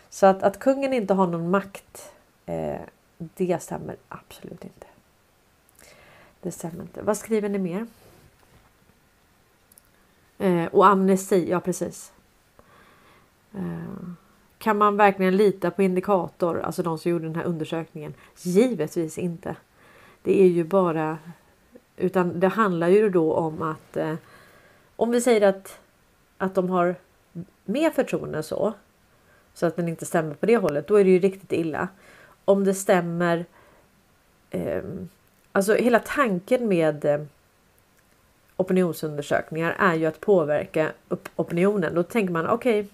Så 0.09 0.25
att, 0.25 0.43
att 0.43 0.59
kungen 0.59 0.93
inte 0.93 1.13
har 1.13 1.27
någon 1.27 1.49
makt. 1.49 2.11
Eh, 2.45 2.81
det 3.17 3.61
stämmer 3.61 3.95
absolut 4.09 4.63
inte. 4.63 4.86
Det 6.47 6.51
stämmer 6.51 6.81
inte. 6.81 7.01
Vad 7.01 7.17
skriver 7.17 7.49
ni 7.49 7.57
mer? 7.57 7.87
Eh, 10.37 10.65
och 10.65 10.87
amnesti, 10.87 11.49
ja 11.49 11.59
precis. 11.59 12.11
Eh, 13.53 14.09
kan 14.57 14.77
man 14.77 14.97
verkligen 14.97 15.37
lita 15.37 15.71
på 15.71 15.83
indikator, 15.83 16.59
alltså 16.59 16.83
de 16.83 16.97
som 16.97 17.11
gjorde 17.11 17.25
den 17.25 17.35
här 17.35 17.43
undersökningen? 17.43 18.13
Givetvis 18.41 19.17
inte. 19.17 19.55
Det 20.23 20.41
är 20.41 20.47
ju 20.47 20.63
bara 20.63 21.17
utan 21.97 22.39
det 22.39 22.47
handlar 22.47 22.87
ju 22.87 23.09
då 23.09 23.33
om 23.33 23.61
att 23.61 23.97
eh, 23.97 24.15
om 24.95 25.11
vi 25.11 25.21
säger 25.21 25.49
att 25.49 25.79
att 26.37 26.55
de 26.55 26.69
har 26.69 26.95
mer 27.65 27.89
förtroende 27.89 28.43
så 28.43 28.73
så 29.53 29.65
att 29.65 29.75
den 29.75 29.87
inte 29.87 30.05
stämmer 30.05 30.33
på 30.33 30.45
det 30.45 30.57
hållet, 30.57 30.87
då 30.87 30.95
är 30.95 31.03
det 31.03 31.09
ju 31.09 31.19
riktigt 31.19 31.51
illa. 31.51 31.87
Om 32.45 32.63
det 32.63 32.73
stämmer 32.73 33.45
eh, 34.49 34.83
Alltså 35.57 35.73
hela 35.73 35.99
tanken 35.99 36.67
med 36.67 37.05
eh, 37.05 37.21
opinionsundersökningar 38.57 39.75
är 39.79 39.95
ju 39.95 40.05
att 40.05 40.19
påverka 40.19 40.91
opinionen. 41.35 41.95
Då 41.95 42.03
tänker 42.03 42.33
man 42.33 42.47
okej, 42.47 42.79
okay, 42.79 42.91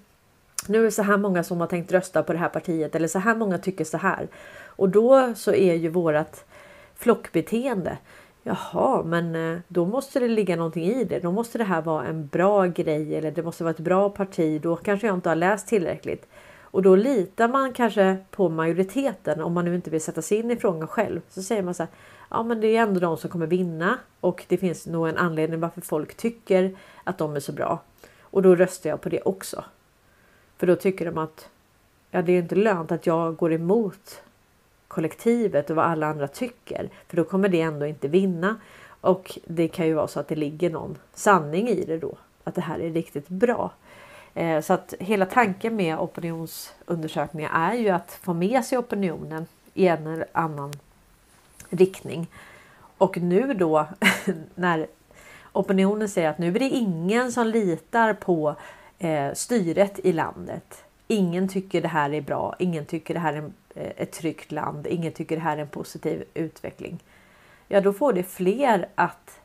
nu 0.68 0.80
är 0.80 0.84
det 0.84 0.92
så 0.92 1.04
här 1.04 1.18
många 1.18 1.44
som 1.44 1.60
har 1.60 1.68
tänkt 1.68 1.92
rösta 1.92 2.24
på 2.24 2.34
det 2.34 2.40
här 2.40 2.50
partiet 2.50 2.96
eller 2.96 3.08
så 3.08 3.20
här 3.20 3.36
många 3.36 3.58
tycker 3.58 3.86
så 3.86 3.98
här. 3.98 4.28
Och 4.66 4.90
då 4.90 5.34
så 5.36 5.54
är 5.54 5.74
ju 5.74 5.90
vårat 5.90 6.46
flockbeteende. 6.96 7.98
Jaha, 8.44 9.04
men 9.04 9.36
eh, 9.36 9.60
då 9.68 9.86
måste 9.86 10.20
det 10.20 10.28
ligga 10.28 10.56
någonting 10.56 10.86
i 10.86 11.04
det. 11.04 11.20
Då 11.20 11.32
måste 11.32 11.58
det 11.58 11.64
här 11.64 11.82
vara 11.82 12.06
en 12.06 12.28
bra 12.28 12.66
grej 12.66 13.16
eller 13.16 13.32
det 13.32 13.44
måste 13.44 13.64
vara 13.64 13.72
ett 13.72 13.80
bra 13.80 14.10
parti. 14.10 14.62
Då 14.62 14.76
kanske 14.76 15.08
jag 15.08 15.16
inte 15.16 15.30
har 15.30 15.36
läst 15.36 15.68
tillräckligt. 15.68 16.28
Och 16.62 16.82
då 16.82 16.96
litar 16.96 17.48
man 17.48 17.74
kanske 17.74 18.18
på 18.32 18.50
majoriteten 18.50 19.42
om 19.42 19.54
man 19.54 19.66
nu 19.66 19.76
inte 19.76 19.90
vill 19.90 20.02
sätta 20.02 20.22
sig 20.22 20.38
in 20.38 20.52
i 20.52 20.56
frågan 20.56 20.88
själv. 20.88 21.22
Så 21.30 21.42
säger 21.44 21.64
man 21.64 21.74
så 21.74 21.84
här, 21.84 21.92
ja 22.34 22.44
men 22.44 22.62
det 22.62 22.68
är 22.68 22.82
ändå 22.82 23.00
de 23.00 23.18
som 23.18 23.30
kommer 23.30 23.48
vinna 23.48 24.00
och 24.20 24.46
det 24.48 24.58
finns 24.58 24.86
nog 24.86 25.08
en 25.08 25.18
anledning 25.18 25.60
varför 25.60 25.82
folk 25.82 26.18
tycker 26.18 26.76
att 27.04 27.18
de 27.18 27.36
är 27.36 27.40
så 27.40 27.52
bra. 27.52 27.80
Och 28.22 28.42
då 28.42 28.56
röstar 28.56 28.90
jag 28.90 29.02
på 29.02 29.10
det 29.10 29.22
också. 29.22 29.64
För 30.58 30.68
då 30.68 30.76
tycker 30.76 31.06
de 31.06 31.18
att 31.18 31.50
ja, 32.12 32.22
det 32.22 32.32
är 32.32 32.40
inte 32.40 32.56
lönt 32.56 32.92
att 32.92 33.06
jag 33.06 33.36
går 33.36 33.54
emot 33.54 34.22
kollektivet 34.88 35.70
och 35.70 35.76
vad 35.76 35.86
alla 35.86 36.08
andra 36.08 36.28
tycker. 36.28 36.90
För 37.08 37.18
då 37.18 37.24
kommer 37.24 37.50
det 37.50 37.62
ändå 37.62 37.86
inte 37.86 38.08
vinna. 38.08 38.56
Och 39.02 39.40
det 39.46 39.68
kan 39.68 39.88
ju 39.88 39.94
vara 39.94 40.08
så 40.08 40.20
att 40.20 40.28
det 40.28 40.36
ligger 40.36 40.70
någon 40.70 40.98
sanning 41.14 41.68
i 41.68 41.86
det 41.86 41.98
då. 41.98 42.16
Att 42.44 42.56
det 42.56 42.62
här 42.62 42.80
är 42.80 42.90
riktigt 42.90 43.30
bra. 43.30 43.72
Eh, 44.34 44.62
så 44.62 44.74
att 44.74 44.94
hela 45.00 45.26
tanken 45.26 45.76
med 45.76 46.00
opinionsundersökningar 46.00 47.52
är 47.54 47.74
ju 47.74 47.90
att 47.90 48.12
få 48.12 48.34
med 48.34 48.66
sig 48.66 48.78
opinionen 48.78 49.46
i 49.74 49.88
en 49.88 50.08
eller 50.08 50.28
annan 50.32 50.74
riktning. 51.78 52.28
Och 52.98 53.18
nu 53.18 53.54
då 53.54 53.88
när 54.56 54.88
opinionen 55.52 56.10
säger 56.10 56.30
att 56.30 56.38
nu 56.38 56.56
är 56.56 56.60
det 56.60 56.70
ingen 56.70 57.32
som 57.32 57.48
litar 57.48 58.14
på 58.14 58.56
eh, 59.00 59.34
styret 59.34 60.00
i 60.04 60.14
landet. 60.14 60.84
Ingen 61.08 61.48
tycker 61.48 61.82
det 61.82 61.88
här 61.88 62.14
är 62.14 62.22
bra. 62.22 62.56
Ingen 62.60 62.86
tycker 62.86 63.14
det 63.14 63.20
här 63.20 63.34
är 63.34 63.38
en, 63.38 63.54
eh, 63.76 63.92
ett 63.96 64.12
tryggt 64.12 64.52
land. 64.52 64.88
Ingen 64.88 65.12
tycker 65.12 65.36
det 65.36 65.42
här 65.42 65.58
är 65.58 65.62
en 65.62 65.68
positiv 65.68 66.24
utveckling. 66.34 67.00
Ja, 67.68 67.82
då 67.82 67.94
får 67.94 68.14
det 68.14 68.24
fler 68.24 68.88
att 68.96 69.40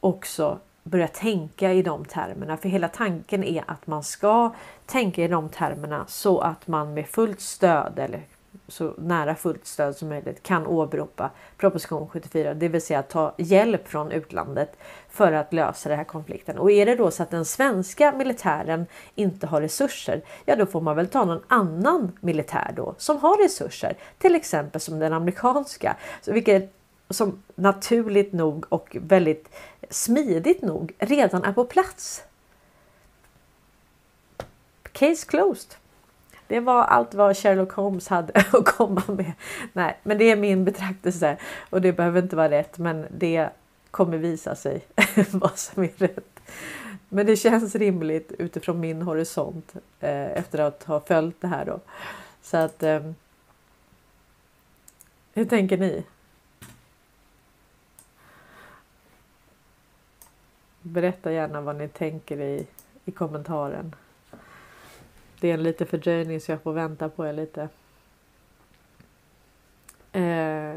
också 0.00 0.58
börja 0.82 1.08
tänka 1.08 1.72
i 1.72 1.82
de 1.82 2.04
termerna. 2.04 2.56
För 2.56 2.68
hela 2.68 2.88
tanken 2.88 3.44
är 3.44 3.64
att 3.66 3.86
man 3.86 4.02
ska 4.02 4.54
tänka 4.86 5.24
i 5.24 5.28
de 5.28 5.48
termerna 5.48 6.04
så 6.06 6.40
att 6.40 6.66
man 6.66 6.94
med 6.94 7.06
fullt 7.06 7.40
stöd 7.40 7.98
eller 7.98 8.22
så 8.68 8.94
nära 8.98 9.34
fullt 9.34 9.66
stöd 9.66 9.96
som 9.96 10.08
möjligt 10.08 10.42
kan 10.42 10.66
åberopa 10.66 11.30
proposition 11.56 12.08
74, 12.08 12.54
det 12.54 12.68
vill 12.68 12.82
säga 12.82 13.02
ta 13.02 13.34
hjälp 13.38 13.88
från 13.88 14.12
utlandet 14.12 14.76
för 15.08 15.32
att 15.32 15.52
lösa 15.52 15.88
den 15.88 15.98
här 15.98 16.04
konflikten. 16.04 16.58
Och 16.58 16.70
är 16.70 16.86
det 16.86 16.94
då 16.94 17.10
så 17.10 17.22
att 17.22 17.30
den 17.30 17.44
svenska 17.44 18.12
militären 18.12 18.86
inte 19.14 19.46
har 19.46 19.60
resurser, 19.60 20.22
ja 20.44 20.56
då 20.56 20.66
får 20.66 20.80
man 20.80 20.96
väl 20.96 21.08
ta 21.08 21.24
någon 21.24 21.42
annan 21.48 22.12
militär 22.20 22.72
då 22.76 22.94
som 22.98 23.18
har 23.18 23.42
resurser, 23.42 23.96
till 24.18 24.34
exempel 24.34 24.80
som 24.80 24.98
den 24.98 25.12
amerikanska, 25.12 25.96
så 26.22 26.32
vilket 26.32 26.74
som 27.10 27.42
naturligt 27.54 28.32
nog 28.32 28.64
och 28.68 28.96
väldigt 29.00 29.48
smidigt 29.90 30.62
nog 30.62 30.94
redan 30.98 31.44
är 31.44 31.52
på 31.52 31.64
plats. 31.64 32.22
Case 34.92 35.26
closed. 35.26 35.74
Det 36.48 36.60
var 36.60 36.82
allt 36.82 37.14
vad 37.14 37.36
Sherlock 37.36 37.72
Holmes 37.72 38.08
hade 38.08 38.32
att 38.52 38.64
komma 38.64 39.02
med. 39.06 39.32
Nej, 39.72 39.98
men 40.02 40.18
det 40.18 40.24
är 40.24 40.36
min 40.36 40.64
betraktelse 40.64 41.36
och 41.70 41.80
det 41.80 41.92
behöver 41.92 42.22
inte 42.22 42.36
vara 42.36 42.50
rätt, 42.50 42.78
men 42.78 43.06
det 43.10 43.48
kommer 43.90 44.18
visa 44.18 44.54
sig 44.54 44.84
vad 45.30 45.58
som 45.58 45.82
är 45.82 45.90
rätt. 45.96 46.40
Men 47.08 47.26
det 47.26 47.36
känns 47.36 47.74
rimligt 47.74 48.32
utifrån 48.38 48.80
min 48.80 49.02
horisont 49.02 49.74
eh, 50.00 50.32
efter 50.38 50.58
att 50.58 50.84
ha 50.84 51.00
följt 51.00 51.40
det 51.40 51.48
här 51.48 51.64
då. 51.64 51.80
Så 52.42 52.56
att 52.56 52.82
eh, 52.82 53.10
hur 55.34 55.44
tänker 55.44 55.78
ni? 55.78 56.04
Berätta 60.82 61.32
gärna 61.32 61.60
vad 61.60 61.76
ni 61.76 61.88
tänker 61.88 62.40
i, 62.40 62.66
i 63.04 63.10
kommentaren. 63.10 63.94
Det 65.40 65.50
är 65.50 65.54
en 65.54 65.62
liten 65.62 65.86
fördröjning 65.86 66.40
så 66.40 66.52
jag 66.52 66.62
får 66.62 66.72
vänta 66.72 67.08
på 67.08 67.26
er 67.26 67.32
lite. 67.32 67.68
Eh, 70.12 70.74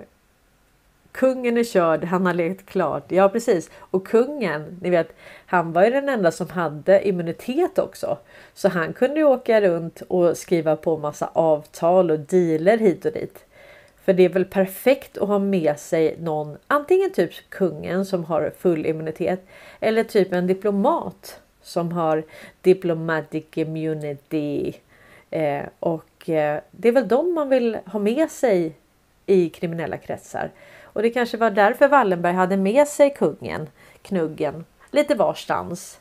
kungen 1.11 1.57
är 1.57 1.63
körd, 1.63 2.03
han 2.03 2.25
har 2.25 2.33
lekt 2.33 2.65
klart. 2.65 3.11
Ja 3.11 3.29
precis. 3.29 3.69
Och 3.77 4.07
kungen, 4.07 4.79
ni 4.81 4.89
vet, 4.89 5.15
han 5.45 5.73
var 5.73 5.83
ju 5.83 5.89
den 5.89 6.09
enda 6.09 6.31
som 6.31 6.49
hade 6.49 7.07
immunitet 7.07 7.79
också. 7.79 8.17
Så 8.53 8.69
han 8.69 8.93
kunde 8.93 9.19
ju 9.19 9.23
åka 9.23 9.61
runt 9.61 10.01
och 10.07 10.37
skriva 10.37 10.75
på 10.75 10.97
massa 10.97 11.29
avtal 11.33 12.11
och 12.11 12.19
dealer 12.19 12.77
hit 12.77 13.05
och 13.05 13.11
dit. 13.11 13.45
För 14.05 14.13
det 14.13 14.23
är 14.23 14.29
väl 14.29 14.45
perfekt 14.45 15.17
att 15.17 15.27
ha 15.27 15.39
med 15.39 15.79
sig 15.79 16.15
någon, 16.19 16.57
antingen 16.67 17.11
typ 17.11 17.31
kungen 17.49 18.05
som 18.05 18.25
har 18.25 18.51
full 18.57 18.85
immunitet 18.85 19.47
eller 19.79 20.03
typ 20.03 20.33
en 20.33 20.47
diplomat 20.47 21.39
som 21.61 21.91
har 21.91 22.23
diplomatic 22.61 23.45
immunity. 23.53 24.73
Eh, 25.29 25.65
och 25.79 26.29
eh, 26.29 26.61
det 26.71 26.87
är 26.87 26.91
väl 26.91 27.07
de 27.07 27.33
man 27.33 27.49
vill 27.49 27.77
ha 27.85 27.99
med 27.99 28.31
sig 28.31 28.75
i 29.25 29.49
kriminella 29.49 29.97
kretsar. 29.97 30.51
Och 30.83 31.01
det 31.01 31.09
kanske 31.09 31.37
var 31.37 31.51
därför 31.51 31.87
Wallenberg 31.87 32.33
hade 32.33 32.57
med 32.57 32.87
sig 32.87 33.13
kungen, 33.13 33.69
knuggen, 34.01 34.65
lite 34.91 35.15
varstans. 35.15 35.99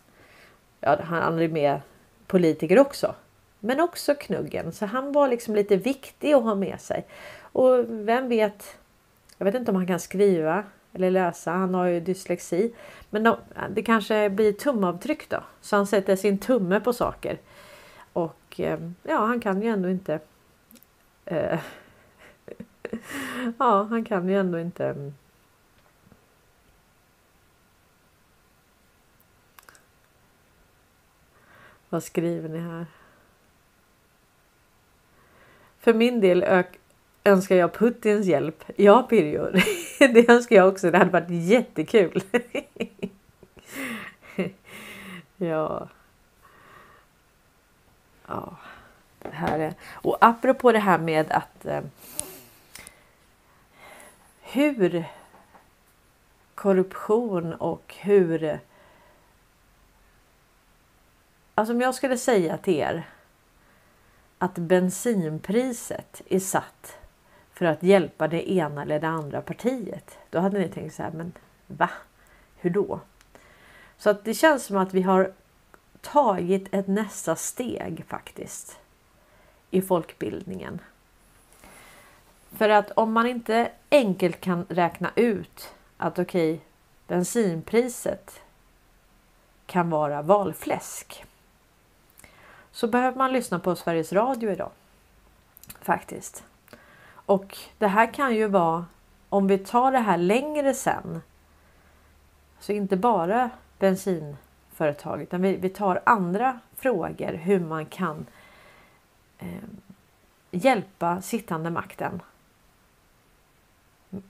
Ja, 0.81 0.99
han 1.03 1.23
hade 1.23 1.49
med 1.49 1.81
politiker 2.27 2.79
också, 2.79 3.15
men 3.61 3.81
också 3.81 4.15
knuggen. 4.15 4.73
Så 4.73 4.87
han 4.87 5.13
var 5.13 5.29
liksom 5.29 5.55
lite 5.55 5.77
viktig 5.77 6.33
att 6.33 6.43
ha 6.43 6.55
med 6.55 6.81
sig. 6.81 7.05
Och 7.53 7.85
vem 7.89 8.29
vet? 8.29 8.77
Jag 9.39 9.45
vet 9.45 9.55
inte 9.55 9.71
om 9.71 9.77
han 9.77 9.87
kan 9.87 10.01
skriva 10.01 10.65
eller 10.93 11.11
läsa. 11.11 11.53
Han 11.53 11.74
har 11.74 11.86
ju 11.86 12.01
dyslexi. 12.01 12.72
Men 13.11 13.22
de, 13.22 13.36
det 13.70 13.82
kanske 13.82 14.30
blir 14.30 14.53
tumavtryck 14.53 15.28
då. 15.28 15.43
Så 15.61 15.76
han 15.76 15.86
sätter 15.86 16.16
sin 16.16 16.38
tumme 16.38 16.80
på 16.80 16.93
saker. 16.93 17.38
Och 18.12 18.55
ehm, 18.57 18.95
ja, 19.03 19.18
han 19.18 19.41
kan 19.41 19.62
ju 19.62 19.68
ändå 19.68 19.88
inte. 19.88 20.20
Eh, 21.24 21.61
ja, 23.59 23.82
han 23.82 24.05
kan 24.05 24.28
ju 24.28 24.38
ändå 24.38 24.59
inte. 24.59 24.86
Ehm, 24.86 25.14
vad 31.88 32.03
skriver 32.03 32.49
ni 32.49 32.59
här? 32.59 32.86
För 35.78 35.95
min 35.95 36.20
del 36.20 36.43
ök 36.43 36.80
önskar 37.25 37.57
jag 37.57 37.73
Putins 37.75 38.27
hjälp. 38.27 38.64
Ja, 38.77 39.03
Pirjo. 39.03 39.47
Det 39.99 40.29
önskar 40.29 40.57
jag 40.57 40.68
också. 40.68 40.91
Det 40.91 40.99
hade 40.99 41.11
varit 41.11 41.31
jättekul. 41.31 42.23
Ja. 45.43 45.89
Ja. 48.27 48.57
Det 49.18 49.31
här 49.31 49.59
är... 49.59 49.75
Och 49.93 50.16
apropå 50.21 50.73
det 50.73 50.79
här 50.79 50.99
med 50.99 51.31
att 51.31 51.66
eh, 51.66 51.81
hur 54.41 55.05
korruption 56.55 57.55
och 57.55 57.95
hur... 57.99 58.61
Alltså 61.55 61.75
om 61.75 61.81
jag 61.81 61.95
skulle 61.95 62.18
säga 62.18 62.59
till 62.59 62.75
er 62.75 63.09
att 64.39 64.55
bensinpriset 64.55 66.23
är 66.29 66.41
satt 66.41 67.00
för 67.61 67.67
att 67.67 67.83
hjälpa 67.83 68.29
det 68.29 68.51
ena 68.51 68.83
eller 68.83 69.01
det 69.01 69.09
andra 69.09 69.43
partiet. 69.43 70.19
Då 70.31 70.39
hade 70.39 70.59
ni 70.59 70.69
tänkt 70.69 70.95
så 70.95 71.03
här, 71.03 71.11
men 71.11 71.33
va? 71.67 71.91
Hur 72.57 72.71
då? 72.71 73.01
Så 73.99 74.11
att 74.11 74.25
det 74.25 74.35
känns 74.35 74.65
som 74.65 74.77
att 74.77 74.95
vi 74.95 75.03
har 75.03 75.33
tagit 76.01 76.75
ett 76.75 76.87
nästa 76.87 77.37
steg 77.37 78.05
faktiskt 78.09 78.79
i 79.71 79.83
folkbildningen. 79.83 80.79
För 82.51 82.69
att 82.69 82.91
om 82.91 83.13
man 83.13 83.27
inte 83.27 83.71
enkelt 83.91 84.41
kan 84.41 84.67
räkna 84.69 85.11
ut 85.17 85.75
att 85.97 86.19
okej, 86.19 86.55
okay, 86.55 86.65
bensinpriset 87.07 88.41
kan 89.67 89.91
vara 89.91 90.23
valfläsk. 90.23 91.25
Så 92.73 92.89
behöver 92.89 93.19
man 93.19 93.33
lyssna 93.33 93.59
på 93.59 93.77
Sveriges 93.77 94.13
Radio 94.13 94.53
idag. 94.53 94.71
Faktiskt. 95.83 96.45
Och 97.31 97.59
det 97.78 97.87
här 97.87 98.14
kan 98.14 98.35
ju 98.35 98.47
vara 98.47 98.87
om 99.28 99.47
vi 99.47 99.59
tar 99.59 99.93
det 99.93 99.99
här 99.99 100.18
längre 100.18 100.74
sen. 100.74 101.22
Så 102.59 102.72
inte 102.72 102.97
bara 102.97 103.51
bensinföretag 103.78 105.22
utan 105.22 105.43
vi, 105.43 105.57
vi 105.57 105.68
tar 105.68 106.03
andra 106.07 106.61
frågor 106.76 107.33
hur 107.33 107.61
man 107.61 107.87
kan 107.87 108.26
eh, 109.39 109.49
hjälpa 110.51 111.22
sittande 111.22 111.70
makten 111.70 112.22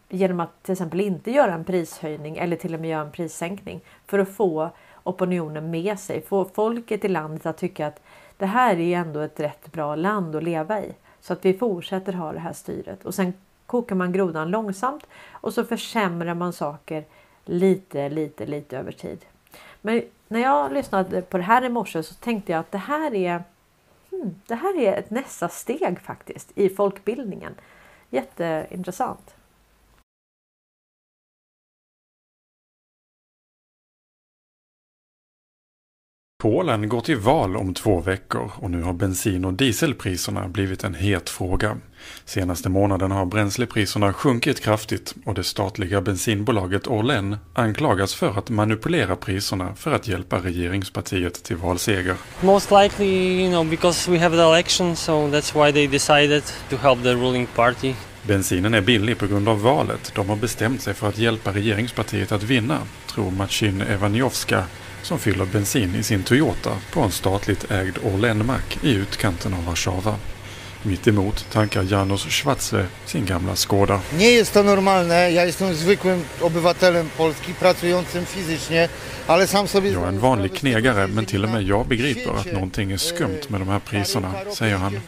genom 0.09 0.40
att 0.40 0.62
till 0.62 0.72
exempel 0.72 1.01
inte 1.01 1.30
göra 1.30 1.55
en 1.55 1.64
prishöjning 1.64 2.36
eller 2.36 2.57
till 2.57 2.74
och 2.74 2.80
med 2.80 2.90
göra 2.90 3.07
en 3.07 3.12
prissänkning 3.12 3.80
för 4.07 4.18
att 4.18 4.36
få 4.36 4.70
opinionen 5.03 5.70
med 5.70 5.98
sig, 5.98 6.22
få 6.22 6.44
folket 6.44 7.05
i 7.05 7.09
landet 7.09 7.46
att 7.46 7.59
tycka 7.59 7.86
att 7.86 8.03
det 8.36 8.46
här 8.46 8.78
är 8.78 8.98
ändå 8.98 9.20
ett 9.20 9.40
rätt 9.40 9.72
bra 9.72 9.94
land 9.94 10.36
att 10.36 10.42
leva 10.42 10.80
i 10.80 10.94
så 11.21 11.33
att 11.33 11.45
vi 11.45 11.55
fortsätter 11.55 12.12
ha 12.12 12.33
det 12.33 12.39
här 12.39 12.53
styret 12.53 13.05
och 13.05 13.14
sen 13.14 13.33
kokar 13.66 13.97
man 13.97 14.12
grodan 14.12 14.51
långsamt 14.51 15.07
och 15.31 15.55
så 15.55 15.64
försämrar 15.64 16.35
man 16.35 16.53
saker 16.53 17.05
lite, 17.45 18.09
lite, 18.09 18.47
lite 18.47 18.79
över 18.79 18.93
tid. 18.93 19.25
Men 19.81 20.03
när 20.29 20.41
jag 20.41 20.73
lyssnade 20.73 21.23
på 21.23 21.37
det 21.37 21.43
här 21.43 21.64
i 21.64 21.68
morse 21.68 22.03
så 22.03 22.14
tänkte 22.14 22.53
jag 22.53 22.61
att 22.61 22.73
det 22.73 22.79
här 22.79 23.14
är 23.14 23.43
hmm, 24.11 24.35
det 24.47 24.55
här 24.55 24.79
är 24.79 24.99
ett 24.99 25.11
nästa 25.11 25.49
steg 25.49 26.01
faktiskt 26.01 26.59
i 26.59 26.68
folkbildningen. 26.68 27.55
Jätteintressant. 28.11 29.35
Polen 36.41 36.88
går 36.88 37.01
till 37.01 37.16
val 37.16 37.57
om 37.57 37.74
två 37.74 38.01
veckor 38.01 38.51
och 38.55 38.70
nu 38.70 38.82
har 38.82 38.93
bensin 38.93 39.45
och 39.45 39.53
dieselpriserna 39.53 40.49
blivit 40.49 40.84
en 40.84 40.95
het 40.95 41.30
fråga. 41.30 41.76
Senaste 42.24 42.68
månaden 42.68 43.11
har 43.11 43.26
bränslepriserna 43.26 44.12
sjunkit 44.12 44.61
kraftigt 44.61 45.14
och 45.24 45.34
det 45.34 45.45
statliga 45.45 46.01
bensinbolaget 46.01 46.86
Orlen 46.86 47.36
anklagas 47.55 48.14
för 48.14 48.38
att 48.38 48.51
manipulera 48.51 49.16
priserna 49.16 49.74
för 49.74 49.93
att 49.93 50.09
hjälpa 50.09 50.38
regeringspartiet 50.38 51.45
till 51.45 51.57
valseger. 51.57 52.16
Most 52.41 52.70
likely, 52.70 53.41
you 53.41 53.51
know, 53.51 53.70
because 53.70 54.11
we 54.11 54.18
have 54.18 54.36
the 54.36 54.43
election, 54.43 54.97
so 54.97 55.12
that's 55.12 55.64
why 55.64 55.72
they 55.72 55.86
decided 55.86 56.43
to 56.70 56.76
help 56.76 57.03
the 57.03 57.14
ruling 57.14 57.47
party. 57.47 57.95
Bensinen 58.22 58.74
är 58.74 58.80
billig 58.80 59.18
på 59.18 59.26
grund 59.26 59.49
av 59.49 59.62
valet. 59.62 60.12
De 60.14 60.28
har 60.28 60.36
bestämt 60.36 60.82
sig 60.82 60.95
för 60.95 61.09
att 61.09 61.18
hjälpa 61.18 61.53
regeringspartiet 61.53 62.32
att 62.32 62.43
vinna, 62.43 62.78
tror 63.07 63.30
Machin 63.30 63.80
Evaniowska, 63.80 64.64
som 65.03 65.18
fyller 65.18 65.44
bensin 65.44 65.94
i 65.94 66.03
sin 66.03 66.22
Toyota 66.22 66.76
på 66.92 67.01
en 67.01 67.11
statligt 67.11 67.70
ägd 67.70 67.98
Orlen-mack 68.03 68.78
i 68.82 68.90
utkanten 68.90 69.55
av 69.55 69.64
Warszawa. 69.64 70.16
Mitt 70.82 71.09
emot 71.09 71.46
tankar 71.53 71.82
Janos 71.82 72.26
Schwarzle 72.30 72.86
sin 73.07 73.26
gamla 73.26 73.57
Skoda. 73.57 74.01
Nie 74.18 74.30
jest 74.30 74.53
to 74.55 74.62
normalne. 74.62 75.32
Ja 75.32 75.44
jestem 75.44 75.74
zwykłym 75.74 76.24
obywatelem 76.40 77.11
Polski, 77.16 77.55
pracującym 77.55 78.26
fizycznie, 78.26 78.88
ale 79.26 79.46
sam 79.46 79.68
sobie... 79.68 79.90
Jag 79.90 80.03
är 80.03 80.09
en 80.09 80.18
vanlig 80.18 80.55
knegare, 80.55 81.07
men 81.07 81.26
till 81.26 81.44
och 81.44 81.51
med 81.51 81.62
jag 81.62 81.86
begriper 81.86 82.30
att 82.30 82.53
någonting 82.53 82.92
är 82.92 82.96
skumt 82.96 83.40
med 83.48 83.61
de 83.61 83.68
här 83.68 83.78
priserna, 83.78 84.32
säger 84.55 84.76
han. 84.76 85.01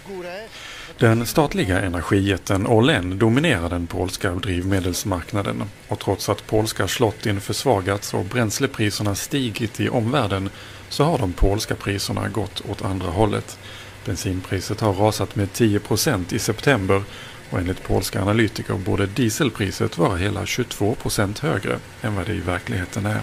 Den 0.99 1.27
statliga 1.27 1.81
energijätten 1.81 2.67
Orlen 2.67 3.19
dominerar 3.19 3.69
den 3.69 3.87
polska 3.87 4.31
drivmedelsmarknaden 4.31 5.63
och 5.89 6.01
trots 6.01 6.29
att 6.29 6.47
polska 6.47 6.89
slottin 6.89 7.41
försvagats 7.41 8.15
och 8.15 8.25
bränslepriserna 8.25 9.15
stigit 9.15 9.81
i 9.81 9.89
omvärlden 9.89 10.51
så 10.89 11.05
har 11.05 11.19
de 11.19 11.33
polska 11.33 11.75
priserna 11.75 12.29
gått 12.29 12.63
åt 12.71 12.85
andra 12.85 13.11
hållet. 13.11 13.59
Bensinpriset 14.05 14.81
har 14.81 14.93
rasat 14.93 15.37
med 15.37 15.49
10% 15.49 16.35
i 16.35 16.39
september 16.39 17.03
och 17.51 17.59
enligt 17.59 17.83
polska 17.83 18.23
analytiker 18.23 18.75
borde 18.75 19.07
dieselpriset 19.07 19.99
vara 19.99 20.17
hela 20.17 20.45
22% 20.45 21.43
högre 21.43 21.79
än 22.03 22.15
vad 22.15 22.27
det 22.27 22.35
i 22.35 22.41
verkligheten 22.41 23.07
är. 23.07 23.21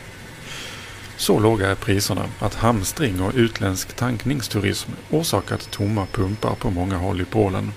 Så 1.20 1.39
låga 1.39 1.70
är 1.70 1.76
priserna 1.76 2.26
att 2.39 2.55
hamstring 2.55 3.22
och 3.22 3.32
utländsk 3.36 3.95
tankningsturism 3.95 4.91
orsakat 5.09 5.72
tomma 5.72 6.05
pumpar 6.05 6.55
på 6.55 6.70
många 6.70 6.97
håll 6.97 7.22
i 7.22 7.26
Polen. 7.26 7.72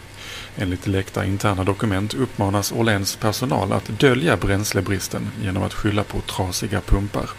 Enligt 0.56 0.86
läckta 0.86 1.24
interna 1.24 1.64
dokument 1.64 2.14
uppmanas 2.14 2.72
Åhléns 2.72 3.16
personal 3.16 3.72
att 3.72 4.00
dölja 4.00 4.36
bränslebristen 4.36 5.30
genom 5.42 5.62
att 5.62 5.74
skylla 5.74 6.04
på 6.04 6.20
trasiga 6.20 6.80
pumpar. 6.80 7.30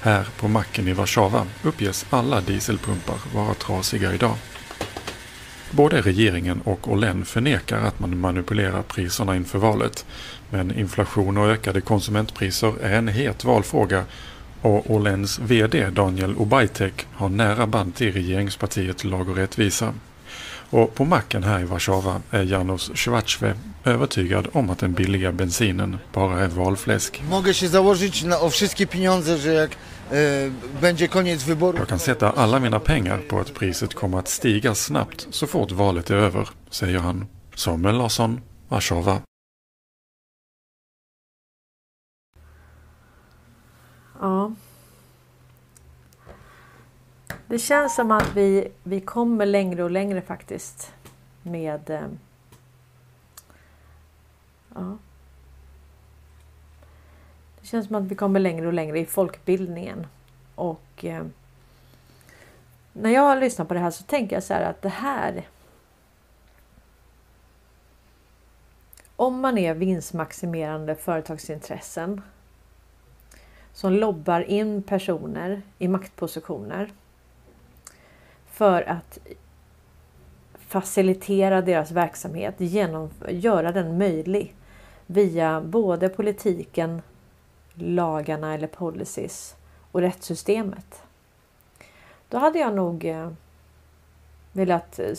Här 0.00 0.28
på 0.40 0.48
macken 0.48 0.88
i 0.88 0.92
Warszawa 0.92 1.46
uppges 1.62 2.06
alla 2.10 2.40
dieselpumpar 2.40 3.18
vara 3.34 3.54
trasiga 3.54 4.14
idag. 4.14 4.36
Både 5.70 6.00
regeringen 6.00 6.60
och 6.60 6.92
Åhlén 6.92 7.24
förnekar 7.24 7.78
att 7.78 8.00
man 8.00 8.18
manipulerar 8.18 8.82
priserna 8.82 9.36
inför 9.36 9.58
valet. 9.58 10.06
Men 10.50 10.78
inflation 10.78 11.38
och 11.38 11.48
ökade 11.50 11.80
konsumentpriser 11.80 12.74
är 12.82 12.98
en 12.98 13.08
het 13.08 13.44
valfråga 13.44 14.04
och 14.66 14.90
Åhléns 14.90 15.38
VD 15.38 15.90
Daniel 15.90 16.36
Obajtek 16.36 17.06
har 17.12 17.28
nära 17.28 17.66
band 17.66 17.94
till 17.94 18.12
regeringspartiet 18.12 19.04
Lag 19.04 19.28
och 19.28 19.36
rättvisa. 19.36 19.94
Och 20.70 20.94
på 20.94 21.04
macken 21.04 21.42
här 21.42 21.60
i 21.60 21.64
Warszawa 21.64 22.20
är 22.30 22.42
Janos 22.42 22.90
Schwartzwe 22.94 23.54
övertygad 23.84 24.48
om 24.52 24.70
att 24.70 24.78
den 24.78 24.92
billiga 24.92 25.32
bensinen 25.32 25.98
bara 26.12 26.40
är 26.40 26.48
valfläsk. 26.48 27.22
E. 27.22 27.24
Jag 31.78 31.88
kan 31.88 31.98
sätta 31.98 32.30
alla 32.30 32.60
mina 32.60 32.80
pengar 32.80 33.18
på 33.28 33.40
att 33.40 33.54
priset 33.54 33.94
kommer 33.94 34.18
att 34.18 34.28
stiga 34.28 34.74
snabbt 34.74 35.26
så 35.30 35.46
fort 35.46 35.70
valet 35.72 36.10
är 36.10 36.14
över, 36.14 36.48
säger 36.70 36.98
han. 36.98 37.26
Samuel 37.54 37.96
Larsson, 37.96 38.40
Warszawa. 38.68 39.20
Ja. 44.20 44.52
Det 47.46 47.58
känns 47.58 47.94
som 47.94 48.10
att 48.10 48.36
vi, 48.36 48.68
vi 48.82 49.00
kommer 49.00 49.46
längre 49.46 49.84
och 49.84 49.90
längre 49.90 50.22
faktiskt 50.22 50.92
med... 51.42 51.90
Eh, 51.90 52.06
ja. 54.74 54.98
Det 57.60 57.66
känns 57.66 57.86
som 57.86 57.96
att 57.96 58.04
vi 58.04 58.14
kommer 58.14 58.40
längre 58.40 58.66
och 58.66 58.72
längre 58.72 58.98
i 58.98 59.06
folkbildningen. 59.06 60.06
Och 60.54 61.04
eh, 61.04 61.26
när 62.92 63.10
jag 63.10 63.38
lyssnar 63.38 63.64
på 63.64 63.74
det 63.74 63.80
här 63.80 63.90
så 63.90 64.04
tänker 64.04 64.36
jag 64.36 64.42
så 64.42 64.54
här 64.54 64.62
att 64.62 64.82
det 64.82 64.88
här... 64.88 65.48
Om 69.16 69.40
man 69.40 69.58
är 69.58 69.74
vinstmaximerande 69.74 70.94
företagsintressen 70.94 72.22
som 73.76 73.92
lobbar 73.92 74.40
in 74.40 74.82
personer 74.82 75.62
i 75.78 75.88
maktpositioner 75.88 76.92
för 78.46 78.82
att 78.82 79.18
facilitera 80.58 81.62
deras 81.62 81.90
verksamhet, 81.90 82.54
genom, 82.58 83.10
göra 83.28 83.72
den 83.72 83.98
möjlig 83.98 84.54
via 85.06 85.60
både 85.60 86.08
politiken, 86.08 87.02
lagarna 87.74 88.54
eller 88.54 88.66
policies 88.66 89.56
och 89.92 90.00
rättssystemet. 90.00 91.02
Då 92.28 92.38
hade 92.38 92.58
jag 92.58 92.74
nog 92.74 93.04
eh, 93.04 93.30
velat 94.52 94.98
eh, 94.98 95.14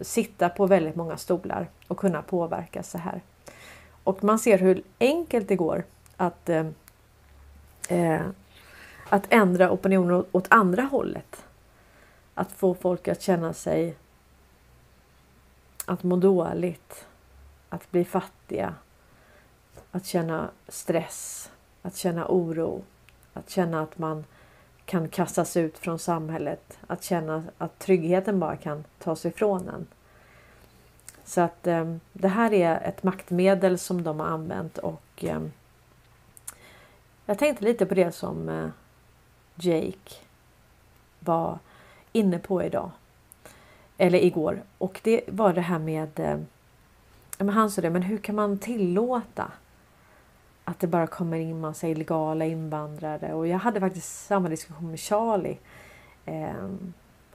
sitta 0.00 0.48
på 0.48 0.66
väldigt 0.66 0.96
många 0.96 1.16
stolar 1.16 1.68
och 1.88 1.96
kunna 1.98 2.22
påverka 2.22 2.82
så 2.82 2.98
här. 2.98 3.20
Och 4.04 4.24
man 4.24 4.38
ser 4.38 4.58
hur 4.58 4.82
enkelt 4.98 5.48
det 5.48 5.56
går 5.56 5.84
att 6.16 6.48
eh, 6.48 6.64
eh, 7.88 8.26
att 9.08 9.26
ändra 9.30 9.70
opinionen 9.70 10.24
åt 10.32 10.46
andra 10.50 10.82
hållet. 10.82 11.44
Att 12.34 12.52
få 12.52 12.74
folk 12.74 13.08
att 13.08 13.22
känna 13.22 13.52
sig 13.52 13.96
att 15.84 16.02
må 16.02 16.16
dåligt, 16.16 17.06
att 17.68 17.90
bli 17.90 18.04
fattiga, 18.04 18.74
att 19.90 20.06
känna 20.06 20.50
stress, 20.68 21.50
att 21.82 21.96
känna 21.96 22.26
oro, 22.28 22.82
att 23.32 23.50
känna 23.50 23.82
att 23.82 23.98
man 23.98 24.24
kan 24.84 25.08
kastas 25.08 25.56
ut 25.56 25.78
från 25.78 25.98
samhället, 25.98 26.78
att 26.86 27.02
känna 27.02 27.44
att 27.58 27.78
tryggheten 27.78 28.40
bara 28.40 28.56
kan 28.56 28.84
tas 28.98 29.26
ifrån 29.26 29.68
en. 29.68 29.86
Så 31.24 31.40
att 31.40 31.66
eh, 31.66 31.96
det 32.12 32.28
här 32.28 32.52
är 32.52 32.88
ett 32.88 33.02
maktmedel 33.02 33.78
som 33.78 34.02
de 34.02 34.20
har 34.20 34.26
använt 34.26 34.78
och 34.78 35.24
eh, 35.24 35.40
jag 37.26 37.38
tänkte 37.38 37.64
lite 37.64 37.86
på 37.86 37.94
det 37.94 38.12
som 38.12 38.48
eh, 38.48 38.68
Jake 39.54 40.14
var 41.20 41.58
inne 42.12 42.38
på 42.38 42.62
idag. 42.62 42.90
Eller 43.98 44.18
igår. 44.18 44.62
Och 44.78 45.00
det 45.02 45.20
var 45.26 45.52
det 45.52 45.60
här 45.60 45.78
med... 45.78 46.20
Eh, 46.20 46.38
men 47.38 47.48
han 47.48 47.70
sa 47.70 47.80
det, 47.82 47.90
men 47.90 48.02
hur 48.02 48.18
kan 48.18 48.34
man 48.34 48.58
tillåta 48.58 49.52
att 50.64 50.80
det 50.80 50.86
bara 50.86 51.06
kommer 51.06 51.38
in 51.38 51.60
massa 51.60 51.88
illegala 51.88 52.44
invandrare? 52.44 53.34
Och 53.34 53.46
jag 53.46 53.58
hade 53.58 53.80
faktiskt 53.80 54.26
samma 54.26 54.48
diskussion 54.48 54.90
med 54.90 55.00
Charlie 55.00 55.58
eh, 56.24 56.68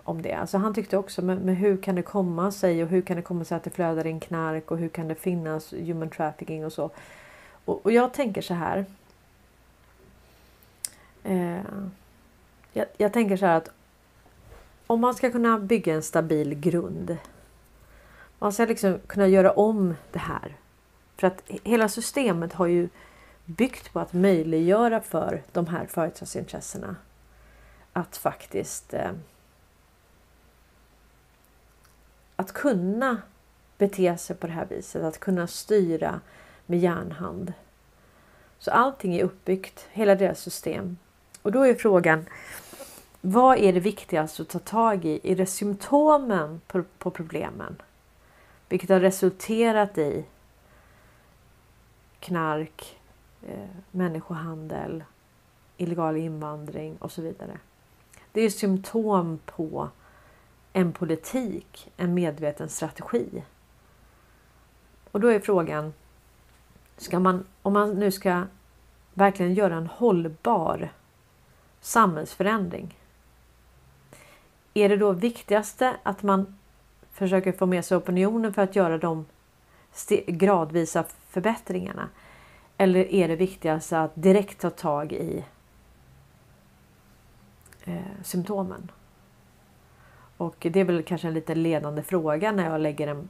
om 0.04 0.22
det. 0.22 0.34
Alltså 0.34 0.58
han 0.58 0.74
tyckte 0.74 0.98
också, 0.98 1.22
men, 1.22 1.38
men, 1.38 1.56
hur 1.56 1.78
kan 1.78 1.96
det 1.96 2.02
komma 2.02 2.52
sig 2.52 2.84
och 2.84 2.90
hur 2.90 3.02
kan 3.02 3.16
det 3.16 3.22
komma 3.22 3.44
sig 3.44 3.58
att 3.58 3.64
det 3.64 3.70
flödar 3.70 4.08
in 4.08 4.20
knark 4.20 4.72
och 4.72 4.78
hur 4.78 4.90
kan 4.90 5.08
det 5.08 5.16
finnas 5.16 5.74
human 5.74 6.10
trafficking 6.10 6.66
och 6.66 6.74
så? 6.74 6.90
Och, 7.66 7.86
och 7.86 7.92
jag 7.92 8.14
tänker 8.14 8.42
så 8.42 8.54
här. 8.54 8.86
Eh, 11.24 11.62
jag, 12.74 12.86
jag, 12.98 13.14
tänker 13.14 13.38
så 13.38 13.46
här 13.46 13.58
att 13.58 13.70
om 14.88 15.02
man 15.02 15.16
ska 15.16 15.32
kunna 15.32 15.60
bygga 15.60 15.94
en 15.94 16.04
stabil 16.04 16.60
grund. 16.60 17.18
Man 18.40 18.54
ska 18.54 18.66
liksom 18.66 19.00
kunna 19.08 19.28
göra 19.28 19.52
om 19.52 19.96
det 20.12 20.20
här. 20.20 20.56
För 21.18 21.28
att 21.28 21.44
hela 21.64 21.90
systemet 21.90 22.54
har 22.54 22.68
ju 22.68 22.90
byggt 23.46 23.94
på 23.94 24.00
att 24.00 24.14
möjliggöra 24.14 25.02
för 25.02 25.44
de 25.52 25.68
här 25.68 25.86
företagsintressena 25.86 26.96
att 27.94 28.18
faktiskt 28.18 28.94
eh, 28.94 29.12
att 32.36 32.54
kunna 32.54 33.22
bete 33.78 34.18
sig 34.18 34.36
på 34.36 34.48
det 34.48 34.54
här 34.54 34.66
viset, 34.66 35.04
att 35.04 35.20
kunna 35.20 35.48
styra 35.48 36.22
med 36.66 36.80
järnhand. 36.80 37.54
Så 38.60 38.72
allting 38.72 39.16
är 39.16 39.24
uppbyggt, 39.24 39.88
hela 39.92 40.16
deras 40.16 40.40
system 40.40 40.98
och 41.50 41.54
då 41.54 41.64
är 41.64 41.76
frågan, 41.76 42.26
vad 43.22 43.58
är 43.58 43.74
det 43.74 43.80
viktigaste 43.80 44.42
att 44.42 44.50
ta 44.50 44.60
tag 44.60 45.06
i? 45.06 45.20
Är 45.24 45.36
det 45.36 45.46
symptomen 45.46 46.62
på, 46.68 46.84
på 46.98 47.12
problemen? 47.12 47.82
Vilket 48.68 48.90
har 48.90 49.00
resulterat 49.00 49.98
i 49.98 50.26
knark, 52.20 53.00
eh, 53.48 53.68
människohandel, 53.92 55.04
illegal 55.78 56.18
invandring 56.18 56.98
och 56.98 57.12
så 57.12 57.22
vidare. 57.22 57.58
Det 58.32 58.42
är 58.42 58.50
symptom 58.50 59.40
på 59.46 59.90
en 60.74 60.92
politik, 60.92 61.92
en 61.98 62.14
medveten 62.14 62.70
strategi. 62.70 63.44
Och 65.12 65.20
då 65.20 65.28
är 65.28 65.40
frågan, 65.40 65.94
ska 66.98 67.20
man, 67.20 67.46
om 67.62 67.74
man 67.74 68.00
nu 68.00 68.12
ska 68.12 68.44
verkligen 69.14 69.54
göra 69.54 69.76
en 69.76 69.88
hållbar 69.88 70.90
samhällsförändring. 71.82 72.98
Är 74.74 74.90
det 74.90 74.98
då 74.98 75.12
viktigaste 75.12 75.96
att 76.04 76.24
man 76.24 76.58
försöker 77.12 77.52
få 77.52 77.66
med 77.66 77.86
sig 77.86 77.98
opinionen 77.98 78.54
för 78.54 78.62
att 78.62 78.76
göra 78.76 78.98
de 78.98 79.26
gradvisa 80.28 81.04
förbättringarna? 81.30 82.10
Eller 82.78 83.14
är 83.14 83.28
det 83.28 83.36
viktigaste 83.36 84.00
att 84.00 84.12
direkt 84.16 84.62
ta 84.62 84.70
tag 84.70 85.14
i 85.14 85.46
eh, 87.84 88.24
symptomen? 88.24 88.92
Och 90.38 90.56
det 90.60 90.80
är 90.80 90.84
väl 90.84 91.04
kanske 91.04 91.28
en 91.28 91.34
lite 91.34 91.56
ledande 91.56 92.04
fråga 92.04 92.52
när 92.52 92.72
jag 92.72 92.82
lägger, 92.82 93.08
den, 93.08 93.30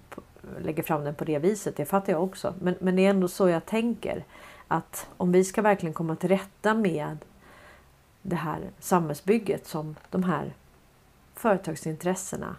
lägger 0.59 0.83
fram 0.83 1.03
den 1.03 1.15
på 1.15 1.25
det 1.25 1.39
viset. 1.39 1.75
Det 1.75 1.85
fattar 1.85 2.13
jag 2.13 2.23
också. 2.23 2.53
Men, 2.61 2.75
men 2.79 2.95
det 2.95 3.05
är 3.05 3.09
ändå 3.09 3.27
så 3.27 3.49
jag 3.49 3.65
tänker. 3.65 4.23
Att 4.67 5.09
om 5.17 5.31
vi 5.31 5.43
ska 5.43 5.61
verkligen 5.61 5.93
komma 5.93 6.15
till 6.15 6.29
rätta 6.29 6.73
med 6.73 7.17
det 8.21 8.35
här 8.35 8.71
samhällsbygget 8.79 9.67
som 9.67 9.95
de 10.09 10.23
här 10.23 10.53
företagsintressena 11.33 12.55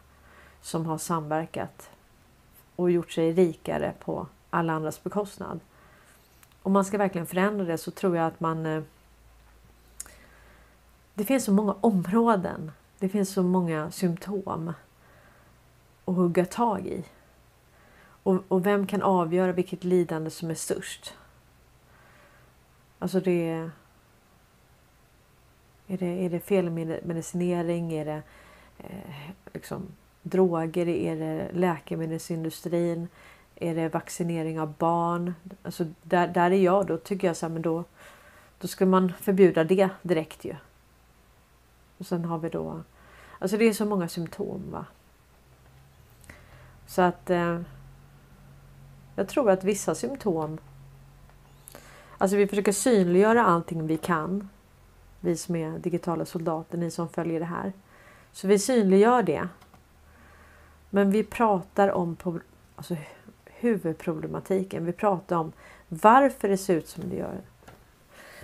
som 0.60 0.86
har 0.86 0.98
samverkat 0.98 1.90
och 2.76 2.90
gjort 2.90 3.10
sig 3.10 3.32
rikare 3.32 3.92
på 4.04 4.26
alla 4.50 4.72
andras 4.72 5.02
bekostnad. 5.02 5.60
Om 6.62 6.72
man 6.72 6.84
ska 6.84 6.98
verkligen 6.98 7.26
förändra 7.26 7.64
det 7.64 7.78
så 7.78 7.90
tror 7.90 8.16
jag 8.16 8.26
att 8.26 8.40
man... 8.40 8.66
Eh, 8.66 8.82
det 11.14 11.24
finns 11.24 11.44
så 11.44 11.52
många 11.52 11.76
områden. 11.80 12.72
Det 12.98 13.08
finns 13.08 13.32
så 13.32 13.42
många 13.42 13.90
symptom 13.90 14.72
att 16.04 16.14
hugga 16.14 16.44
tag 16.46 16.86
i. 16.86 17.04
Och, 18.22 18.38
och 18.48 18.66
vem 18.66 18.86
kan 18.86 19.02
avgöra 19.02 19.52
vilket 19.52 19.84
lidande 19.84 20.30
som 20.30 20.50
är 20.50 20.54
störst? 20.54 21.14
Alltså 22.98 23.20
det... 23.20 23.70
Är 25.90 25.98
det, 25.98 26.24
är 26.24 26.30
det 26.30 26.40
felmedicinering? 26.40 27.92
Är 27.92 28.04
det 28.04 28.22
eh, 28.78 29.30
liksom, 29.52 29.86
droger? 30.22 30.88
Är 30.88 31.16
det 31.16 31.48
läkemedelsindustrin? 31.52 33.08
Är 33.56 33.74
det 33.74 33.88
vaccinering 33.88 34.60
av 34.60 34.74
barn? 34.78 35.34
Alltså 35.62 35.86
där, 36.02 36.28
där 36.28 36.50
är 36.50 36.62
jag. 36.62 36.86
Då 36.86 36.96
tycker 36.96 37.26
jag 37.26 37.36
så 37.36 37.46
här, 37.46 37.52
men 37.52 37.62
då, 37.62 37.84
då 38.58 38.68
ska 38.68 38.86
man 38.86 39.12
förbjuda 39.20 39.64
det 39.64 39.88
direkt 40.02 40.44
ju. 40.44 40.54
Och 41.98 42.06
sen 42.06 42.24
har 42.24 42.38
vi 42.38 42.48
då... 42.48 42.80
Alltså 43.38 43.56
det 43.56 43.64
är 43.64 43.72
så 43.72 43.84
många 43.84 44.08
symptom 44.08 44.70
va. 44.70 44.86
Så 46.86 47.02
att... 47.02 47.30
Eh, 47.30 47.60
jag 49.16 49.28
tror 49.28 49.50
att 49.50 49.64
vissa 49.64 49.94
symptom... 49.94 50.58
Alltså 52.18 52.36
vi 52.36 52.46
försöker 52.46 52.72
synliggöra 52.72 53.44
allting 53.44 53.86
vi 53.86 53.96
kan. 53.96 54.48
Vi 55.20 55.36
som 55.36 55.56
är 55.56 55.78
digitala 55.78 56.24
soldater, 56.24 56.78
ni 56.78 56.90
som 56.90 57.08
följer 57.08 57.40
det 57.40 57.46
här. 57.46 57.72
Så 58.32 58.48
vi 58.48 58.58
synliggör 58.58 59.22
det. 59.22 59.48
Men 60.90 61.10
vi 61.10 61.24
pratar 61.24 61.88
om 61.88 62.16
alltså, 62.76 62.96
huvudproblematiken. 63.44 64.84
Vi 64.84 64.92
pratar 64.92 65.36
om 65.36 65.52
varför 65.88 66.48
det 66.48 66.56
ser 66.56 66.74
ut 66.74 66.88
som 66.88 67.08
det 67.08 67.16
gör. 67.16 67.40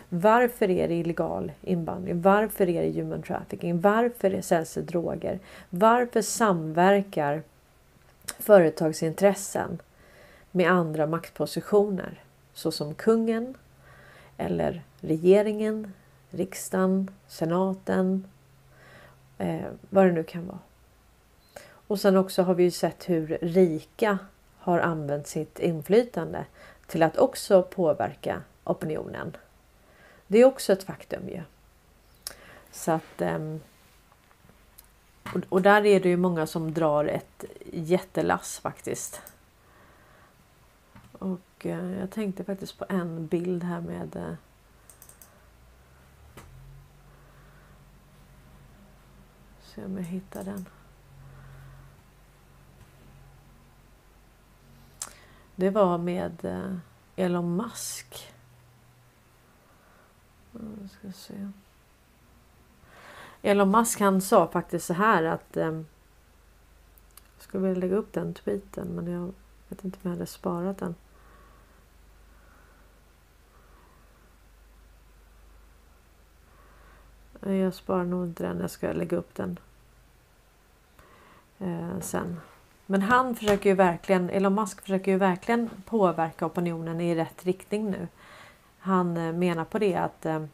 Varför 0.09 0.71
är 0.71 0.89
det 0.89 0.95
illegal 0.95 1.53
invandring? 1.63 2.23
Varför 2.23 2.69
är 2.69 2.83
det 2.83 3.01
human 3.01 3.23
trafficking? 3.23 3.81
Varför 3.81 4.41
säljs 4.41 4.75
det 4.75 4.83
droger? 4.83 5.39
Varför 5.71 6.23
samverkar 6.23 7.43
företagsintressen 8.39 9.79
med 10.51 10.71
andra 10.71 11.07
maktpositioner 11.07 12.21
såsom 12.55 12.95
kungen 12.95 13.55
eller 14.37 14.83
regeringen, 15.01 15.93
riksdagen, 16.31 17.11
senaten, 17.27 18.27
eh, 19.39 19.67
vad 19.91 20.07
det 20.07 20.13
nu 20.13 20.25
kan 20.25 20.47
vara. 20.47 20.59
Och 21.87 22.01
sen 22.01 22.17
också 22.17 22.43
har 22.43 22.55
vi 22.55 22.63
ju 22.63 22.71
sett 22.71 23.09
hur 23.09 23.39
rika 23.43 24.19
har 24.59 24.79
använt 24.79 25.27
sitt 25.27 25.59
inflytande 25.59 26.45
till 26.87 27.03
att 27.03 27.17
också 27.17 27.63
påverka 27.63 28.43
opinionen. 28.65 29.37
Det 30.27 30.39
är 30.39 30.45
också 30.45 30.73
ett 30.73 30.83
faktum 30.83 31.29
ju. 31.29 31.43
Så 32.71 32.93
att, 32.93 33.21
ehm, 33.21 33.61
och 35.49 35.63
där 35.63 35.87
är 35.87 36.01
det 36.01 36.09
ju 36.09 36.17
många 36.17 36.47
som 36.47 36.75
drar 36.75 37.05
ett 37.05 37.45
jättelass 37.73 38.59
faktiskt. 38.59 39.23
Och 41.13 41.67
eh, 41.67 41.99
jag 42.01 42.11
tänkte 42.11 42.45
faktiskt 42.45 42.79
på 42.79 42.85
en 42.89 43.27
bild 43.27 43.65
här 43.65 43.81
med 43.81 44.17
eh, 44.17 44.35
Se 49.77 49.85
om 49.85 49.97
jag 49.97 50.05
hittar 50.05 50.45
den. 50.45 50.69
Det 55.57 55.71
var 55.71 55.99
med 55.99 56.45
eh, 56.45 56.77
Elon 57.17 57.57
Musk. 57.57 58.33
Mm, 60.55 60.79
jag 60.81 60.91
ska 60.91 61.13
se. 61.13 61.49
Elon 63.43 63.71
Musk 63.71 64.01
han 64.01 64.21
sa 64.21 64.49
faktiskt 64.49 64.87
så 64.87 64.95
här 64.95 65.23
att 65.23 65.57
eh, 65.57 65.65
jag 65.65 65.85
skulle 67.39 67.69
vilja 67.69 67.81
lägga 67.81 67.97
upp 67.97 68.13
den 68.13 68.35
tweeten 68.35 68.89
men 68.89 69.07
jag 69.07 69.33
vet 69.69 69.85
inte 69.85 69.97
om 69.97 70.01
jag 70.03 70.11
hade 70.11 70.27
sparat 70.27 70.79
den. 70.79 70.95
Jag 77.41 77.75
sparar 77.75 78.05
nog 78.05 78.25
inte 78.25 78.43
den. 78.43 78.61
Jag 78.61 78.71
ska 78.71 78.93
lägga 78.93 79.17
upp 79.17 79.35
den 79.35 79.59
eh, 81.59 82.01
sen. 82.01 82.41
Men 82.87 83.03
han 83.03 83.35
försöker 83.35 83.71
ju 83.71 83.77
verkligen, 83.77 84.31
Elon 84.31 84.55
Musk 84.55 84.81
försöker 84.81 85.13
ju 85.13 85.19
verkligen 85.19 85.71
påverka 85.85 86.47
opinionen 86.47 87.01
i 87.01 87.15
rätt 87.15 87.45
riktning 87.45 87.91
nu. 87.91 88.09
Han 88.79 89.17
eh, 89.17 89.33
menar 89.33 89.65
på 89.65 89.79
det 89.79 89.95
att 89.95 90.27
eh, 90.27 90.45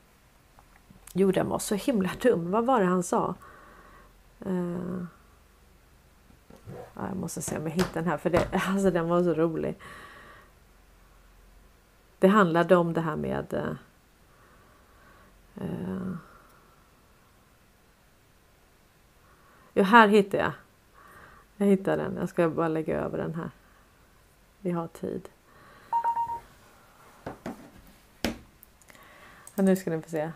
Jo, 1.12 1.32
den 1.32 1.48
var 1.48 1.58
så 1.58 1.74
himla 1.74 2.10
dum. 2.22 2.50
Vad 2.50 2.66
var 2.66 2.80
det 2.80 2.86
han 2.86 3.02
sa? 3.02 3.34
Eh, 4.40 5.04
jag 6.94 7.16
måste 7.16 7.42
se 7.42 7.58
om 7.58 7.66
jag 7.66 7.70
hittar 7.70 8.00
den 8.00 8.10
här 8.10 8.16
för 8.16 8.30
det, 8.30 8.48
alltså, 8.68 8.90
den 8.90 9.08
var 9.08 9.22
så 9.22 9.34
rolig. 9.34 9.78
Det 12.18 12.28
handlade 12.28 12.76
om 12.76 12.92
det 12.92 13.00
här 13.00 13.16
med 13.16 13.76
uh, 15.60 16.14
Jo, 19.74 19.82
här 19.82 20.08
hittar 20.08 20.38
jag. 20.38 20.52
Jag 21.62 21.66
hittar 21.66 21.96
den. 21.96 22.16
Jag 22.16 22.28
ska 22.28 22.48
bara 22.48 22.68
lägga 22.68 23.00
över 23.00 23.18
den 23.18 23.34
här. 23.34 23.50
Vi 24.60 24.70
har 24.70 24.88
tid. 24.88 25.28
Ja, 29.54 29.62
nu 29.62 29.76
ska 29.76 29.90
ni 29.90 30.02
få 30.02 30.10
se. 30.10 30.32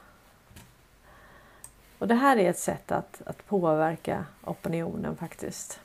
Och 1.99 2.09
det 2.09 2.15
här 2.15 2.37
är 2.37 2.51
ett 2.51 2.59
sätt 2.59 2.93
att, 2.93 3.23
att 3.27 3.47
påverka 3.47 4.27
opinionen 4.45 5.17
faktiskt. 5.17 5.81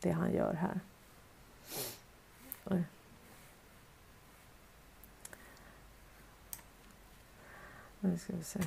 Det 0.00 0.10
han 0.10 0.32
gör 0.32 0.54
här. 0.54 0.80
Oj. 2.64 2.84
Nu 8.00 8.18
ska 8.18 8.32
vi 8.36 8.44
se. 8.44 8.60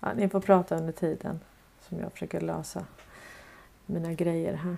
Ja, 0.00 0.12
ni 0.14 0.28
får 0.28 0.40
prata 0.40 0.76
under 0.76 0.92
tiden 0.92 1.40
som 1.80 1.98
jag 1.98 2.12
försöker 2.12 2.40
lösa 2.40 2.86
mina 3.88 4.12
grejer 4.12 4.54
här. 4.54 4.76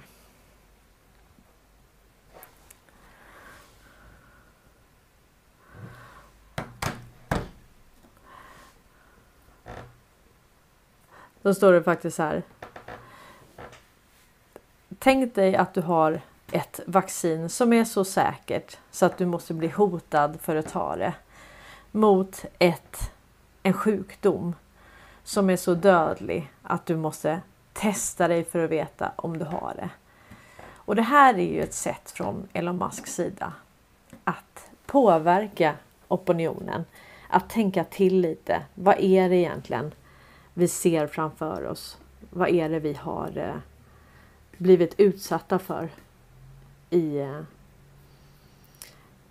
Då 11.42 11.54
står 11.54 11.72
det 11.72 11.82
faktiskt 11.82 12.16
så 12.16 12.22
här. 12.22 12.42
Tänk 14.98 15.34
dig 15.34 15.56
att 15.56 15.74
du 15.74 15.80
har 15.80 16.20
ett 16.52 16.80
vaccin 16.86 17.48
som 17.48 17.72
är 17.72 17.84
så 17.84 18.04
säkert 18.04 18.78
så 18.90 19.06
att 19.06 19.18
du 19.18 19.26
måste 19.26 19.54
bli 19.54 19.68
hotad 19.68 20.40
för 20.40 20.56
att 20.56 20.68
ta 20.68 20.96
det. 20.96 21.14
Mot 21.90 22.44
ett, 22.58 23.12
en 23.62 23.72
sjukdom 23.72 24.54
som 25.24 25.50
är 25.50 25.56
så 25.56 25.74
dödlig 25.74 26.52
att 26.62 26.86
du 26.86 26.96
måste 26.96 27.40
testa 27.72 28.28
dig 28.28 28.44
för 28.44 28.64
att 28.64 28.70
veta 28.70 29.12
om 29.16 29.38
du 29.38 29.44
har 29.44 29.74
det. 29.76 29.90
Och 30.90 30.96
det 30.96 31.02
här 31.02 31.34
är 31.34 31.52
ju 31.52 31.62
ett 31.62 31.74
sätt 31.74 32.10
från 32.10 32.48
Elon 32.52 32.76
Musks 32.76 33.14
sida 33.14 33.52
att 34.24 34.70
påverka 34.86 35.74
opinionen. 36.08 36.84
Att 37.28 37.50
tänka 37.50 37.84
till 37.84 38.20
lite. 38.20 38.62
Vad 38.74 38.98
är 38.98 39.28
det 39.28 39.36
egentligen 39.36 39.92
vi 40.54 40.68
ser 40.68 41.06
framför 41.06 41.66
oss? 41.66 41.98
Vad 42.30 42.48
är 42.48 42.68
det 42.68 42.78
vi 42.78 42.92
har 42.94 43.38
eh, 43.38 43.56
blivit 44.56 45.00
utsatta 45.00 45.58
för 45.58 45.88
i, 46.90 47.18
eh, 47.18 47.40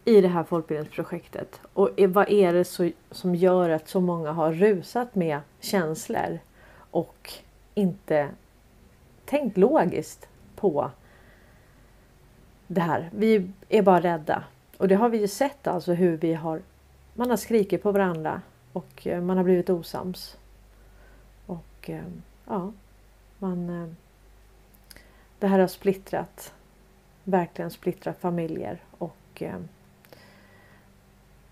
i 0.05 0.21
det 0.21 0.27
här 0.27 0.43
folkbildningsprojektet? 0.43 1.61
Och 1.73 1.89
vad 2.07 2.29
är 2.29 2.53
det 2.53 2.65
så, 2.65 2.91
som 3.11 3.35
gör 3.35 3.69
att 3.69 3.89
så 3.89 3.99
många 4.01 4.31
har 4.31 4.53
rusat 4.53 5.15
med 5.15 5.39
känslor 5.59 6.39
och 6.91 7.33
inte 7.79 8.29
tänkt 9.25 9.57
logiskt 9.57 10.27
på 10.55 10.91
det 12.67 12.81
här. 12.81 13.09
Vi 13.13 13.51
är 13.69 13.81
bara 13.81 14.01
rädda. 14.01 14.43
Och 14.77 14.87
det 14.87 14.95
har 14.95 15.09
vi 15.09 15.17
ju 15.17 15.27
sett 15.27 15.67
alltså 15.67 15.93
hur 15.93 16.17
vi 16.17 16.33
har 16.33 16.61
man 17.13 17.29
har 17.29 17.37
skrikit 17.37 17.83
på 17.83 17.91
varandra 17.91 18.41
och 18.73 19.07
eh, 19.07 19.21
man 19.21 19.37
har 19.37 19.43
blivit 19.43 19.69
osams. 19.69 20.37
Och 21.45 21.89
eh, 21.89 22.03
ja, 22.45 22.71
man 23.39 23.69
eh, 23.69 23.89
det 25.39 25.47
här 25.47 25.59
har 25.59 25.67
splittrat 25.67 26.53
verkligen 27.23 27.71
splittrat 27.71 28.17
familjer 28.17 28.83
och 28.97 29.15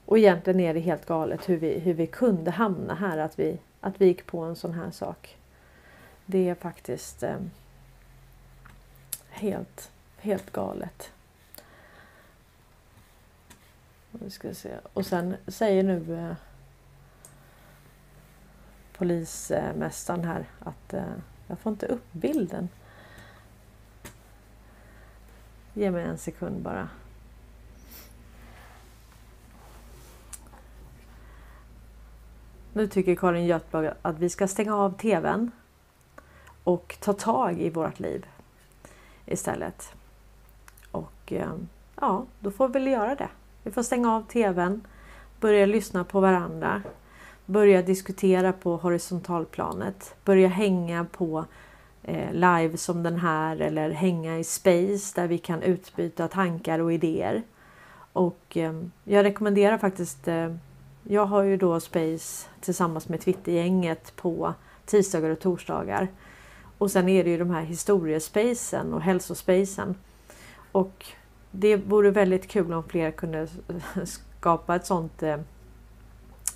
och 0.06 0.18
egentligen 0.18 0.60
är 0.60 0.74
det 0.74 0.80
helt 0.80 1.06
galet 1.06 1.50
hur 1.50 1.58
vi, 1.58 1.80
hur 1.80 1.94
vi 1.94 2.08
kunde 2.08 2.52
hamna 2.52 2.96
här 2.96 3.18
att 3.18 3.40
vi, 3.40 3.60
att 3.82 4.02
vi 4.02 4.06
gick 4.06 4.26
på 4.26 4.40
en 4.40 4.56
sån 4.56 4.74
här 4.74 4.92
sak. 4.92 5.37
Det 6.30 6.50
är 6.50 6.56
faktiskt 6.56 7.24
eh, 7.24 7.38
helt, 9.30 9.92
helt 10.18 10.52
galet. 10.52 11.12
Vi 14.12 14.30
ska 14.30 14.54
se. 14.54 14.78
Och 14.94 15.06
sen 15.06 15.36
säger 15.48 15.84
nu 15.84 16.18
eh, 16.18 16.36
polismästaren 18.94 20.24
här 20.24 20.46
att 20.60 20.94
eh, 20.94 21.14
jag 21.48 21.60
får 21.60 21.72
inte 21.72 21.86
upp 21.86 22.14
bilden. 22.14 22.70
Ge 25.74 25.92
mig 25.92 26.06
en 26.06 26.18
sekund 26.18 26.62
bara. 26.62 26.90
Nu 32.74 32.88
tycker 32.88 33.16
Karin 33.16 33.46
Götblad 33.46 33.94
att 34.02 34.20
vi 34.20 34.30
ska 34.30 34.48
stänga 34.48 34.76
av 34.76 34.98
TVn 34.98 35.52
och 36.68 36.98
ta 37.00 37.14
tag 37.14 37.62
i 37.62 37.70
vårt 37.70 38.00
liv 38.00 38.26
istället. 39.26 39.92
Och 40.92 41.32
ehm, 41.32 41.68
ja, 42.02 42.26
då 42.40 42.52
får 42.52 42.68
vi 42.68 42.74
väl 42.74 42.88
göra 42.88 43.16
det. 43.16 43.30
Vi 43.64 43.72
får 43.72 43.84
stänga 43.84 44.16
av 44.16 44.22
TVn, 44.22 44.82
börja 45.40 45.66
lyssna 45.66 46.04
på 46.04 46.20
varandra, 46.20 46.82
börja 47.46 47.82
diskutera 47.82 48.54
på 48.54 48.78
horisontalplanet, 48.78 50.16
börja 50.24 50.48
hänga 50.48 51.06
på 51.06 51.46
eh, 52.04 52.34
live 52.34 52.78
som 52.78 53.04
den 53.04 53.18
här 53.18 53.62
eller 53.62 53.90
hänga 53.90 54.38
i 54.38 54.44
space 54.44 55.22
där 55.22 55.28
vi 55.28 55.38
kan 55.38 55.64
utbyta 55.64 56.28
tankar 56.28 56.80
och 56.80 56.94
idéer. 56.94 57.44
Och 58.14 58.58
eh, 58.58 58.82
jag 59.04 59.24
rekommenderar 59.24 59.78
faktiskt 59.78 60.28
eh, 60.28 60.54
jag 61.04 61.26
har 61.26 61.44
ju 61.44 61.58
då 61.58 61.80
Space 61.80 62.48
tillsammans 62.62 63.10
med 63.10 63.22
Twittergänget 63.22 64.16
på 64.16 64.54
tisdagar 64.86 65.30
och 65.30 65.40
torsdagar. 65.40 66.08
Och 66.78 66.92
sen 66.92 67.10
är 67.10 67.24
det 67.24 67.30
ju 67.30 67.38
de 67.38 67.50
här 67.50 67.62
historiespacen 67.62 68.94
och 68.94 69.02
hälsospacen. 69.02 69.96
Och 70.72 71.06
det 71.52 71.76
vore 71.76 72.12
väldigt 72.12 72.48
kul 72.48 72.74
om 72.74 72.84
fler 72.84 73.12
kunde 73.12 73.48
skapa 74.06 74.76
ett 74.76 74.86
sånt 74.86 75.24
eh, 75.24 75.40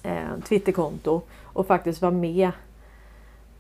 eh, 0.04 0.40
Twitterkonto 0.48 1.22
och 1.44 1.68
faktiskt 1.68 2.02
vara 2.02 2.12
med 2.12 2.52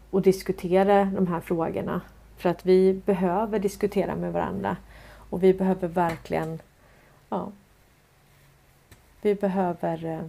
och 0.09 0.22
diskutera 0.22 1.05
de 1.05 1.28
här 1.28 1.39
frågorna. 1.39 2.01
För 2.38 2.49
att 2.49 2.66
vi 2.66 3.01
behöver 3.05 3.59
diskutera 3.59 4.16
med 4.16 4.34
varandra 4.34 4.78
och 5.30 5.43
vi 5.43 5.53
behöver 5.53 5.88
verkligen 5.88 6.62
ja, 7.30 7.51
vi 9.22 9.36
behöver 9.36 10.05
eh, 10.05 10.26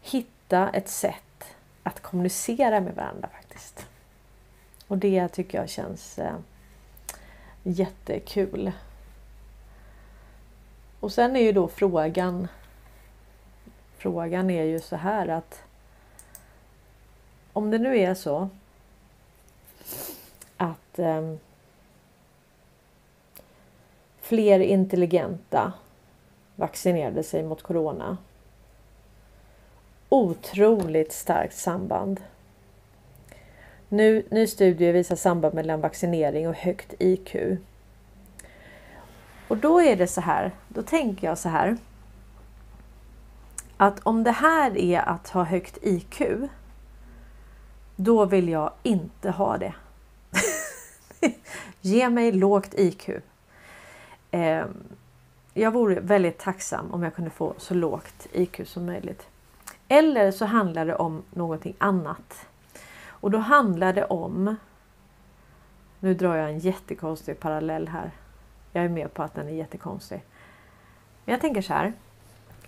hitta 0.00 0.68
ett 0.68 0.88
sätt 0.88 1.44
att 1.82 2.02
kommunicera 2.02 2.80
med 2.80 2.94
varandra 2.94 3.28
faktiskt. 3.32 3.86
Och 4.92 4.98
det 4.98 5.28
tycker 5.28 5.58
jag 5.58 5.68
känns 5.68 6.18
eh, 6.18 6.36
jättekul. 7.62 8.72
Och 11.00 11.12
sen 11.12 11.36
är 11.36 11.40
ju 11.40 11.52
då 11.52 11.68
frågan 11.68 12.48
Frågan 13.96 14.50
är 14.50 14.64
ju 14.64 14.80
så 14.80 14.96
här 14.96 15.28
att 15.28 15.62
om 17.52 17.70
det 17.70 17.78
nu 17.78 17.98
är 17.98 18.14
så 18.14 18.48
att 20.56 20.98
eh, 20.98 21.34
fler 24.20 24.60
intelligenta 24.60 25.72
vaccinerade 26.56 27.22
sig 27.22 27.42
mot 27.42 27.62
corona. 27.62 28.16
Otroligt 30.08 31.12
starkt 31.12 31.56
samband. 31.56 32.20
Nu, 33.92 34.26
ny 34.30 34.46
studie 34.46 34.92
visar 34.92 35.16
samband 35.16 35.54
mellan 35.54 35.80
vaccinering 35.80 36.48
och 36.48 36.54
högt 36.54 36.94
IQ. 36.98 37.36
Och 39.48 39.56
då 39.56 39.80
är 39.80 39.96
det 39.96 40.06
så 40.06 40.20
här, 40.20 40.52
då 40.68 40.82
tänker 40.82 41.26
jag 41.26 41.38
så 41.38 41.48
här. 41.48 41.76
Att 43.76 44.00
om 44.02 44.24
det 44.24 44.30
här 44.30 44.78
är 44.78 45.00
att 45.08 45.28
ha 45.28 45.44
högt 45.44 45.78
IQ. 45.82 46.22
Då 47.96 48.24
vill 48.24 48.48
jag 48.48 48.72
inte 48.82 49.30
ha 49.30 49.58
det. 49.58 49.74
Ge 51.80 52.08
mig 52.08 52.32
lågt 52.32 52.74
IQ. 52.74 53.08
Eh, 54.30 54.64
jag 55.54 55.70
vore 55.70 56.00
väldigt 56.00 56.38
tacksam 56.38 56.92
om 56.92 57.02
jag 57.02 57.14
kunde 57.14 57.30
få 57.30 57.54
så 57.58 57.74
lågt 57.74 58.26
IQ 58.32 58.60
som 58.64 58.86
möjligt. 58.86 59.26
Eller 59.88 60.30
så 60.30 60.44
handlar 60.44 60.86
det 60.86 60.94
om 60.94 61.22
någonting 61.30 61.74
annat. 61.78 62.46
Och 63.22 63.30
då 63.30 63.38
handlar 63.38 63.92
det 63.92 64.04
om... 64.04 64.56
Nu 66.00 66.14
drar 66.14 66.36
jag 66.36 66.50
en 66.50 66.58
jättekonstig 66.58 67.40
parallell 67.40 67.88
här. 67.88 68.10
Jag 68.72 68.84
är 68.84 68.88
med 68.88 69.14
på 69.14 69.22
att 69.22 69.34
den 69.34 69.48
är 69.48 69.52
jättekonstig. 69.52 70.24
Men 71.24 71.32
jag 71.32 71.40
tänker 71.40 71.62
så 71.62 71.72
här. 71.72 71.92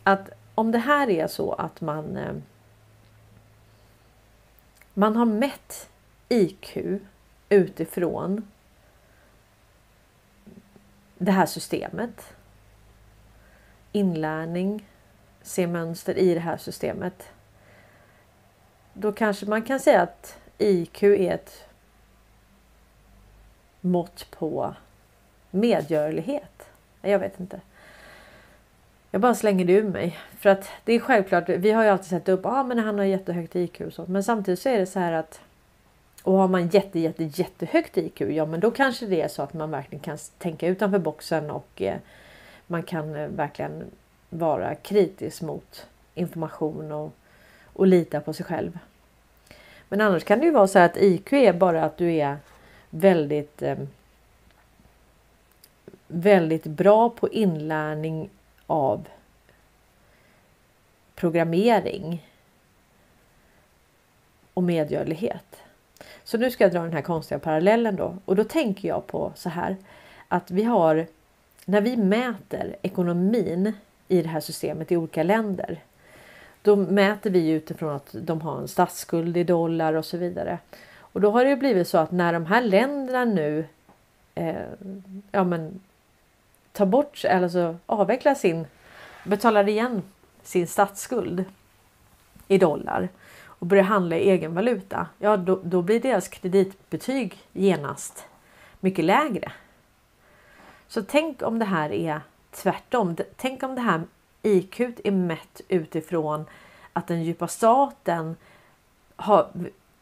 Att 0.02 0.28
om 0.54 0.72
det 0.72 0.78
här 0.78 1.10
är 1.10 1.26
så 1.26 1.52
att 1.52 1.80
man 1.80 2.16
eh, 2.16 2.34
man 4.94 5.16
har 5.16 5.24
mätt 5.24 5.88
IQ 6.28 6.76
utifrån 7.48 8.48
det 11.18 11.32
här 11.32 11.46
systemet. 11.46 12.34
Inlärning, 13.92 14.88
se 15.42 15.66
mönster 15.66 16.18
i 16.18 16.34
det 16.34 16.40
här 16.40 16.56
systemet. 16.56 17.28
Då 18.92 19.12
kanske 19.12 19.46
man 19.46 19.62
kan 19.62 19.80
säga 19.80 20.02
att 20.02 20.38
IQ 20.58 21.02
är 21.02 21.34
ett 21.34 21.64
mått 23.80 24.30
på 24.30 24.74
medgörlighet. 25.50 26.68
Jag 27.02 27.18
vet 27.18 27.40
inte. 27.40 27.60
Jag 29.10 29.20
bara 29.20 29.34
slänger 29.34 29.64
det 29.64 29.72
ur 29.72 29.88
mig. 29.88 30.18
För 30.38 30.50
att 30.50 30.70
det 30.84 30.92
är 30.92 31.00
självklart, 31.00 31.48
vi 31.48 31.70
har 31.70 31.82
ju 31.82 31.88
alltid 31.88 32.06
sett 32.06 32.28
upp, 32.28 32.40
ja 32.44 32.50
ah, 32.50 32.64
men 32.64 32.78
han 32.78 32.98
har 32.98 33.04
jättehögt 33.04 33.56
IQ 33.56 33.80
och 33.80 33.92
så. 33.92 34.04
Men 34.08 34.24
samtidigt 34.24 34.60
så 34.60 34.68
är 34.68 34.78
det 34.78 34.86
så 34.86 34.98
här 34.98 35.12
att 35.12 35.40
och 36.24 36.32
har 36.32 36.48
man 36.48 36.68
jätte, 36.68 36.98
jätte, 36.98 37.24
jättehögt 37.24 37.96
IQ, 37.96 38.20
ja 38.20 38.46
men 38.46 38.60
då 38.60 38.70
kanske 38.70 39.06
det 39.06 39.22
är 39.22 39.28
så 39.28 39.42
att 39.42 39.54
man 39.54 39.70
verkligen 39.70 40.02
kan 40.02 40.18
tänka 40.38 40.66
utanför 40.66 40.98
boxen 40.98 41.50
och 41.50 41.82
eh, 41.82 41.96
man 42.66 42.82
kan 42.82 43.16
eh, 43.16 43.28
verkligen 43.28 43.84
vara 44.30 44.74
kritisk 44.74 45.42
mot 45.42 45.86
information 46.14 46.92
och, 46.92 47.12
och 47.64 47.86
lita 47.86 48.20
på 48.20 48.32
sig 48.32 48.46
själv. 48.46 48.78
Men 49.94 50.00
annars 50.00 50.24
kan 50.24 50.38
det 50.38 50.44
ju 50.44 50.50
vara 50.50 50.66
så 50.66 50.78
att 50.78 50.96
IQ 50.96 51.32
är 51.32 51.52
bara 51.52 51.84
att 51.84 51.96
du 51.96 52.12
är 52.12 52.36
väldigt 52.90 53.62
eh, 53.62 53.78
väldigt 56.06 56.64
bra 56.64 57.10
på 57.10 57.28
inlärning 57.28 58.30
av 58.66 59.08
programmering 61.14 62.28
och 64.54 64.62
medgörlighet. 64.62 65.62
Så 66.24 66.38
nu 66.38 66.50
ska 66.50 66.64
jag 66.64 66.72
dra 66.72 66.82
den 66.82 66.92
här 66.92 67.02
konstiga 67.02 67.38
parallellen 67.38 67.96
då 67.96 68.16
och 68.24 68.36
då 68.36 68.44
tänker 68.44 68.88
jag 68.88 69.06
på 69.06 69.32
så 69.34 69.48
här 69.48 69.76
att 70.28 70.50
vi 70.50 70.64
har 70.64 71.06
när 71.64 71.80
vi 71.80 71.96
mäter 71.96 72.76
ekonomin 72.82 73.72
i 74.08 74.22
det 74.22 74.28
här 74.28 74.40
systemet 74.40 74.92
i 74.92 74.96
olika 74.96 75.22
länder. 75.22 75.82
Då 76.64 76.76
mäter 76.76 77.30
vi 77.30 77.50
utifrån 77.50 77.94
att 77.94 78.08
de 78.12 78.40
har 78.40 78.58
en 78.58 78.68
statsskuld 78.68 79.36
i 79.36 79.44
dollar 79.44 79.94
och 79.94 80.04
så 80.04 80.16
vidare. 80.16 80.58
Och 80.98 81.20
då 81.20 81.30
har 81.30 81.44
det 81.44 81.56
blivit 81.56 81.88
så 81.88 81.98
att 81.98 82.10
när 82.10 82.32
de 82.32 82.46
här 82.46 82.62
länderna 82.62 83.24
nu 83.24 83.66
eh, 84.34 84.54
ja, 85.32 85.44
men, 85.44 85.80
tar 86.72 86.86
bort 86.86 87.24
eller 87.24 87.48
så 87.48 87.76
avvecklar 87.86 88.34
sin, 88.34 88.66
betalar 89.24 89.68
igen 89.68 90.02
sin 90.42 90.66
statsskuld 90.66 91.44
i 92.48 92.58
dollar 92.58 93.08
och 93.44 93.66
börjar 93.66 93.84
handla 93.84 94.16
i 94.16 94.30
egen 94.30 94.54
valuta. 94.54 95.06
Ja, 95.18 95.36
då, 95.36 95.60
då 95.64 95.82
blir 95.82 96.00
deras 96.00 96.28
kreditbetyg 96.28 97.38
genast 97.52 98.26
mycket 98.80 99.04
lägre. 99.04 99.52
Så 100.88 101.02
tänk 101.02 101.42
om 101.42 101.58
det 101.58 101.64
här 101.64 101.92
är 101.92 102.20
tvärtom. 102.50 103.16
Tänk 103.36 103.62
om 103.62 103.74
det 103.74 103.80
här 103.80 104.02
IQ 104.44 104.80
är 105.04 105.10
mätt 105.10 105.60
utifrån 105.68 106.44
att 106.92 107.06
den 107.06 107.22
djupa 107.22 107.48
staten 107.48 108.36
har 109.16 109.50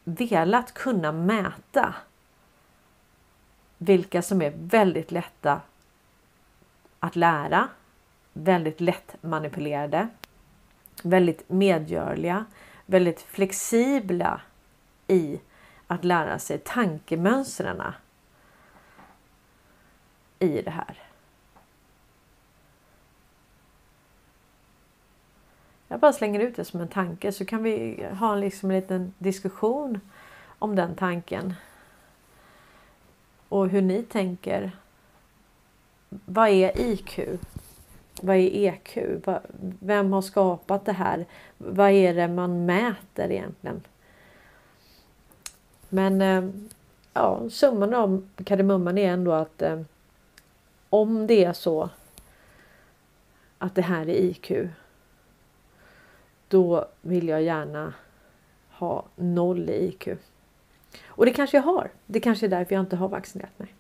velat 0.05 0.75
kunna 0.75 1.13
mäta 1.13 1.95
vilka 3.79 4.23
som 4.23 4.43
är 4.43 4.53
väldigt 4.57 5.11
lätta 5.11 5.61
att 6.99 7.17
lära, 7.17 7.69
väldigt 8.33 8.81
lätt 8.81 9.17
manipulerade, 9.21 10.09
väldigt 11.03 11.49
medgörliga, 11.49 12.45
väldigt 12.87 13.21
flexibla 13.21 14.41
i 15.07 15.41
att 15.87 16.05
lära 16.05 16.39
sig 16.39 16.59
tankemönstren 16.59 17.83
i 20.39 20.63
det 20.63 20.71
här. 20.71 21.02
Jag 25.93 26.01
bara 26.01 26.13
slänger 26.13 26.41
ut 26.41 26.57
det 26.57 26.65
som 26.65 26.81
en 26.81 26.89
tanke 26.89 27.33
så 27.33 27.45
kan 27.45 27.63
vi 27.63 28.07
ha 28.19 28.35
liksom 28.35 28.71
en 28.71 28.77
liten 28.77 29.15
diskussion 29.19 30.01
om 30.59 30.77
den 30.77 30.95
tanken. 30.95 31.55
Och 33.49 33.69
hur 33.69 33.83
ni 33.83 34.03
tänker. 34.03 34.73
Vad 36.09 36.49
är 36.49 36.81
IQ? 36.81 37.21
Vad 38.23 38.37
är 38.37 38.41
EQ? 38.41 38.99
Vem 39.79 40.13
har 40.13 40.23
skapat 40.23 40.85
det 40.85 40.93
här? 40.93 41.27
Vad 41.59 41.91
är 41.91 42.15
det 42.15 42.29
man 42.29 42.67
mäter 42.67 43.31
egentligen? 43.31 43.83
Men 45.89 46.23
eh, 46.23 46.51
ja, 47.15 47.51
summan 47.51 47.95
av 47.95 48.29
kardemumman 48.45 48.99
är 48.99 49.13
ändå 49.13 49.33
att 49.33 49.63
eh, 49.63 49.81
om 50.91 51.27
det 51.27 51.45
är 51.45 51.53
så 51.53 51.91
att 53.59 53.75
det 53.75 53.83
här 53.83 54.09
är 54.09 54.15
IQ 54.15 54.53
då 56.53 56.85
vill 57.01 57.29
jag 57.29 57.43
gärna 57.43 57.95
ha 58.71 59.05
noll 59.17 59.71
i 59.71 59.89
IQ. 59.89 60.09
Och 61.07 61.27
det 61.27 61.33
kanske 61.33 61.57
jag 61.57 61.63
har. 61.63 61.91
Det 62.07 62.21
kanske 62.21 62.47
är 62.47 62.51
därför 62.51 62.75
jag 62.75 62.83
inte 62.83 62.97
har 62.97 63.09
vaccinerat 63.09 63.59
mig. 63.59 63.75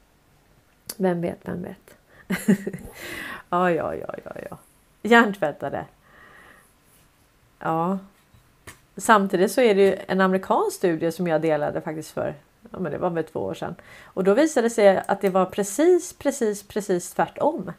Vem 0.96 1.20
vet, 1.20 1.38
vem 1.42 1.62
vet. 1.62 1.96
ja, 3.48 3.70
ja, 3.70 3.94
ja, 3.94 4.14
ja, 4.24 4.32
ja. 4.50 4.58
Hjärntvättade. 5.02 5.84
Ja. 7.58 7.98
samtidigt 8.96 9.52
så 9.52 9.60
är 9.60 9.74
det 9.74 9.82
ju 9.82 9.98
en 10.06 10.20
amerikansk 10.20 10.76
studie 10.76 11.12
som 11.12 11.26
jag 11.26 11.42
delade 11.42 11.80
faktiskt 11.80 12.10
för 12.10 12.34
ja, 12.70 12.78
men 12.78 12.92
det 12.92 12.98
var 12.98 13.10
väl 13.10 13.24
två 13.24 13.40
år 13.40 13.54
sedan. 13.54 13.74
Och 14.04 14.24
då 14.24 14.34
visade 14.34 14.66
det 14.66 14.70
sig 14.70 15.02
att 15.06 15.20
det 15.20 15.30
var 15.30 15.46
precis, 15.46 16.12
precis, 16.12 16.62
precis 16.62 17.14
tvärtom. 17.14 17.72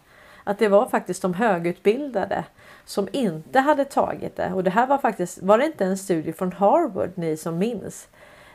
Att 0.44 0.60
det 0.60 0.68
var 0.68 0.90
faktiskt 0.90 1.22
de 1.22 1.34
högutbildade 1.34 2.46
som 2.86 3.08
inte 3.12 3.60
hade 3.60 3.86
tagit 3.86 4.36
det. 4.36 4.54
Och 4.54 4.64
det 4.64 4.70
här 4.70 4.88
var 4.88 4.98
faktiskt, 4.98 5.42
var 5.42 5.58
det 5.58 5.66
inte 5.66 5.86
en 5.86 5.98
studie 5.98 6.34
från 6.34 6.52
Harvard 6.52 7.12
ni 7.16 7.38
som 7.38 7.58
minns? 7.58 8.08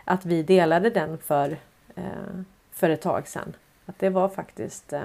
Att 0.05 0.27
vi 0.27 0.43
delade 0.43 0.91
den 0.91 1.19
för, 1.19 1.57
eh, 1.95 2.43
för 2.73 2.91
ett 2.91 3.03
tag 3.03 3.29
sedan. 3.29 3.57
Att 3.87 3.99
det 3.99 4.11
var 4.11 4.29
faktiskt 4.29 4.93
eh, 4.93 5.03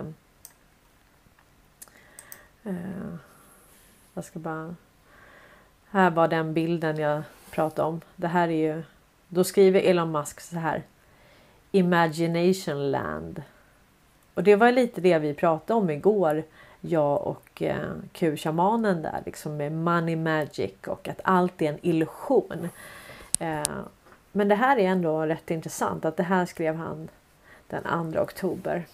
eh, 2.64 3.16
jag 4.14 4.24
ska 4.24 4.40
bara... 4.40 4.76
Här 5.90 6.12
var 6.12 6.28
den 6.28 6.54
bilden 6.54 6.98
jag 6.98 7.24
pratade 7.52 7.88
om. 7.88 8.02
Det 8.16 8.28
här 8.28 8.48
är 8.48 8.76
ju... 8.76 8.84
Då 9.28 9.44
skriver 9.44 9.82
Elon 9.82 10.12
Musk 10.12 10.40
så 10.40 10.56
här. 10.56 10.84
Imagination 11.72 12.92
land. 12.92 13.44
Och 14.34 14.44
det 14.44 14.56
var 14.56 14.72
lite 14.72 15.02
det 15.02 15.20
vi 15.20 15.34
pratade 15.34 15.80
om 15.80 15.90
igår. 15.90 16.44
Jag 16.86 17.28
och 17.28 17.62
eh, 17.62 17.92
Q-shamanen 18.12 19.02
där 19.02 19.22
liksom 19.26 19.58
med 19.58 19.72
money 19.72 20.16
magic 20.16 20.74
och 20.88 21.08
att 21.08 21.20
allt 21.24 21.62
är 21.62 21.70
en 21.70 21.80
illusion. 21.82 22.70
Eh, 23.40 23.64
men 24.32 24.48
det 24.48 24.56
här 24.56 24.78
är 24.78 24.88
ändå 24.88 25.22
rätt 25.22 25.52
intressant 25.52 26.06
att 26.06 26.18
det 26.18 26.24
här 26.24 26.46
skrev 26.46 26.76
han 26.76 27.10
den 27.68 28.14
2 28.14 28.20
oktober. 28.20 28.86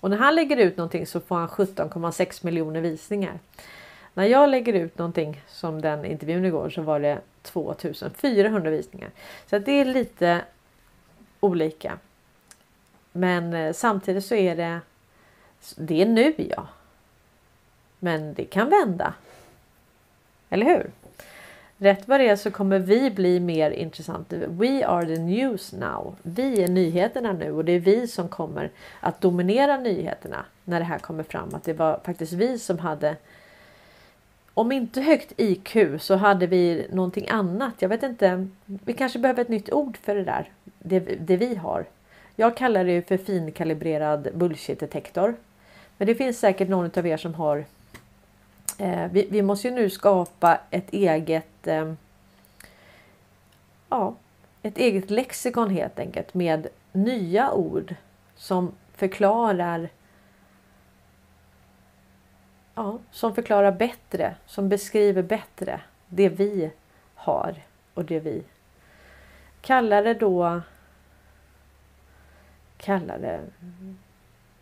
Och 0.00 0.10
när 0.10 0.16
han 0.16 0.34
lägger 0.34 0.56
ut 0.56 0.76
någonting 0.76 1.06
så 1.06 1.20
får 1.20 1.36
han 1.36 1.48
17,6 1.48 2.44
miljoner 2.44 2.80
visningar. 2.80 3.38
När 4.14 4.24
jag 4.24 4.48
lägger 4.48 4.72
ut 4.72 4.98
någonting 4.98 5.42
som 5.46 5.80
den 5.80 6.04
intervjun 6.04 6.44
igår 6.44 6.70
så 6.70 6.82
var 6.82 7.00
det 7.00 7.18
2400 7.42 8.70
visningar. 8.70 9.10
Så 9.46 9.58
det 9.58 9.72
är 9.72 9.84
lite 9.84 10.40
olika. 11.40 11.98
Men 13.12 13.52
eh, 13.52 13.72
samtidigt 13.72 14.24
så 14.24 14.34
är 14.34 14.56
det 14.56 14.80
det 15.76 16.02
är 16.02 16.06
nu 16.06 16.34
ja. 16.36 16.68
Men 17.98 18.34
det 18.34 18.44
kan 18.44 18.70
vända. 18.70 19.14
Eller 20.50 20.66
hur? 20.66 20.90
Rätt 21.80 22.08
vad 22.08 22.20
det 22.20 22.28
är 22.28 22.36
så 22.36 22.50
kommer 22.50 22.78
vi 22.78 23.10
bli 23.10 23.40
mer 23.40 23.70
intressanta. 23.70 24.36
We 24.36 24.86
are 24.86 25.06
the 25.06 25.22
news 25.22 25.72
now. 25.72 26.16
Vi 26.22 26.62
är 26.62 26.68
nyheterna 26.68 27.32
nu 27.32 27.52
och 27.52 27.64
det 27.64 27.72
är 27.72 27.80
vi 27.80 28.06
som 28.06 28.28
kommer 28.28 28.70
att 29.00 29.20
dominera 29.20 29.76
nyheterna 29.76 30.44
när 30.64 30.78
det 30.78 30.84
här 30.84 30.98
kommer 30.98 31.22
fram. 31.22 31.54
Att 31.54 31.64
det 31.64 31.72
var 31.72 32.00
faktiskt 32.04 32.32
vi 32.32 32.58
som 32.58 32.78
hade 32.78 33.16
om 34.54 34.72
inte 34.72 35.00
högt 35.00 35.32
IQ 35.36 35.76
så 35.98 36.16
hade 36.16 36.46
vi 36.46 36.86
någonting 36.92 37.28
annat. 37.28 37.74
Jag 37.78 37.88
vet 37.88 38.02
inte. 38.02 38.48
Vi 38.64 38.92
kanske 38.92 39.18
behöver 39.18 39.42
ett 39.42 39.48
nytt 39.48 39.72
ord 39.72 39.96
för 39.96 40.14
det 40.14 40.24
där. 40.24 40.50
Det, 40.78 41.00
det 41.00 41.36
vi 41.36 41.54
har. 41.54 41.84
Jag 42.36 42.56
kallar 42.56 42.84
det 42.84 43.08
för 43.08 43.16
finkalibrerad 43.16 44.28
bullshit-detektor. 44.34 45.34
Men 45.96 46.06
det 46.06 46.14
finns 46.14 46.38
säkert 46.38 46.68
någon 46.68 46.90
av 46.96 47.06
er 47.06 47.16
som 47.16 47.34
har 47.34 47.64
Eh, 48.78 49.08
vi, 49.10 49.28
vi, 49.30 49.42
måste 49.42 49.68
ju 49.68 49.74
nu 49.74 49.90
skapa 49.90 50.60
ett 50.70 50.92
eget 50.92 51.66
eh, 51.66 51.92
ja, 53.88 54.14
ett 54.62 54.78
eget 54.78 55.10
lexikon 55.10 55.70
helt 55.70 55.98
enkelt 55.98 56.34
med 56.34 56.66
nya 56.92 57.52
ord 57.52 57.94
som 58.36 58.72
förklarar 58.94 59.88
ja, 62.74 62.98
som 63.10 63.34
förklarar 63.34 63.72
bättre, 63.72 64.34
som 64.46 64.68
beskriver 64.68 65.22
bättre 65.22 65.80
det 66.08 66.28
vi 66.28 66.70
har 67.14 67.54
och 67.94 68.04
det 68.04 68.20
vi 68.20 68.42
kallar 69.60 70.02
det 70.02 70.14
då 70.14 70.60
kallar 72.76 73.18
det 73.18 73.40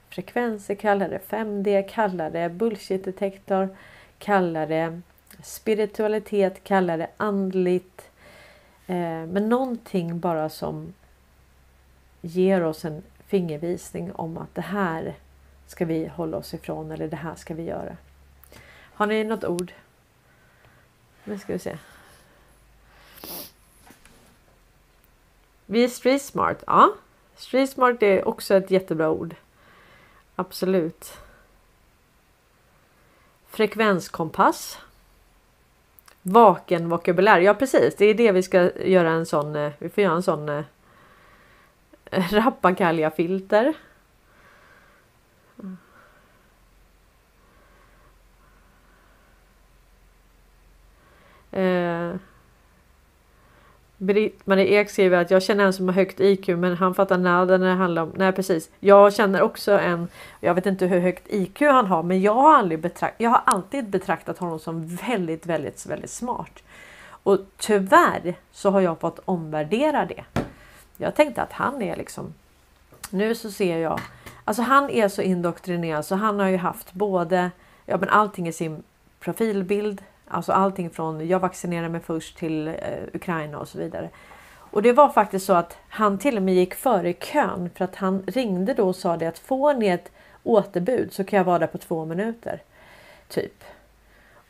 frekvenser, 0.09 0.74
kallar 0.74 1.09
det 1.09 1.18
5D, 1.28 1.88
kallar 1.88 2.30
det 2.30 2.48
bullshit 2.48 3.05
detektor 3.05 3.76
kalla 4.18 4.66
det 4.66 5.01
spiritualitet, 5.43 6.64
kalla 6.64 6.97
det 6.97 7.09
andligt. 7.16 8.10
Eh, 8.86 9.26
men 9.26 9.48
någonting 9.48 10.20
bara 10.20 10.48
som 10.48 10.94
ger 12.20 12.64
oss 12.64 12.84
en 12.84 13.02
fingervisning 13.26 14.12
om 14.12 14.38
att 14.38 14.55
det 14.55 14.60
här 14.60 15.14
ska 15.66 15.84
vi 15.84 16.06
hålla 16.06 16.36
oss 16.36 16.55
ifrån 16.55 16.90
eller 16.90 17.09
det 17.09 17.16
här 17.16 17.34
ska 17.34 17.55
vi 17.55 17.62
göra. 17.62 17.97
Har 18.94 19.06
ni 19.06 19.24
något 19.24 19.44
ord? 19.44 19.72
Nu 21.24 21.38
ska 21.38 21.52
vi 21.52 21.59
se. 21.59 21.78
Vi 25.66 25.84
är 25.84 25.88
street 25.88 26.22
smart. 26.22 26.64
Ja, 26.66 26.94
street 27.36 27.70
smart 27.70 28.02
är 28.02 28.28
också 28.28 28.55
ett 28.55 28.70
jättebra 28.70 29.10
ord. 29.10 29.34
Absolut. 30.36 31.18
Frekvenskompass. 33.56 34.78
Vaken 36.22 36.88
vokabulär. 36.88 37.40
Ja 37.40 37.54
precis, 37.54 37.96
det 37.96 38.04
är 38.04 38.14
det 38.14 38.32
vi 38.32 38.42
ska 38.42 38.70
göra 38.76 39.10
en 39.10 39.26
sån. 39.26 39.56
Eh, 39.56 39.72
vi 39.78 39.88
får 39.88 40.04
göra 40.04 40.14
en 40.14 40.22
sån 40.22 40.48
eh, 40.48 40.64
rappakalja-filter. 42.32 43.74
Eh, 51.50 52.14
Britt-Marie 53.98 54.81
Ek 54.81 54.90
skriver 54.90 55.20
att 55.20 55.31
jag 55.31 55.43
känner 55.43 55.64
en 55.64 55.73
som 55.73 55.89
har 55.89 55.94
högt 55.94 56.20
IQ 56.20 56.48
men 56.48 56.77
han 56.77 56.94
fattar 56.94 57.18
nada 57.18 57.56
när 57.56 57.66
det 57.66 57.74
handlar 57.74 58.02
om... 58.02 58.12
Nej 58.16 58.32
precis. 58.32 58.70
Jag 58.81 59.14
känner 59.14 59.43
också 59.43 59.78
en... 59.78 60.09
Jag 60.40 60.55
vet 60.55 60.66
inte 60.66 60.86
hur 60.86 61.01
högt 61.01 61.27
IQ 61.28 61.60
han 61.60 61.86
har 61.86 62.02
men 62.02 62.20
jag 62.20 62.35
har, 62.35 62.55
aldrig 62.55 62.81
betrakt, 62.81 63.14
jag 63.18 63.31
har 63.31 63.43
alltid 63.44 63.89
betraktat 63.89 64.39
honom 64.39 64.59
som 64.59 64.86
väldigt, 64.86 65.47
väldigt, 65.47 65.86
väldigt 65.86 66.10
smart. 66.10 66.62
Och 67.09 67.39
tyvärr 67.56 68.35
så 68.52 68.70
har 68.70 68.81
jag 68.81 69.01
fått 69.01 69.20
omvärdera 69.24 70.05
det. 70.05 70.24
Jag 70.97 71.14
tänkte 71.14 71.43
att 71.43 71.52
han 71.52 71.82
är 71.82 71.97
liksom... 71.97 72.35
Nu 73.10 73.35
så 73.35 73.51
ser 73.51 73.78
jag... 73.78 74.01
Alltså 74.44 74.62
han 74.62 74.90
är 74.90 75.09
så 75.09 75.23
indoktrinerad 75.23 76.05
så 76.05 76.14
han 76.14 76.40
har 76.40 76.48
ju 76.48 76.56
haft 76.56 76.93
både... 76.93 77.51
Ja 77.86 77.97
men 77.97 78.09
allting 78.09 78.48
i 78.48 78.52
sin 78.52 78.82
profilbild 79.20 80.02
Alltså 80.28 80.53
allting 80.53 80.90
från 80.90 81.28
jag 81.28 81.40
vaccinerade 81.40 81.89
mig 81.89 82.01
först 82.01 82.39
till 82.39 82.69
eh, 82.69 82.74
Ukraina 83.15 83.59
och 83.59 83.69
så 83.69 83.78
vidare. 83.78 84.11
Och 84.70 84.82
det 84.82 84.93
var 84.93 85.09
faktiskt 85.09 85.47
så 85.47 85.53
att 85.53 85.77
han 85.89 86.19
till 86.19 86.36
och 86.36 86.43
med 86.43 86.55
gick 86.55 86.74
före 86.74 87.12
kön 87.12 87.70
för 87.74 87.85
att 87.85 87.97
han 87.97 88.23
ringde 88.27 88.74
då 88.74 88.89
och 88.89 88.97
sa 88.97 89.16
det 89.16 89.27
att 89.27 89.39
får 89.39 89.74
ni 89.74 89.89
ett 89.89 90.11
återbud 90.43 91.12
så 91.12 91.24
kan 91.24 91.36
jag 91.36 91.44
vara 91.44 91.59
där 91.59 91.66
på 91.66 91.78
två 91.78 92.05
minuter. 92.05 92.62
Typ. 93.28 93.65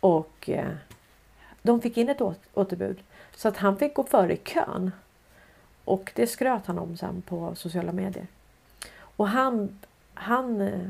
Och 0.00 0.50
eh, 0.50 0.72
de 1.62 1.80
fick 1.80 1.96
in 1.96 2.08
ett 2.08 2.20
återbud 2.54 2.98
så 3.34 3.48
att 3.48 3.56
han 3.56 3.76
fick 3.76 3.94
gå 3.94 4.04
före 4.04 4.36
kön. 4.36 4.90
Och 5.84 6.12
det 6.14 6.26
skröt 6.26 6.66
han 6.66 6.78
om 6.78 6.96
sen 6.96 7.22
på 7.22 7.54
sociala 7.54 7.92
medier. 7.92 8.26
Och 8.98 9.28
han, 9.28 9.78
han 10.14 10.60
eh, 10.60 10.88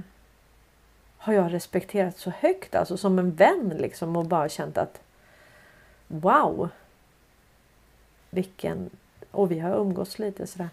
har 1.26 1.32
jag 1.32 1.52
respekterat 1.52 2.18
så 2.18 2.30
högt, 2.30 2.74
alltså 2.74 2.96
som 2.96 3.18
en 3.18 3.34
vän 3.34 3.74
liksom 3.78 4.16
och 4.16 4.26
bara 4.26 4.48
känt 4.48 4.78
att 4.78 5.00
wow. 6.06 6.68
Vilken 8.30 8.90
och 9.30 9.50
vi 9.50 9.58
har 9.58 9.76
umgåtts 9.76 10.18
lite 10.18 10.46
sådär 10.46 10.68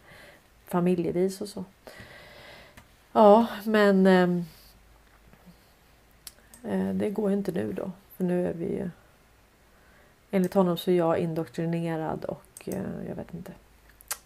familjevis 0.65 1.41
och 1.41 1.49
så. 1.49 1.65
Ja, 3.11 3.47
men 3.63 4.07
eh, 4.07 4.29
eh, 6.73 6.93
det 6.93 7.09
går 7.09 7.29
ju 7.29 7.37
inte 7.37 7.51
nu 7.51 7.73
då. 7.73 7.91
För 8.17 8.23
nu 8.23 8.47
är 8.47 8.53
vi 8.53 8.65
ju 8.65 8.89
enligt 10.31 10.53
honom 10.53 10.77
så 10.77 10.91
är 10.91 10.95
jag 10.95 11.17
indoktrinerad 11.17 12.25
och 12.25 12.63
eh, 12.65 13.07
jag 13.07 13.15
vet 13.15 13.33
inte 13.33 13.51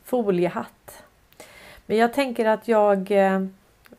foliehatt. 0.03 1.03
Men 1.85 1.97
jag 1.97 2.13
tänker 2.13 2.45
att 2.45 2.67
jag 2.67 3.11
eh, 3.11 3.47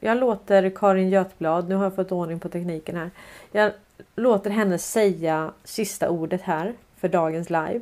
jag 0.01 0.19
låter 0.19 0.71
Karin 0.71 1.09
Götblad, 1.09 1.69
nu 1.69 1.75
har 1.75 1.85
jag 1.85 1.95
fått 1.95 2.13
ordning 2.13 2.41
på 2.41 2.49
tekniken 2.49 2.97
här. 2.97 3.11
Jag 3.53 3.73
låter 4.17 4.51
henne 4.51 4.79
säga 4.79 5.53
sista 5.65 6.11
ordet 6.11 6.43
här 6.43 6.75
för 6.97 7.09
dagens 7.09 7.51
live. 7.51 7.81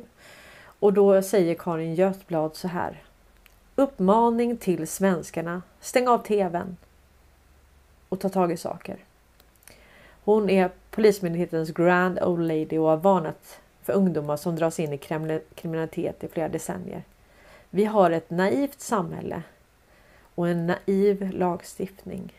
Och 0.79 0.93
då 0.93 1.21
säger 1.21 1.55
Karin 1.55 1.95
Götblad 1.95 2.55
så 2.55 2.67
här. 2.67 3.03
Uppmaning 3.75 4.57
till 4.57 4.87
svenskarna. 4.87 5.61
Stäng 5.79 6.07
av 6.07 6.17
tvn. 6.17 6.77
Och 8.09 8.19
ta 8.19 8.29
tag 8.29 8.51
i 8.51 8.57
saker. 8.57 8.97
Hon 10.23 10.49
är 10.49 10.71
Polismyndighetens 10.91 11.71
Grand 11.71 12.19
Old 12.19 12.47
Lady 12.47 12.77
och 12.77 12.89
har 12.89 12.97
varnat 12.97 13.59
för 13.83 13.93
ungdomar 13.93 14.37
som 14.37 14.55
dras 14.55 14.79
in 14.79 14.93
i 14.93 14.97
kriminalitet 15.55 16.23
i 16.23 16.27
flera 16.27 16.49
decennier. 16.49 17.03
Vi 17.69 17.85
har 17.85 18.11
ett 18.11 18.29
naivt 18.29 18.81
samhälle 18.81 19.43
och 20.37 20.47
en 20.49 20.67
naiv 20.67 21.31
lagstiftning. 21.33 22.33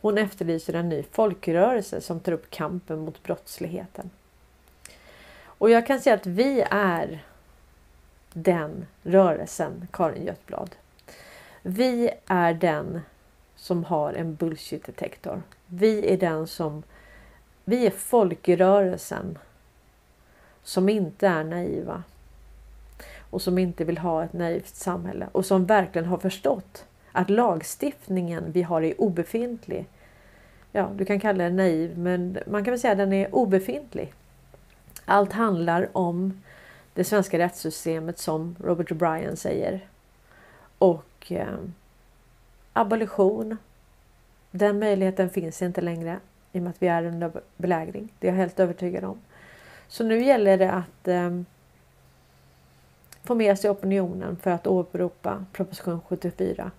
Hon 0.00 0.18
efterlyser 0.18 0.74
en 0.74 0.88
ny 0.88 1.02
folkrörelse 1.02 2.00
som 2.00 2.20
tar 2.20 2.32
upp 2.32 2.50
kampen 2.50 2.98
mot 2.98 3.22
brottsligheten. 3.22 4.10
Och 5.40 5.70
jag 5.70 5.86
kan 5.86 6.00
säga 6.00 6.14
att 6.14 6.26
vi 6.26 6.64
är 6.70 7.24
den 8.32 8.86
rörelsen, 9.02 9.88
Karin 9.92 10.26
Götblad. 10.26 10.76
Vi 11.62 12.10
är 12.26 12.54
den 12.54 13.00
som 13.56 13.84
har 13.84 14.12
en 14.12 14.34
bullshit 14.34 14.84
detektor. 14.84 15.42
Vi 15.66 16.12
är 16.12 16.16
den 16.16 16.46
som 16.46 16.82
vi 17.64 17.86
är 17.86 17.90
folkrörelsen 17.90 19.38
som 20.62 20.88
inte 20.88 21.26
är 21.26 21.44
naiva 21.44 22.02
och 23.30 23.42
som 23.42 23.58
inte 23.58 23.84
vill 23.84 23.98
ha 23.98 24.24
ett 24.24 24.32
naivt 24.32 24.76
samhälle 24.76 25.26
och 25.32 25.46
som 25.46 25.66
verkligen 25.66 26.08
har 26.08 26.18
förstått 26.18 26.84
att 27.12 27.30
lagstiftningen 27.30 28.52
vi 28.52 28.62
har 28.62 28.82
är 28.82 29.00
obefintlig. 29.00 29.86
Ja, 30.72 30.90
du 30.96 31.04
kan 31.04 31.20
kalla 31.20 31.44
det 31.44 31.50
naiv, 31.50 31.98
men 31.98 32.38
man 32.46 32.64
kan 32.64 32.72
väl 32.72 32.80
säga 32.80 32.92
att 32.92 32.98
den 32.98 33.12
är 33.12 33.34
obefintlig. 33.34 34.12
Allt 35.04 35.32
handlar 35.32 35.88
om 35.92 36.42
det 36.94 37.04
svenska 37.04 37.38
rättssystemet 37.38 38.18
som 38.18 38.56
Robert 38.64 38.90
O'Brien 38.90 39.34
säger. 39.34 39.86
Och 40.78 41.32
eh, 41.32 41.58
abolition. 42.72 43.56
Den 44.50 44.78
möjligheten 44.78 45.30
finns 45.30 45.62
inte 45.62 45.80
längre 45.80 46.20
i 46.52 46.58
och 46.58 46.62
med 46.62 46.70
att 46.70 46.82
vi 46.82 46.88
är 46.88 47.04
under 47.04 47.30
belägring. 47.56 48.12
Det 48.18 48.28
är 48.28 48.32
jag 48.32 48.38
helt 48.38 48.60
övertygad 48.60 49.04
om. 49.04 49.18
Så 49.88 50.04
nu 50.04 50.24
gäller 50.24 50.58
det 50.58 50.72
att 50.72 51.08
eh, 51.08 51.40
få 53.28 53.34
med 53.34 53.58
sig 53.58 53.70
opinionen 53.70 54.36
för 54.36 54.50
att 54.50 54.66
åberopa 54.66 55.44
proposition 55.52 56.00
74. 56.08 56.70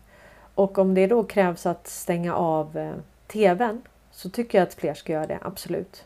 Och 0.55 0.77
om 0.77 0.93
det 0.93 1.07
då 1.07 1.23
krävs 1.23 1.65
att 1.65 1.87
stänga 1.87 2.35
av 2.35 2.77
eh, 2.77 2.93
tvn 3.27 3.81
så 4.11 4.29
tycker 4.29 4.57
jag 4.57 4.67
att 4.67 4.73
fler 4.73 4.93
ska 4.93 5.13
göra 5.13 5.27
det, 5.27 5.39
absolut. 5.41 6.05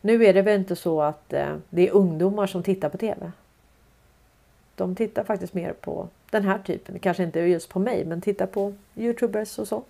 Nu 0.00 0.24
är 0.24 0.34
det 0.34 0.42
väl 0.42 0.60
inte 0.60 0.76
så 0.76 1.02
att 1.02 1.32
eh, 1.32 1.56
det 1.70 1.88
är 1.88 1.92
ungdomar 1.92 2.46
som 2.46 2.62
tittar 2.62 2.88
på 2.88 2.98
tv. 2.98 3.32
De 4.74 4.94
tittar 4.94 5.24
faktiskt 5.24 5.54
mer 5.54 5.72
på 5.72 6.08
den 6.30 6.44
här 6.44 6.58
typen, 6.58 6.98
kanske 6.98 7.22
inte 7.22 7.40
just 7.40 7.68
på 7.68 7.78
mig, 7.78 8.04
men 8.04 8.20
tittar 8.20 8.46
på 8.46 8.74
Youtubers 8.94 9.58
och 9.58 9.68
så. 9.68 9.82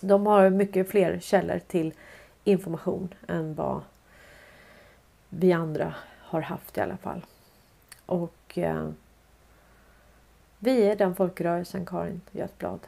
De 0.00 0.26
har 0.26 0.50
mycket 0.50 0.88
fler 0.90 1.18
källor 1.20 1.60
till 1.66 1.92
information 2.44 3.14
än 3.28 3.54
vad 3.54 3.80
vi 5.28 5.52
andra 5.52 5.94
har 6.18 6.40
haft 6.40 6.78
i 6.78 6.80
alla 6.80 6.96
fall. 6.96 7.24
Och 8.06 8.34
eh, 8.58 8.90
vi 10.58 10.82
är 10.82 10.96
den 10.96 11.14
folkrörelsen 11.14 11.86
Karin 11.86 12.20
Götblad. 12.32 12.80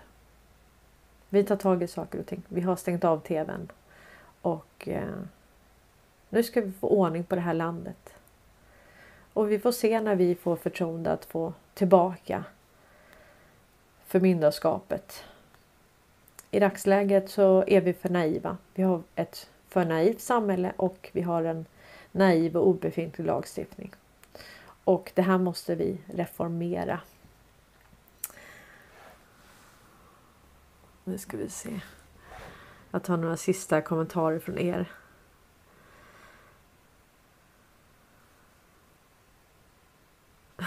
Vi 1.28 1.44
tar 1.44 1.56
tag 1.56 1.82
i 1.82 1.86
saker 1.86 2.20
och 2.20 2.26
ting. 2.26 2.42
Vi 2.48 2.60
har 2.60 2.76
stängt 2.76 3.04
av 3.04 3.20
tvn. 3.20 3.68
Och 4.42 4.88
eh, 4.88 5.22
nu 6.28 6.42
ska 6.42 6.60
vi 6.60 6.72
få 6.72 6.88
ordning 6.88 7.24
på 7.24 7.34
det 7.34 7.40
här 7.40 7.54
landet. 7.54 8.14
Och 9.32 9.50
vi 9.50 9.58
får 9.58 9.72
se 9.72 10.00
när 10.00 10.14
vi 10.14 10.34
får 10.34 10.56
förtroende 10.56 11.12
att 11.12 11.24
få 11.24 11.52
tillbaka 11.74 12.44
förmyndarskapet. 14.06 15.24
I 16.50 16.60
dagsläget 16.60 17.30
så 17.30 17.64
är 17.66 17.80
vi 17.80 17.92
för 17.92 18.08
naiva. 18.08 18.56
Vi 18.74 18.82
har 18.82 19.02
ett 19.14 19.50
för 19.68 19.84
naivt 19.84 20.20
samhälle 20.20 20.72
och 20.76 21.10
vi 21.12 21.22
har 21.22 21.44
en 21.44 21.66
naiv 22.12 22.56
och 22.56 22.68
obefintlig 22.68 23.26
lagstiftning. 23.26 23.92
Och 24.84 25.12
det 25.14 25.22
här 25.22 25.38
måste 25.38 25.74
vi 25.74 25.98
reformera. 26.06 27.00
Nu 31.04 31.18
ska 31.18 31.36
vi 31.36 31.48
se. 31.48 31.80
Jag 32.90 33.02
tar 33.02 33.16
några 33.16 33.36
sista 33.36 33.82
kommentarer 33.82 34.38
från 34.38 34.58
er. 34.58 34.92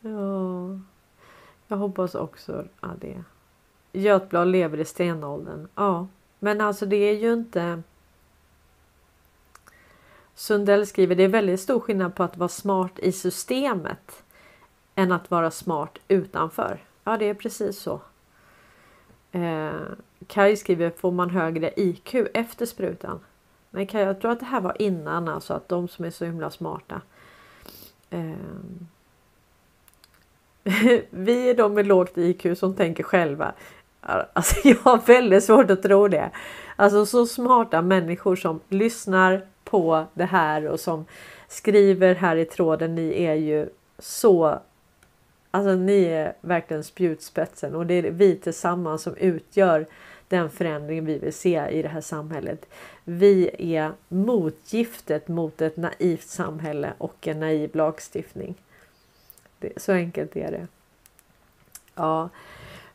ja, 0.00 0.78
jag 1.68 1.76
hoppas 1.76 2.14
också 2.14 2.64
att 2.80 3.00
det. 3.00 3.24
Götblad 3.92 4.48
lever 4.48 4.78
i 4.78 4.84
stenåldern. 4.84 5.68
Ja, 5.74 6.06
men 6.38 6.60
alltså 6.60 6.86
det 6.86 6.96
är 6.96 7.14
ju 7.14 7.32
inte. 7.32 7.82
Sundell 10.36 10.86
skriver 10.86 11.14
det 11.14 11.22
är 11.22 11.28
väldigt 11.28 11.60
stor 11.60 11.80
skillnad 11.80 12.14
på 12.14 12.22
att 12.22 12.36
vara 12.36 12.48
smart 12.48 12.98
i 12.98 13.12
systemet 13.12 14.24
än 14.94 15.12
att 15.12 15.30
vara 15.30 15.50
smart 15.50 15.98
utanför. 16.08 16.78
Ja, 17.04 17.16
det 17.16 17.28
är 17.28 17.34
precis 17.34 17.78
så. 17.78 18.00
Eh, 19.32 19.70
Kaj 20.26 20.56
skriver 20.56 20.90
får 20.90 21.12
man 21.12 21.30
högre 21.30 21.72
IQ 21.76 22.14
efter 22.34 22.66
sprutan? 22.66 23.20
Nej, 23.70 23.86
Kaj, 23.86 24.02
jag 24.02 24.20
tror 24.20 24.30
att 24.30 24.40
det 24.40 24.46
här 24.46 24.60
var 24.60 24.82
innan 24.82 25.28
alltså 25.28 25.54
att 25.54 25.68
de 25.68 25.88
som 25.88 26.04
är 26.04 26.10
så 26.10 26.24
himla 26.24 26.50
smarta. 26.50 27.00
Eh, 28.10 28.32
vi 31.10 31.50
är 31.50 31.54
de 31.54 31.74
med 31.74 31.86
lågt 31.86 32.18
IQ 32.18 32.58
som 32.58 32.74
tänker 32.74 33.02
själva. 33.02 33.52
Alltså, 34.00 34.56
jag 34.68 34.78
har 34.78 35.06
väldigt 35.06 35.44
svårt 35.44 35.70
att 35.70 35.82
tro 35.82 36.08
det. 36.08 36.30
Alltså 36.76 37.06
så 37.06 37.26
smarta 37.26 37.82
människor 37.82 38.36
som 38.36 38.60
lyssnar 38.68 39.46
på 39.70 40.06
det 40.14 40.24
här 40.24 40.68
och 40.68 40.80
som 40.80 41.04
skriver 41.48 42.14
här 42.14 42.36
i 42.36 42.44
tråden. 42.44 42.94
Ni 42.94 43.24
är 43.24 43.34
ju 43.34 43.68
så 43.98 44.60
Alltså 45.50 45.74
ni 45.74 46.04
är 46.04 46.32
verkligen 46.40 46.84
spjutspetsen 46.84 47.74
och 47.74 47.86
det 47.86 47.94
är 47.94 48.02
vi 48.02 48.36
tillsammans 48.36 49.02
som 49.02 49.16
utgör 49.16 49.86
den 50.28 50.50
förändring 50.50 51.04
vi 51.04 51.18
vill 51.18 51.32
se 51.32 51.68
i 51.70 51.82
det 51.82 51.88
här 51.88 52.00
samhället. 52.00 52.66
Vi 53.04 53.50
är 53.76 53.92
motgiftet 54.08 55.28
mot 55.28 55.60
ett 55.60 55.76
naivt 55.76 56.28
samhälle 56.28 56.92
och 56.98 57.28
en 57.28 57.40
naiv 57.40 57.76
lagstiftning. 57.76 58.54
Det, 59.58 59.72
så 59.76 59.92
enkelt 59.92 60.36
är 60.36 60.50
det. 60.50 60.66
Ja, 61.94 62.28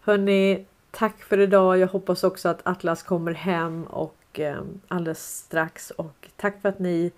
hörni, 0.02 0.66
tack 0.92 1.24
för 1.24 1.40
idag. 1.40 1.78
Jag 1.78 1.88
hoppas 1.88 2.24
också 2.24 2.50
att 2.50 2.68
Atlas 2.68 3.04
kommer 3.04 3.34
hem 3.34 3.84
och 3.84 4.16
eh, 4.40 4.64
alldeles 4.88 5.38
strax 5.38 5.92
och 5.92 6.30
tack 6.36 6.62
för 6.62 6.70
att 6.70 6.80
ni 6.80 7.12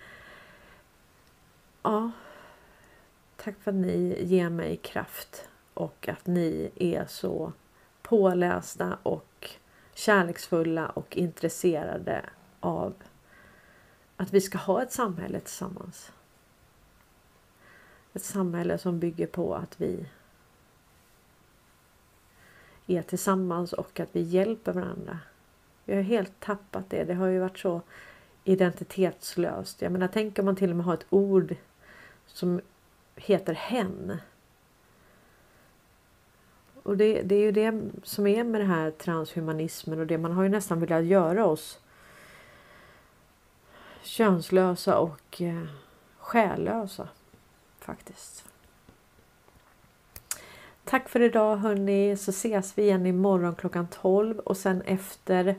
ja, 1.84 2.12
Tack 3.44 3.56
för 3.60 3.72
att 3.72 3.78
ni 3.78 4.24
ger 4.24 4.50
mig 4.50 4.78
kraft 4.78 5.50
och 5.74 6.08
att 6.08 6.28
ni 6.28 6.72
är 6.76 7.06
så 7.06 7.54
pålästa 8.02 8.98
och 9.04 9.50
kärleksfulla 9.94 10.90
och 10.90 11.18
intresserade 11.18 12.26
av 12.60 12.94
att 14.18 14.34
vi 14.34 14.42
ska 14.42 14.58
ha 14.58 14.84
ett 14.84 14.92
samhälle 14.92 15.40
tillsammans. 15.40 16.12
Ett 18.14 18.24
samhälle 18.24 18.78
som 18.78 19.00
bygger 19.00 19.28
på 19.28 19.56
att 19.56 19.82
vi 19.82 20.06
är 22.88 23.02
tillsammans 23.02 23.74
och 23.74 24.00
att 24.00 24.10
vi 24.12 24.22
hjälper 24.22 24.74
varandra. 24.74 25.20
Vi 25.86 25.96
har 25.96 26.02
helt 26.02 26.40
tappat 26.40 26.90
det. 26.90 27.04
Det 27.04 27.14
har 27.14 27.28
ju 27.28 27.40
varit 27.40 27.60
så 27.60 27.82
identitetslöst. 28.44 29.82
Jag 29.82 29.92
menar, 29.92 30.10
tänk 30.14 30.40
om 30.40 30.46
man 30.46 30.56
till 30.56 30.70
och 30.70 30.76
med 30.76 30.86
har 30.86 30.94
ett 30.94 31.06
ord 31.10 31.56
som 32.26 32.62
heter 33.16 33.54
hen. 33.54 34.18
Och 36.84 36.98
det, 36.98 37.22
det 37.22 37.36
är 37.36 37.42
ju 37.42 37.52
det 37.52 37.82
som 38.04 38.28
är 38.28 38.44
med 38.44 38.62
det 38.62 38.68
här 38.68 38.92
transhumanismen 38.92 40.00
och 40.00 40.08
det 40.08 40.18
man 40.18 40.32
har 40.32 40.44
ju 40.44 40.50
nästan 40.50 40.80
velat 40.80 41.06
göra 41.06 41.46
oss 41.46 41.80
könslösa 44.02 44.98
och 44.98 45.42
eh, 45.42 45.64
själlösa 46.18 47.08
faktiskt. 47.80 48.46
Tack 50.84 51.10
för 51.10 51.20
idag 51.20 51.58
hörni 51.58 52.18
så 52.18 52.32
ses 52.32 52.78
vi 52.78 52.82
igen 52.82 53.06
imorgon 53.06 53.56
klockan 53.56 53.88
12 53.88 54.40
och 54.40 54.58
sen 54.58 54.82
efter 54.82 55.56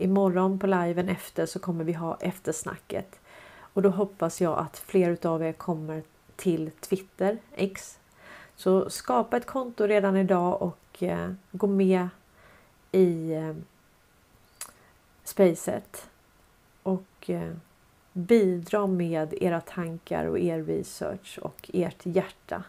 imorgon 0.00 0.58
på 0.58 0.66
liven 0.66 1.08
efter 1.08 1.46
så 1.46 1.58
kommer 1.58 1.84
vi 1.84 1.92
ha 1.92 2.16
eftersnacket. 2.20 3.20
Och 3.72 3.82
då 3.82 3.88
hoppas 3.88 4.40
jag 4.40 4.58
att 4.58 4.78
fler 4.78 5.10
utav 5.10 5.42
er 5.42 5.52
kommer 5.52 6.02
till 6.36 6.70
Twitter, 6.80 7.38
X. 7.54 7.98
Så 8.56 8.90
skapa 8.90 9.36
ett 9.36 9.46
konto 9.46 9.86
redan 9.86 10.16
idag 10.16 10.62
och 10.62 11.02
eh, 11.02 11.32
gå 11.52 11.66
med 11.66 12.08
i 12.92 13.32
eh, 13.32 13.54
Spacet 15.24 16.08
och 16.82 17.30
eh, 17.30 17.52
bidra 18.12 18.86
med 18.86 19.34
era 19.42 19.60
tankar 19.60 20.24
och 20.24 20.38
er 20.38 20.62
research 20.62 21.38
och 21.42 21.70
ert 21.72 22.06
hjärta. 22.06 22.64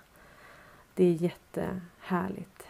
Det 0.93 1.05
är 1.05 1.13
jättehärligt. 1.13 2.67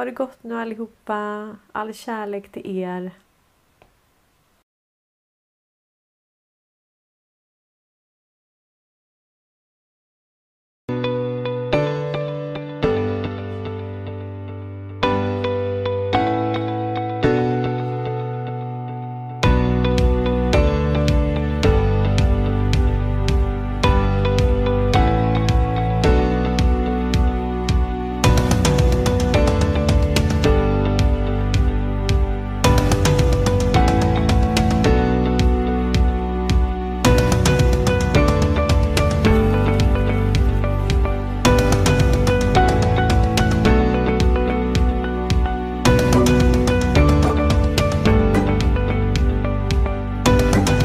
Ha 0.00 0.04
det 0.04 0.10
gott 0.10 0.42
nu 0.42 0.54
allihopa. 0.54 1.48
All 1.72 1.94
kärlek 1.94 2.52
till 2.52 2.78
er. 2.78 3.10